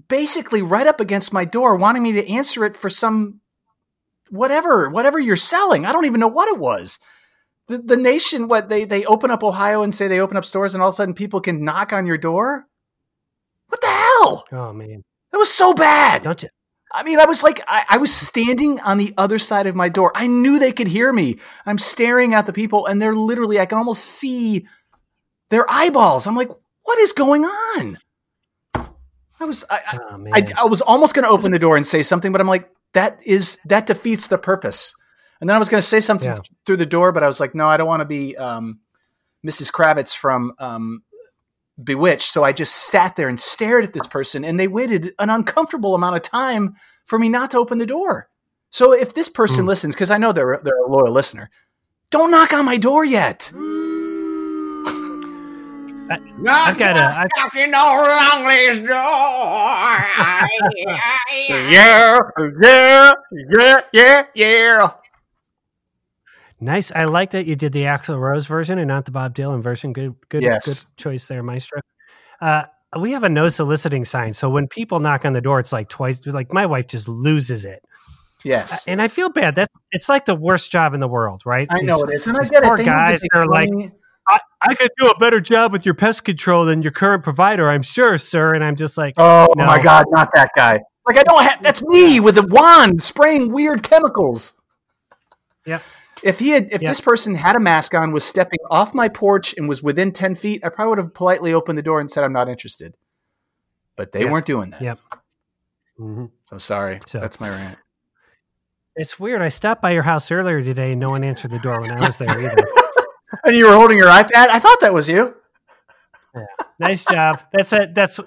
basically 0.09 0.62
right 0.62 0.87
up 0.87 1.01
against 1.01 1.33
my 1.33 1.45
door, 1.45 1.76
wanting 1.76 2.03
me 2.03 2.12
to 2.12 2.28
answer 2.28 2.64
it 2.64 2.76
for 2.76 2.89
some 2.89 3.41
whatever, 4.31 4.89
whatever 4.89 5.18
you're 5.18 5.37
selling. 5.37 5.85
I 5.87 5.93
don't 5.93 6.07
even 6.07 6.20
know 6.20 6.28
what 6.28 6.49
it 6.49 6.59
was. 6.59 6.99
The, 7.68 7.78
the 7.78 7.97
nation, 7.97 8.49
what 8.49 8.68
they 8.68 8.85
they 8.85 9.05
open 9.05 9.31
up 9.31 9.45
Ohio 9.45 9.83
and 9.83 9.95
say 9.95 10.09
they 10.09 10.20
open 10.20 10.37
up 10.37 10.45
stores, 10.45 10.74
and 10.74 10.83
all 10.83 10.89
of 10.89 10.95
a 10.95 10.97
sudden 10.97 11.14
people 11.14 11.41
can 11.41 11.64
knock 11.64 11.93
on 11.93 12.07
your 12.07 12.18
door. 12.18 12.66
What 13.68 13.81
the 13.81 13.87
hell? 13.87 14.45
Oh 14.53 14.72
man, 14.72 15.05
That 15.31 15.39
was 15.39 15.53
so 15.53 15.72
bad. 15.74 16.22
don't 16.22 16.43
you? 16.43 16.49
I 16.93 17.05
mean, 17.05 17.20
I 17.20 17.24
was 17.24 17.45
like, 17.45 17.61
I, 17.68 17.85
I 17.89 17.97
was 17.99 18.12
standing 18.12 18.81
on 18.81 18.99
the 18.99 19.14
other 19.16 19.39
side 19.39 19.68
of 19.68 19.76
my 19.76 19.89
door. 19.89 20.11
I 20.16 20.26
knew 20.26 20.59
they 20.59 20.72
could 20.72 20.89
hear 20.89 21.12
me. 21.12 21.39
I'm 21.64 21.78
staring 21.78 22.35
at 22.35 22.47
the 22.47 22.53
people, 22.53 22.87
and 22.87 23.01
they're 23.01 23.12
literally, 23.12 23.61
I 23.61 23.66
can 23.66 23.78
almost 23.78 24.05
see 24.05 24.66
their 25.51 25.64
eyeballs. 25.70 26.26
I'm 26.26 26.35
like, 26.35 26.51
what 26.83 26.99
is 26.99 27.12
going 27.12 27.45
on? 27.45 27.99
I 28.74 29.45
was, 29.45 29.64
I, 29.70 29.99
Oh 30.11 30.26
I, 30.33 30.45
I 30.59 30.64
was 30.64 30.81
almost 30.83 31.14
going 31.14 31.22
to 31.24 31.31
open 31.31 31.53
the 31.53 31.61
door 31.61 31.76
and 31.76 31.87
say 31.87 32.03
something, 32.03 32.33
but 32.33 32.41
I'm 32.41 32.49
like, 32.49 32.68
that 32.95 33.20
is 33.24 33.59
that 33.66 33.86
defeats 33.86 34.26
the 34.26 34.38
purpose. 34.38 34.95
And 35.41 35.49
then 35.49 35.57
I 35.57 35.59
was 35.59 35.68
going 35.68 35.80
to 35.80 35.86
say 35.86 36.01
something 36.01 36.28
Yeah. 36.28 36.43
through 36.66 36.76
the 36.76 36.86
door, 36.86 37.12
but 37.12 37.22
I 37.22 37.26
was 37.26 37.41
like, 37.41 37.55
no, 37.55 37.66
I 37.66 37.76
don't 37.78 37.86
want 37.86 38.01
to 38.01 38.05
be 38.07 38.36
um, 38.36 38.80
Mrs. 39.47 39.72
Kravitz 39.72 40.14
from 40.14 40.53
um, 40.59 41.03
Bewitched. 41.82 42.32
So 42.34 42.45
I 42.45 42.53
just 42.53 42.74
sat 42.74 43.16
there 43.16 43.28
and 43.28 43.41
stared 43.41 43.84
at 43.84 43.95
this 43.95 44.07
person, 44.07 44.45
and 44.45 44.61
they 44.61 44.68
waited 44.68 45.14
an 45.18 45.30
uncomfortable 45.30 45.95
amount 45.95 46.16
of 46.16 46.22
time 46.22 46.74
for 47.07 47.18
me 47.18 47.28
not 47.30 47.51
to 47.53 47.59
open 47.59 47.78
the 47.78 47.86
door. 47.86 48.28
So 48.70 48.93
if 48.93 49.14
this 49.14 49.28
person 49.30 49.64
Hmm. 49.64 49.68
listens, 49.68 49.95
because 49.95 50.11
I 50.11 50.18
know 50.18 50.32
they're 50.32 50.61
they're 50.62 50.84
a 50.84 50.91
loyal 50.91 51.12
listener, 51.12 51.51
don't 52.11 52.30
knock 52.30 52.53
on 52.53 52.64
my 52.66 52.76
door 52.76 53.05
yet. 53.05 53.51
I've 56.11 56.79
got 56.79 56.97
a. 56.97 57.05
I've, 57.05 57.29
Knocking 57.37 57.75
on 57.75 58.43
Longley's 58.45 58.81
door. 58.81 58.89
Yeah, 61.53 62.21
yeah, 62.53 63.15
yeah, 63.33 63.85
yeah, 63.93 64.25
yeah. 64.35 64.91
nice. 66.61 66.91
I 66.93 67.05
like 67.05 67.31
that 67.33 67.47
you 67.47 67.57
did 67.57 67.73
the 67.73 67.83
Axl 67.85 68.19
Rose 68.19 68.47
version 68.47 68.79
and 68.79 68.89
not 68.89 69.05
the 69.05 69.11
Bob 69.11 69.35
Dylan 69.35 69.63
version. 69.63 69.93
Good, 69.93 70.15
good, 70.29 70.43
Yes. 70.43 70.67
good 70.85 70.97
choice 70.97 71.27
there, 71.29 71.43
Maestro. 71.43 71.81
Uh, 72.41 72.65
we 72.99 73.13
have 73.13 73.23
a 73.23 73.29
no 73.29 73.49
soliciting 73.49 74.05
sign, 74.05 74.33
so 74.35 74.51
when 74.51 74.67
people 74.67 74.99
knock 75.01 75.25
on 75.25 75.33
the 75.33 75.41
door, 75.41 75.61
it's 75.61 75.73
like 75.73 75.89
twice. 75.89 76.27
Like 76.27 76.53
my 76.53 76.67
wife 76.67 76.89
just 76.89 77.09
loses 77.09 77.65
it. 77.65 77.83
Yes, 78.43 78.85
and 78.89 79.01
I 79.03 79.09
feel 79.09 79.29
bad. 79.31 79.55
That 79.57 79.69
it's 79.93 80.09
like 80.09 80.25
the 80.25 80.35
worst 80.35 80.73
job 80.73 80.95
in 80.95 81.01
the 81.01 81.09
world, 81.09 81.43
right? 81.45 81.69
I 81.71 81.79
These- 81.81 81.87
know 81.89 82.03
it 82.03 82.15
is, 82.15 82.27
and 82.27 82.37
I 82.37 82.41
these 82.41 82.51
get 82.51 82.63
poor 82.65 82.75
it. 82.75 82.79
They 82.79 82.85
guys 82.85 83.21
that 83.21 83.39
are 83.39 83.47
like, 83.47 83.69
money. 83.71 83.93
I, 84.63 84.73
I 84.73 84.75
could 84.75 84.91
do 84.99 85.09
a 85.09 85.19
better 85.19 85.41
job 85.41 85.73
with 85.73 85.85
your 85.87 85.95
pest 85.95 86.25
control 86.25 86.65
than 86.65 86.83
your 86.83 86.93
current 86.93 87.23
provider, 87.25 87.69
I'm 87.69 87.83
sure, 87.83 88.19
sir. 88.19 88.55
And 88.55 88.63
I'm 88.65 88.77
just 88.77 88.99
like, 88.99 89.15
Oh 89.17 89.49
No. 89.57 89.67
my 89.67 89.81
god, 89.83 90.07
not 90.11 90.29
that 90.35 90.51
guy. 90.57 90.81
Like 91.07 91.17
I 91.17 91.23
don't 91.23 91.43
have 91.43 91.63
that's 91.63 91.83
me 91.85 92.21
with 92.21 92.37
a 92.39 92.47
wand 92.47 93.03
spraying 93.03 93.53
weird 93.53 93.83
chemicals. 93.83 94.55
Yeah. 95.67 95.81
If 96.23 96.39
he 96.39 96.51
had 96.51 96.65
if 96.71 96.83
Yep. 96.83 96.91
this 96.91 97.01
person 97.01 97.35
had 97.35 97.57
a 97.57 97.61
mask 97.61 97.95
on, 97.95 98.13
was 98.13 98.25
stepping 98.25 98.59
off 98.71 98.93
my 98.95 99.09
porch 99.09 99.55
and 99.57 99.69
was 99.69 99.83
within 99.83 100.13
ten 100.13 100.35
feet, 100.35 100.63
I 100.65 100.69
probably 100.69 100.91
would 100.91 100.99
have 100.99 101.15
politely 101.15 101.53
opened 101.55 101.79
the 101.79 101.83
door 101.83 101.99
and 102.01 102.11
said 102.11 102.23
I'm 102.25 102.33
not 102.33 102.49
interested. 102.49 102.95
But 103.97 104.13
they 104.13 104.21
Yep. 104.21 104.31
weren't 104.31 104.47
doing 104.47 104.71
that. 104.71 104.83
Yep. 104.83 104.99
Mm-hmm. 105.99 106.25
So 106.45 106.59
sorry. 106.59 107.01
So- 107.07 107.21
That's 107.21 107.41
my 107.41 107.49
rant. 107.49 107.79
it's 108.97 109.19
weird. 109.19 109.41
I 109.41 109.49
stopped 109.49 109.81
by 109.81 109.91
your 109.93 110.03
house 110.03 110.31
earlier 110.31 110.63
today 110.63 110.93
and 110.93 111.01
no 111.01 111.09
one 111.11 111.25
answered 111.25 111.51
the 111.51 111.59
door 111.59 111.81
when 111.81 111.91
I 111.93 112.01
was 112.07 112.19
there 112.19 112.31
either. 112.31 112.65
And 113.45 113.55
you 113.57 113.66
were 113.66 113.74
holding 113.74 113.99
your 113.99 114.09
iPad? 114.09 114.49
I 114.49 114.59
thought 114.59 114.81
that 114.81 114.93
was 114.93 115.09
you. 115.09 115.35
nice 116.78 117.05
job. 117.05 117.43
That's 117.53 117.72
a 117.72 117.89
that's 117.93 118.20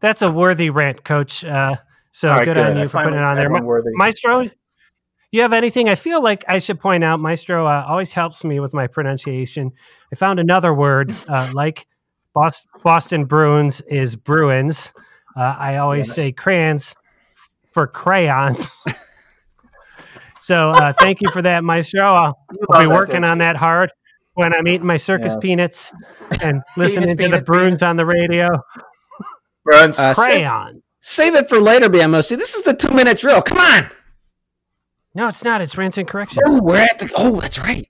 that's 0.00 0.22
a 0.22 0.30
worthy 0.30 0.70
rant, 0.70 1.04
Coach. 1.04 1.44
Uh, 1.44 1.76
so 2.12 2.30
All 2.30 2.36
right, 2.36 2.44
good, 2.44 2.54
good. 2.56 2.66
on 2.66 2.76
I 2.78 2.82
you 2.82 2.88
for 2.88 3.02
putting 3.02 3.18
it 3.18 3.22
on 3.24 3.36
there, 3.36 3.44
had 3.44 3.52
one 3.52 3.62
Ma- 3.62 3.68
worthy. 3.68 3.90
Maestro. 3.92 4.48
You 5.32 5.42
have 5.42 5.52
anything? 5.52 5.88
I 5.88 5.94
feel 5.94 6.20
like 6.20 6.44
I 6.48 6.58
should 6.58 6.80
point 6.80 7.04
out, 7.04 7.20
Maestro 7.20 7.64
uh, 7.64 7.84
always 7.86 8.12
helps 8.12 8.42
me 8.42 8.58
with 8.58 8.74
my 8.74 8.88
pronunciation. 8.88 9.70
I 10.12 10.16
found 10.16 10.40
another 10.40 10.74
word 10.74 11.14
uh, 11.28 11.50
like 11.54 11.86
Bos- 12.34 12.66
Boston 12.82 13.26
Bruins 13.26 13.80
is 13.82 14.16
Bruins. 14.16 14.92
Uh, 15.36 15.54
I 15.56 15.76
always 15.76 16.08
Yes. 16.08 16.16
say 16.16 16.32
crayons 16.32 16.96
for 17.72 17.86
crayons. 17.86 18.82
so 20.40 20.70
uh, 20.70 20.92
thank 20.94 21.20
you 21.20 21.28
for 21.30 21.42
that, 21.42 21.62
Maestro. 21.62 22.02
I'll, 22.02 22.16
I'll 22.16 22.34
be 22.50 22.66
love 22.68 22.82
that, 22.82 22.88
working 22.90 23.22
on 23.24 23.38
that 23.38 23.54
hard 23.56 23.92
when 24.34 24.54
I'm 24.54 24.66
eating 24.68 24.86
my 24.86 24.96
circus 24.96 25.34
Yeah. 25.34 25.40
peanuts 25.40 25.92
and 26.42 26.62
listening 26.76 27.08
to 27.08 27.16
peanuts, 27.16 27.42
the 27.42 27.44
Bruins 27.46 27.82
on 27.82 27.96
the 27.96 28.06
radio. 28.06 28.48
Bruns. 29.64 29.98
Uh, 29.98 30.14
save, 30.14 30.24
Crayon. 30.26 30.82
save 31.00 31.34
it 31.34 31.48
for 31.48 31.58
later, 31.60 31.88
BMOC. 31.88 32.36
This 32.36 32.54
is 32.54 32.62
the 32.62 32.74
two 32.74 32.90
minute 32.94 33.18
drill. 33.18 33.42
Come 33.42 33.58
on. 33.58 33.90
No, 35.14 35.28
it's 35.28 35.42
not. 35.44 35.60
It's 35.60 35.76
rants 35.76 35.98
and 35.98 36.06
corrections. 36.08 36.42
Oh, 36.46 36.60
we're 36.62 36.76
at 36.76 36.98
the. 36.98 37.10
Oh, 37.16 37.40
that's 37.40 37.58
right. 37.58 37.86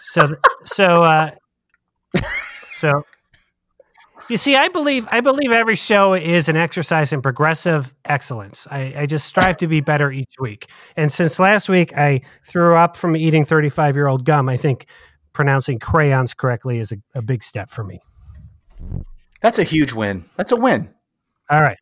So, 0.00 0.36
so, 0.64 0.84
uh, 1.02 1.30
so, 2.76 3.02
you 4.28 4.36
see, 4.36 4.56
I 4.56 4.68
believe, 4.68 5.08
I 5.10 5.20
believe 5.20 5.52
every 5.52 5.76
show 5.76 6.14
is 6.14 6.48
an 6.48 6.56
exercise 6.56 7.12
in 7.12 7.22
progressive 7.22 7.94
excellence. 8.04 8.66
I, 8.70 8.94
I 8.98 9.06
just 9.06 9.26
strive 9.26 9.56
to 9.58 9.66
be 9.66 9.80
better 9.80 10.10
each 10.10 10.34
week. 10.38 10.68
And 10.96 11.12
since 11.12 11.38
last 11.38 11.68
week 11.68 11.96
I 11.96 12.20
threw 12.46 12.76
up 12.76 12.96
from 12.96 13.16
eating 13.16 13.44
35 13.44 13.96
year 13.96 14.06
old 14.06 14.24
gum, 14.24 14.48
I 14.48 14.56
think 14.56 14.86
pronouncing 15.32 15.78
crayons 15.78 16.34
correctly 16.34 16.78
is 16.78 16.92
a, 16.92 16.96
a 17.14 17.22
big 17.22 17.42
step 17.42 17.70
for 17.70 17.84
me. 17.84 18.00
That's 19.40 19.58
a 19.58 19.64
huge 19.64 19.92
win. 19.92 20.24
That's 20.36 20.52
a 20.52 20.56
win. 20.56 20.90
All 21.50 21.62
right. 21.62 21.78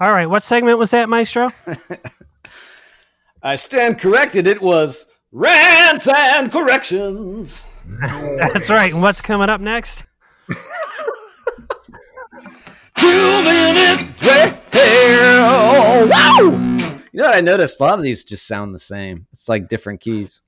All 0.00 0.12
right. 0.12 0.28
What 0.30 0.44
segment 0.44 0.78
was 0.78 0.90
that, 0.92 1.08
Maestro? 1.08 1.48
I 3.42 3.56
stand 3.56 3.98
corrected. 3.98 4.46
It 4.46 4.60
was 4.60 5.06
rants 5.32 6.06
and 6.06 6.52
corrections. 6.52 7.66
That's 8.00 8.70
right. 8.70 8.92
And 8.92 9.02
what's 9.02 9.20
coming 9.20 9.48
up 9.48 9.60
next? 9.60 10.04
Two 13.08 13.42
minute 13.42 14.16
drill. 14.18 16.08
Wow. 16.08 17.00
You 17.12 17.20
know 17.22 17.24
what 17.24 17.34
I 17.36 17.40
noticed? 17.40 17.80
A 17.80 17.84
lot 17.84 17.98
of 17.98 18.02
these 18.04 18.24
just 18.24 18.46
sound 18.46 18.74
the 18.74 18.78
same. 18.78 19.26
It's 19.32 19.48
like 19.48 19.68
different 19.68 20.00
keys. 20.00 20.42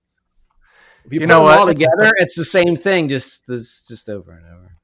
If 1.04 1.12
you, 1.12 1.20
You 1.20 1.26
put 1.26 1.28
know 1.30 1.36
them 1.38 1.44
what? 1.44 1.58
all 1.58 1.66
together, 1.66 2.12
it's 2.18 2.36
the 2.36 2.44
same 2.44 2.76
thing, 2.76 3.08
just 3.08 3.46
this, 3.46 3.86
just 3.88 4.08
over 4.10 4.32
and 4.32 4.44
over. 4.46 4.76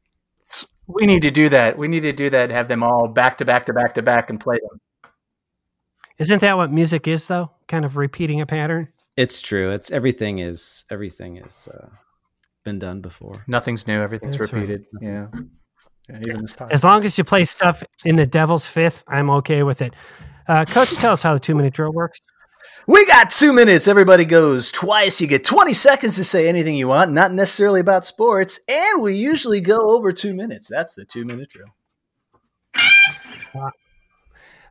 We 0.87 1.05
need 1.05 1.23
to 1.23 1.31
do 1.31 1.49
that. 1.51 1.77
We 1.77 1.89
need 1.89 2.01
to 2.05 2.13
do 2.13 2.31
that. 2.31 2.51
Have 2.51 2.69
them 2.69 2.83
all 2.83 3.09
back 3.09 3.39
to 3.39 3.45
back 3.45 3.67
to 3.67 3.75
back 3.75 3.95
to 3.95 4.03
back 4.03 4.31
and 4.31 4.41
play 4.41 4.57
them. 4.57 4.81
Isn't 6.19 6.41
that 6.41 6.57
what 6.57 6.73
music 6.73 7.07
is, 7.07 7.27
though? 7.27 7.51
Kind 7.69 7.85
of 7.85 7.97
repeating 7.97 8.41
a 8.41 8.47
pattern? 8.47 8.89
It's 9.17 9.43
true. 9.43 9.71
It's 9.71 9.91
everything 9.91 10.39
is 10.39 10.85
everything 10.91 11.37
is 11.37 11.69
uh, 11.69 11.89
been 12.65 12.79
done 12.79 13.01
before. 13.01 13.45
Nothing's 13.47 13.87
new. 13.87 14.01
Everything's 14.01 14.39
That's 14.39 14.53
right. 14.53 14.61
repeated. 14.63 14.87
Yeah. 15.01 15.27
Yeah, 16.09 16.21
Even 16.27 16.43
this 16.43 16.53
podcast. 16.53 16.71
As 16.71 16.85
long 16.85 17.05
as 17.05 17.19
you 17.19 17.25
play 17.25 17.45
stuff 17.45 17.83
in 18.05 18.17
the 18.17 18.27
devil's 18.27 18.67
fifth, 18.67 19.05
I'm 19.09 19.31
okay 19.31 19.63
with 19.63 19.83
it. 19.83 19.95
Uh, 20.49 20.65
Coach, 20.65 20.95
tell 20.95 21.13
us 21.13 21.23
how 21.23 21.35
the 21.35 21.41
two 21.41 21.55
minute 21.55 21.75
drill 21.75 21.93
works. 21.93 22.21
We 22.89 23.05
got 23.07 23.31
two 23.31 23.53
minutes. 23.53 23.89
Everybody 23.89 24.25
goes 24.25 24.71
twice. 24.71 25.21
You 25.21 25.27
get 25.27 25.43
20 25.43 25.73
seconds 25.73 26.15
to 26.17 26.25
say 26.25 26.49
anything 26.49 26.77
you 26.77 26.87
want, 26.87 27.11
not 27.11 27.33
necessarily 27.33 27.81
about 27.81 28.07
sports. 28.07 28.61
And 28.69 29.03
we 29.03 29.15
usually 29.15 29.61
go 29.61 29.79
over 29.79 30.13
two 30.13 30.35
minutes. 30.35 30.69
That's 30.69 30.95
the 30.95 31.05
two 31.05 31.25
minute 31.25 31.51
drill. 31.51 31.69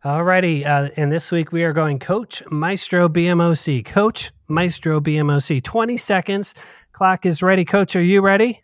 Alrighty, 0.05 0.65
uh, 0.65 0.91
and 0.95 1.11
this 1.11 1.31
week 1.31 1.51
we 1.51 1.63
are 1.63 1.73
going 1.73 1.97
Coach 1.97 2.43
Maestro 2.51 3.09
BMOC. 3.09 3.83
Coach 3.83 4.31
Maestro 4.47 5.01
BMOC. 5.01 5.63
20 5.63 5.97
seconds. 5.97 6.53
Clock 6.93 7.25
is 7.25 7.41
ready. 7.41 7.65
Coach, 7.65 7.95
are 7.95 8.03
you 8.03 8.21
ready? 8.21 8.61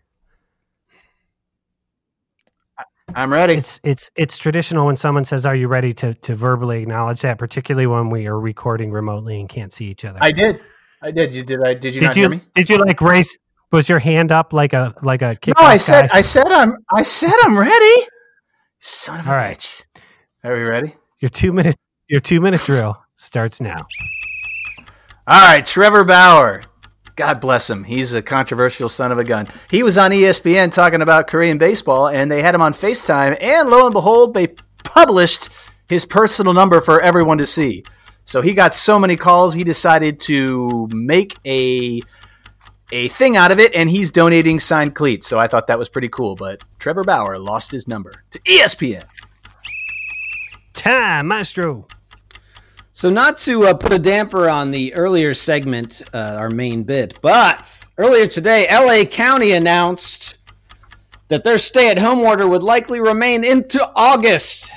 I'm 3.16 3.32
ready. 3.32 3.56
It's 3.56 3.80
it's 3.84 4.10
it's 4.16 4.38
traditional 4.38 4.86
when 4.86 4.96
someone 4.96 5.26
says, 5.26 5.46
"Are 5.46 5.56
you 5.56 5.68
ready?" 5.68 5.94
to 5.96 6.14
to 6.14 6.36
verbally 6.36 6.82
acknowledge 6.82 7.22
that, 7.22 7.38
particularly 7.38 7.88
when 7.88 8.10
we 8.10 8.28
are 8.28 8.40
recording 8.40 8.92
remotely 8.92 9.40
and 9.40 9.48
can't 9.50 9.72
see 9.74 9.86
each 9.86 10.06
other. 10.06 10.20
I 10.22 10.32
did. 10.32 10.60
I 11.02 11.12
did. 11.12 11.34
You 11.34 11.44
did. 11.44 11.60
I 11.64 11.74
did. 11.74 11.94
You 11.94 12.00
did 12.02 12.06
not 12.08 12.16
you 12.16 12.22
hear 12.24 12.30
me? 12.30 12.42
did 12.56 12.70
you 12.70 12.78
like 12.78 13.02
raise? 13.02 13.38
Was 13.72 13.88
your 13.88 14.00
hand 14.00 14.32
up 14.32 14.54
like 14.54 14.74
a 14.74 14.94
like 15.02 15.22
a 15.22 15.36
kick? 15.36 15.56
No, 15.58 15.66
I 15.66 15.78
said. 15.78 16.10
I 16.12 16.22
said. 16.22 16.48
I'm. 16.48 16.76
I 16.92 17.04
said 17.04 17.34
I'm 17.44 17.58
ready. 17.58 18.08
Son 18.80 19.20
of 19.20 19.28
a 19.28 19.30
All 19.30 19.36
right. 19.36 19.58
bitch. 19.58 19.84
Are 20.44 20.54
we 20.56 20.62
ready? 20.62 20.96
your 21.20 21.30
two 21.30 21.54
minute 21.54 21.78
your 22.08 22.20
two 22.20 22.42
minute 22.42 22.62
drill 22.62 22.98
starts 23.16 23.62
now. 23.62 23.78
All 25.28 25.42
right, 25.42 25.66
Trevor 25.66 26.04
Bauer. 26.04 26.62
God 27.16 27.40
bless 27.40 27.70
him. 27.70 27.84
He's 27.84 28.14
a 28.14 28.22
controversial 28.22 28.90
son 28.90 29.12
of 29.12 29.18
a 29.18 29.24
gun. 29.24 29.46
He 29.70 29.84
was 29.84 29.98
on 29.98 30.12
ESPN 30.12 30.72
talking 30.72 31.02
about 31.02 31.28
Korean 31.28 31.58
baseball, 31.58 32.08
and 32.08 32.32
they 32.32 32.42
had 32.42 32.56
him 32.56 32.62
on 32.62 32.74
FaceTime, 32.74 33.38
and 33.42 33.70
lo 33.70 33.86
and 33.86 33.94
behold, 33.94 34.34
they 34.34 34.56
published 34.84 35.50
his 35.88 36.06
personal 36.06 36.54
number 36.54 36.82
for 36.82 37.02
everyone 37.02 37.38
to 37.38 37.46
see. 37.46 37.84
So 38.24 38.42
he 38.42 38.54
got 38.54 38.74
so 38.74 38.98
many 39.00 39.16
calls, 39.18 39.54
he 39.54 39.64
decided 39.64 40.20
to 40.22 40.88
make 40.94 41.38
a 41.46 42.02
a 42.94 43.08
thing 43.08 43.38
out 43.38 43.52
of 43.52 43.60
it, 43.60 43.74
and 43.74 43.90
he's 43.90 44.12
donating 44.12 44.60
signed 44.60 44.96
cleats. 44.96 45.26
So 45.28 45.40
I 45.40 45.48
thought 45.48 45.68
that 45.68 45.80
was 45.80 45.90
pretty 45.90 46.10
cool. 46.10 46.36
But 46.36 46.64
Trevor 46.78 47.04
Bauer 47.04 47.38
lost 47.38 47.72
his 47.72 47.88
number 47.88 48.12
to 48.32 48.40
ESPN. 48.40 49.06
Time, 50.74 51.28
Maestro. 51.28 51.88
So, 53.02 53.10
not 53.10 53.40
to 53.40 53.64
uh, 53.64 53.74
put 53.74 53.92
a 53.94 53.98
damper 53.98 54.48
on 54.48 54.70
the 54.70 54.94
earlier 54.94 55.34
segment, 55.34 56.04
uh, 56.14 56.36
our 56.38 56.52
main 56.52 56.84
bit, 56.84 57.18
but 57.20 57.84
earlier 57.98 58.28
today, 58.28 58.68
LA 58.72 59.06
County 59.06 59.54
announced 59.54 60.38
that 61.28 61.44
their 61.44 61.58
stay 61.58 61.90
at 61.90 61.98
home 61.98 62.20
order 62.20 62.48
would 62.48 62.62
likely 62.62 63.00
remain 63.00 63.44
into 63.44 63.84
August. 63.96 64.72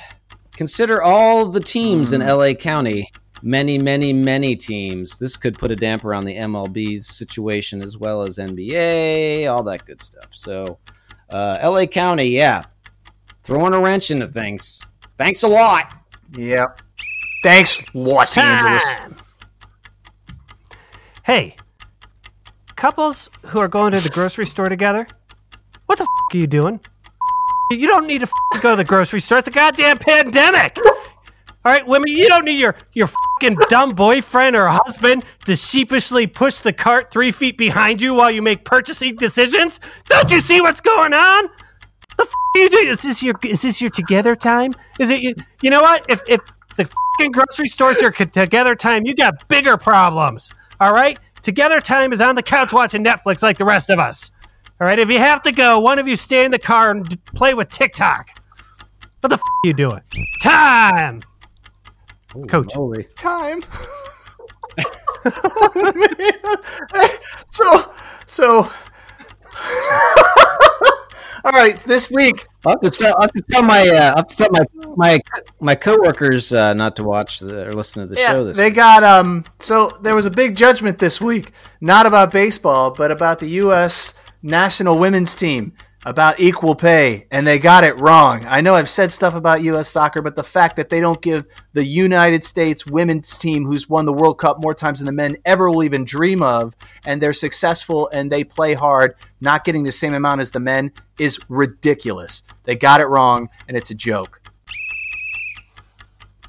Consider 0.53 1.03
all 1.03 1.49
the 1.49 1.59
teams 1.59 2.13
in 2.13 2.21
LA 2.21 2.53
County. 2.53 3.11
Many, 3.43 3.77
many, 3.77 4.11
many 4.11 4.55
teams. 4.55 5.19
This 5.19 5.37
could 5.37 5.53
put 5.59 5.69
a 5.69 5.75
damper 5.75 6.11
on 6.15 6.25
the 6.25 6.35
MLB's 6.35 7.05
situation 7.05 7.83
as 7.85 7.95
well 7.95 8.23
as 8.23 8.39
NBA, 8.39 9.47
all 9.55 9.61
that 9.61 9.85
good 9.85 10.01
stuff. 10.01 10.29
So, 10.31 10.79
uh, 11.29 11.59
LA 11.63 11.85
County, 11.85 12.29
yeah, 12.29 12.63
throwing 13.43 13.75
a 13.75 13.79
wrench 13.79 14.09
into 14.09 14.27
things. 14.27 14.81
Thanks 15.15 15.43
a 15.43 15.47
lot. 15.47 15.93
Yeah. 16.35 16.65
Thanks, 17.45 17.79
Los 17.93 18.35
Angeles. 18.39 18.83
Hey, 21.21 21.55
couples 22.75 23.29
who 23.43 23.59
are 23.59 23.67
going 23.67 23.91
to 23.91 23.99
the 23.99 24.09
grocery 24.09 24.47
store 24.47 24.67
together, 24.67 25.05
what 25.85 25.99
the 25.99 26.05
f- 26.05 26.07
are 26.33 26.37
you 26.39 26.47
doing? 26.47 26.79
You 27.69 27.85
don't 27.85 28.07
need 28.07 28.21
to 28.21 28.27
f- 28.55 28.63
go 28.63 28.71
to 28.71 28.77
the 28.77 28.83
grocery 28.83 29.21
store. 29.21 29.37
It's 29.37 29.47
a 29.47 29.51
goddamn 29.51 29.97
pandemic. 29.97 30.75
All 30.83 30.95
right, 31.65 31.85
women, 31.85 32.07
you 32.07 32.27
don't 32.27 32.45
need 32.45 32.59
your 32.59 32.75
your 32.93 33.09
fucking 33.39 33.59
dumb 33.69 33.91
boyfriend 33.91 34.55
or 34.55 34.67
husband 34.67 35.23
to 35.45 35.55
sheepishly 35.55 36.25
push 36.25 36.61
the 36.61 36.73
cart 36.73 37.11
three 37.11 37.31
feet 37.31 37.59
behind 37.59 38.01
you 38.01 38.15
while 38.15 38.31
you 38.31 38.41
make 38.41 38.65
purchasing 38.65 39.17
decisions. 39.17 39.79
Don't 40.05 40.31
you 40.31 40.41
see 40.41 40.61
what's 40.61 40.81
going 40.81 41.13
on? 41.13 41.49
The 42.17 42.23
f- 42.23 42.33
are 42.55 42.59
you 42.59 42.69
doing? 42.69 42.87
Is 42.87 43.03
this 43.03 43.21
your 43.21 43.35
is 43.43 43.61
this 43.61 43.81
your 43.81 43.91
together 43.91 44.35
time? 44.35 44.71
Is 44.99 45.11
it 45.11 45.21
you? 45.21 45.35
You 45.61 45.69
know 45.69 45.83
what? 45.83 46.07
If 46.09 46.23
if 46.27 46.41
the 46.77 46.85
fucking 47.17 47.31
grocery 47.31 47.67
store's 47.67 48.01
your 48.01 48.13
c- 48.15 48.25
together 48.25 48.75
time, 48.75 49.05
you 49.05 49.15
got 49.15 49.47
bigger 49.47 49.77
problems. 49.77 50.53
All 50.79 50.93
right, 50.93 51.17
together 51.41 51.79
time 51.79 52.11
is 52.13 52.21
on 52.21 52.35
the 52.35 52.43
couch 52.43 52.73
watching 52.73 53.03
Netflix 53.03 53.41
like 53.41 53.57
the 53.57 53.65
rest 53.65 53.89
of 53.89 53.99
us. 53.99 54.31
All 54.79 54.87
right, 54.87 54.99
if 54.99 55.09
you 55.09 55.19
have 55.19 55.41
to 55.43 55.51
go, 55.51 55.79
one 55.79 55.99
of 55.99 56.07
you 56.07 56.15
stay 56.15 56.43
in 56.43 56.51
the 56.51 56.59
car 56.59 56.91
and 56.91 57.23
play 57.25 57.53
with 57.53 57.69
TikTok. 57.69 58.27
What 59.21 59.29
the 59.29 59.35
f- 59.35 59.41
are 59.41 59.67
you 59.67 59.73
doing? 59.73 60.01
Time, 60.43 61.21
Coach. 62.49 62.73
Holy. 62.73 63.05
time. 63.15 63.61
so, 67.49 67.91
so. 68.27 68.69
All 71.45 71.51
right, 71.51 71.77
this 71.83 72.09
week. 72.09 72.47
I'll 72.65 72.73
have 72.73 72.81
to 72.81 72.89
tell, 72.89 73.13
I'll 73.17 73.21
have 73.21 73.31
to 73.33 73.43
tell 73.51 73.61
my 73.61 73.81
uh, 73.87 74.09
I'll 74.11 74.15
have 74.17 74.27
to 74.27 74.35
tell 74.35 74.49
my 74.51 74.65
my 74.95 75.19
my 75.59 75.75
coworkers 75.75 76.51
uh, 76.51 76.73
not 76.73 76.95
to 76.95 77.03
watch 77.03 77.39
the, 77.39 77.67
or 77.67 77.71
listen 77.73 78.07
to 78.07 78.15
the 78.15 78.19
Yeah, 78.19 78.35
show 78.35 78.45
this 78.45 78.57
they 78.57 78.69
week. 78.69 78.75
got 78.75 79.03
um. 79.03 79.43
So 79.59 79.89
there 80.01 80.15
was 80.15 80.25
a 80.25 80.31
big 80.31 80.55
judgment 80.55 80.97
this 80.97 81.21
week, 81.21 81.51
not 81.81 82.07
about 82.07 82.31
baseball, 82.31 82.91
but 82.91 83.11
about 83.11 83.39
the 83.39 83.47
U.S. 83.63 84.15
national 84.41 84.97
women's 84.97 85.35
team. 85.35 85.73
About 86.05 86.39
equal 86.39 86.75
pay, 86.75 87.25
and 87.31 87.47
they 87.47 87.57
got 87.57 87.83
it 87.83 87.99
wrong. 87.99 88.45
I 88.47 88.61
know 88.61 88.75
I've 88.75 88.87
said 88.87 89.11
stuff 89.11 89.33
about 89.33 89.63
U.S. 89.63 89.89
soccer, 89.89 90.21
but 90.21 90.35
the 90.35 90.43
fact 90.43 90.75
that 90.75 90.89
they 90.89 90.99
don't 90.99 91.21
give 91.21 91.47
the 91.73 91.83
United 91.83 92.43
States 92.43 92.85
women's 92.85 93.37
team, 93.37 93.65
who's 93.65 93.89
won 93.89 94.05
the 94.05 94.13
World 94.13 94.37
Cup 94.37 94.61
more 94.61 94.75
times 94.75 94.99
than 94.99 95.07
the 95.07 95.11
men 95.11 95.35
ever 95.45 95.69
will 95.69 95.83
even 95.83 96.05
dream 96.05 96.43
of, 96.43 96.75
and 97.07 97.21
they're 97.21 97.33
successful 97.33 98.07
and 98.13 98.31
they 98.31 98.43
play 98.43 98.75
hard, 98.75 99.15
not 99.41 99.63
getting 99.63 99.83
the 99.83 99.91
same 99.91 100.13
amount 100.13 100.41
as 100.41 100.51
the 100.51 100.59
men 100.59 100.93
is 101.19 101.39
ridiculous. 101.49 102.43
They 102.65 102.75
got 102.75 103.01
it 103.01 103.07
wrong, 103.07 103.49
and 103.67 103.75
it's 103.75 103.89
a 103.89 103.95
joke. 103.95 104.41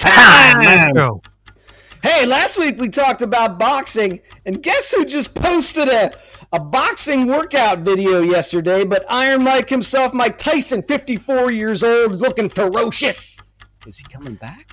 Maestro. 0.05 1.23
Hey, 2.03 2.25
last 2.25 2.59
week 2.59 2.79
we 2.79 2.89
talked 2.89 3.23
about 3.23 3.59
boxing, 3.59 4.21
and 4.45 4.63
guess 4.63 4.93
who 4.93 5.05
just 5.05 5.35
posted 5.35 5.89
a, 5.89 6.13
a 6.57 6.61
boxing 6.61 7.27
workout 7.27 7.81
video 7.81 8.23
yesterday? 8.23 8.85
But 8.85 9.05
Iron 9.09 9.45
Mike 9.45 9.69
himself, 9.69 10.15
Mike 10.15 10.39
Tyson, 10.39 10.83
54 10.83 11.51
years 11.51 11.83
old, 11.83 12.13
is 12.13 12.21
looking 12.21 12.49
ferocious. 12.49 13.39
Is 13.87 13.99
he 13.99 14.05
coming 14.05 14.35
back? 14.35 14.73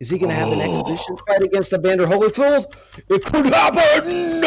Is 0.00 0.10
he 0.10 0.18
going 0.18 0.30
to 0.30 0.36
have 0.36 0.52
an 0.52 0.60
oh. 0.60 0.62
exhibition 0.62 1.16
fight 1.26 1.42
against 1.42 1.72
Evander 1.72 2.06
Holyfield? 2.06 2.76
It 3.08 3.24
could 3.24 3.46
happen. 3.46 4.44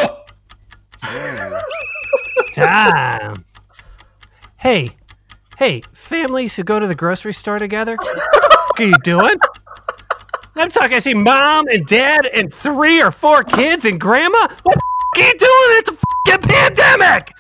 Time. 2.53 3.33
Hey, 4.57 4.89
hey, 5.57 5.81
families 5.93 6.55
who 6.55 6.63
go 6.63 6.79
to 6.79 6.87
the 6.87 6.95
grocery 6.95 7.33
store 7.33 7.57
together, 7.57 7.97
what 8.01 8.79
are 8.79 8.83
you 8.83 8.93
doing? 9.03 9.33
I'm 10.55 10.69
talking, 10.69 10.95
I 10.95 10.99
see 10.99 11.15
mom 11.15 11.67
and 11.69 11.87
dad 11.87 12.27
and 12.27 12.53
three 12.53 13.01
or 13.01 13.09
four 13.09 13.43
kids 13.43 13.85
and 13.85 13.99
grandma. 13.99 14.47
What 14.63 14.75
the 14.75 14.81
f- 14.81 15.23
are 15.23 15.27
you 15.27 15.33
doing? 15.37 15.79
It's 15.79 15.89
a 15.89 15.97
fucking 16.27 16.49
pandemic. 16.49 17.31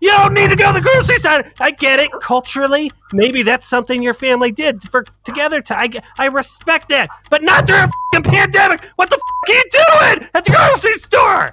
You 0.00 0.08
don't 0.10 0.32
need 0.32 0.48
to 0.48 0.56
go 0.56 0.68
to 0.72 0.80
the 0.80 0.80
grocery 0.80 1.18
store. 1.18 1.44
I 1.60 1.72
get 1.72 2.00
it. 2.00 2.10
Culturally, 2.22 2.90
maybe 3.12 3.42
that's 3.42 3.68
something 3.68 4.02
your 4.02 4.14
family 4.14 4.50
did 4.50 4.82
for 4.88 5.04
together. 5.24 5.60
To, 5.60 5.78
I, 5.78 5.88
get- 5.88 6.04
I 6.18 6.26
respect 6.26 6.88
that, 6.88 7.08
but 7.28 7.42
not 7.42 7.66
during 7.66 7.84
a 7.84 7.90
fucking 8.14 8.32
pandemic. 8.32 8.82
What 8.96 9.10
the 9.10 9.16
fuck 9.16 9.48
are 9.48 9.52
you 9.52 9.64
doing 9.70 10.28
at 10.32 10.44
the 10.46 10.52
grocery 10.52 10.94
store? 10.94 11.46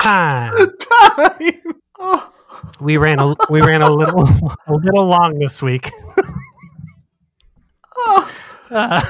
Time. 0.00 0.54
Time. 0.80 1.60
Oh. 1.98 2.32
We 2.80 2.96
ran 2.96 3.18
a 3.20 3.34
we 3.50 3.60
ran 3.60 3.82
a 3.82 3.90
little 3.90 4.22
a 4.66 4.74
little 4.74 5.06
long 5.06 5.38
this 5.38 5.60
week. 5.62 5.90
Uh, 8.74 9.02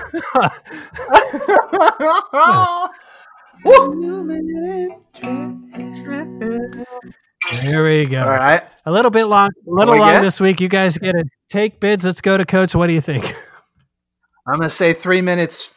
there 7.53 7.85
we 7.85 8.07
go. 8.07 8.23
All 8.23 8.29
right. 8.29 8.63
A 8.87 8.93
little 8.93 9.11
bit 9.11 9.25
long, 9.25 9.51
a 9.67 9.71
little 9.71 9.97
long 9.97 10.13
guess. 10.13 10.25
this 10.25 10.41
week. 10.41 10.61
You 10.61 10.69
guys 10.69 10.99
get 10.99 11.13
to 11.13 11.25
take 11.51 11.81
bids. 11.81 12.05
Let's 12.05 12.21
go 12.21 12.37
to 12.37 12.45
coach. 12.45 12.75
What 12.75 12.87
do 12.87 12.93
you 12.93 13.01
think? 13.01 13.25
I'm 14.47 14.55
going 14.59 14.63
to 14.63 14.69
say 14.71 14.93
three 14.93 15.23
minutes, 15.23 15.69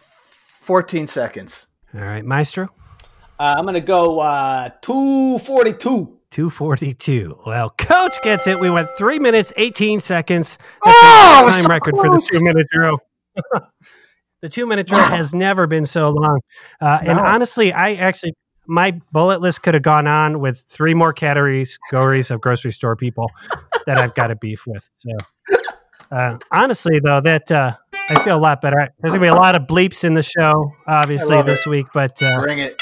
14 0.61 1.07
seconds. 1.07 1.67
All 1.93 2.01
right, 2.01 2.25
Maestro. 2.25 2.69
Uh, 3.39 3.55
I'm 3.57 3.65
going 3.65 3.75
to 3.75 3.81
go 3.81 4.19
uh, 4.19 4.69
242. 4.81 6.17
242. 6.31 7.39
Well, 7.45 7.69
coach 7.77 8.21
gets 8.23 8.47
it. 8.47 8.59
We 8.59 8.69
went 8.69 8.89
three 8.97 9.19
minutes, 9.19 9.53
18 9.55 9.99
seconds. 10.01 10.57
That's 10.83 10.97
Oh, 11.01 11.45
a 11.47 11.51
time 11.51 11.61
so 11.61 11.69
record 11.69 11.95
for 11.95 12.09
the 12.09 12.29
two 12.31 12.43
minute 12.43 12.67
drill. 12.73 12.97
the 14.45 14.49
two 14.49 14.67
minute 14.67 14.85
drill 14.85 15.03
has 15.03 15.33
never 15.33 15.65
been 15.65 15.87
so 15.87 16.11
long. 16.11 16.39
Uh, 16.79 16.99
And 17.01 17.19
honestly, 17.19 17.73
I 17.73 17.93
actually, 17.93 18.33
my 18.67 18.91
bullet 19.11 19.41
list 19.41 19.63
could 19.63 19.73
have 19.73 19.81
gone 19.81 20.05
on 20.07 20.39
with 20.39 20.59
three 20.67 20.93
more 20.93 21.13
categories 21.13 21.79
of 22.29 22.41
grocery 22.41 22.71
store 22.71 22.95
people 22.95 23.31
that 23.87 23.97
I've 23.97 24.13
got 24.13 24.29
a 24.29 24.35
beef 24.35 24.67
with. 24.67 24.87
So, 24.97 25.09
uh, 26.11 26.37
honestly, 26.51 26.99
though, 27.03 27.21
that 27.21 27.51
uh, 27.51 27.75
I 28.07 28.23
feel 28.23 28.37
a 28.37 28.39
lot 28.39 28.61
better. 28.61 28.77
There's 28.99 29.11
going 29.13 29.19
to 29.21 29.25
be 29.25 29.27
a 29.27 29.33
lot 29.33 29.55
of 29.55 29.63
bleeps 29.63 30.03
in 30.03 30.13
the 30.13 30.21
show, 30.23 30.71
obviously, 30.87 31.41
this 31.41 31.65
week, 31.65 31.87
but. 31.91 32.21
Uh, 32.21 32.41
Bring 32.41 32.59
it. 32.59 32.79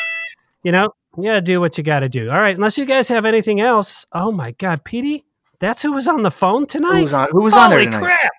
you 0.64 0.74
know, 0.74 0.90
you 1.18 1.24
gotta 1.24 1.42
do 1.42 1.62
what 1.62 1.78
you 1.78 1.84
gotta 1.86 2.10
do. 2.10 2.30
All 2.30 2.42
right, 2.42 2.56
unless 2.56 2.78
you 2.78 2.86
guys 2.86 3.08
have 3.08 3.24
anything 3.24 3.62
else. 3.62 4.06
Oh 4.12 4.32
my 4.34 4.52
God, 4.52 4.84
Petey, 4.84 5.24
that's 5.60 5.82
who 5.82 5.94
was 5.94 6.08
on 6.10 6.24
the 6.24 6.32
phone 6.32 6.66
tonight. 6.66 6.96
Who 6.98 7.02
was 7.04 7.14
on, 7.14 7.28
who 7.32 7.42
was 7.44 7.54
on 7.54 7.70
there 7.70 7.80
Holy 7.80 7.86
tonight? 7.86 8.02
crap! 8.04 8.32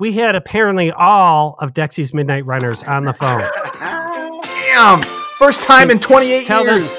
We 0.00 0.12
had 0.12 0.36
apparently 0.36 0.92
all 0.92 1.56
of 1.58 1.74
Dexy's 1.74 2.14
Midnight 2.14 2.46
Runners 2.46 2.84
on 2.84 3.04
the 3.04 3.12
phone. 3.12 3.42
Damn. 4.44 5.02
First 5.38 5.64
time 5.64 5.90
in 5.90 5.98
28 5.98 6.46
Tell 6.46 6.64
them- 6.64 6.76
years. 6.76 6.96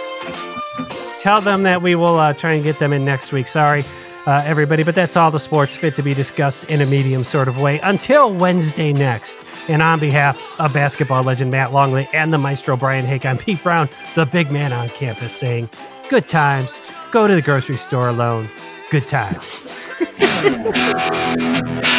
Tell 1.22 1.39
them 1.39 1.64
that 1.64 1.82
we 1.82 1.95
will 1.95 2.18
uh, 2.20 2.34
try 2.34 2.54
and 2.54 2.64
get 2.64 2.78
them 2.80 2.91
in 2.91 3.06
next 3.06 3.32
week. 3.32 3.47
Sorry, 3.47 3.86
uh, 4.26 4.41
everybody, 4.45 4.84
but 4.84 4.95
that's 4.95 5.16
all 5.16 5.32
the 5.32 5.39
sports 5.39 5.78
fit 5.78 5.95
to 5.95 6.04
be 6.04 6.14
discussed 6.14 6.66
in 6.66 6.82
a 6.82 6.86
medium 6.86 7.24
sort 7.24 7.47
of 7.47 7.60
way 7.62 7.80
until 7.80 8.34
Wednesday 8.34 8.91
next. 8.91 9.38
And 9.70 9.82
on 9.82 10.00
behalf 10.00 10.38
of 10.60 10.74
basketball 10.74 11.24
legend 11.24 11.52
Matt 11.52 11.72
Longley 11.72 12.08
and 12.14 12.34
the 12.34 12.38
maestro 12.38 12.76
Brian 12.76 13.06
Hake, 13.06 13.26
I'm 13.26 13.38
Pete 13.38 13.64
Brown, 13.64 13.88
the 14.16 14.26
big 14.26 14.52
man 14.52 14.74
on 14.74 14.89
campus, 14.89 15.34
saying, 15.34 15.70
Good 16.10 16.28
times. 16.28 16.82
Go 17.12 17.28
to 17.30 17.36
the 17.36 17.41
grocery 17.41 17.78
store 17.78 18.10
alone. 18.10 18.50
Good 18.91 19.08
times. 19.08 19.62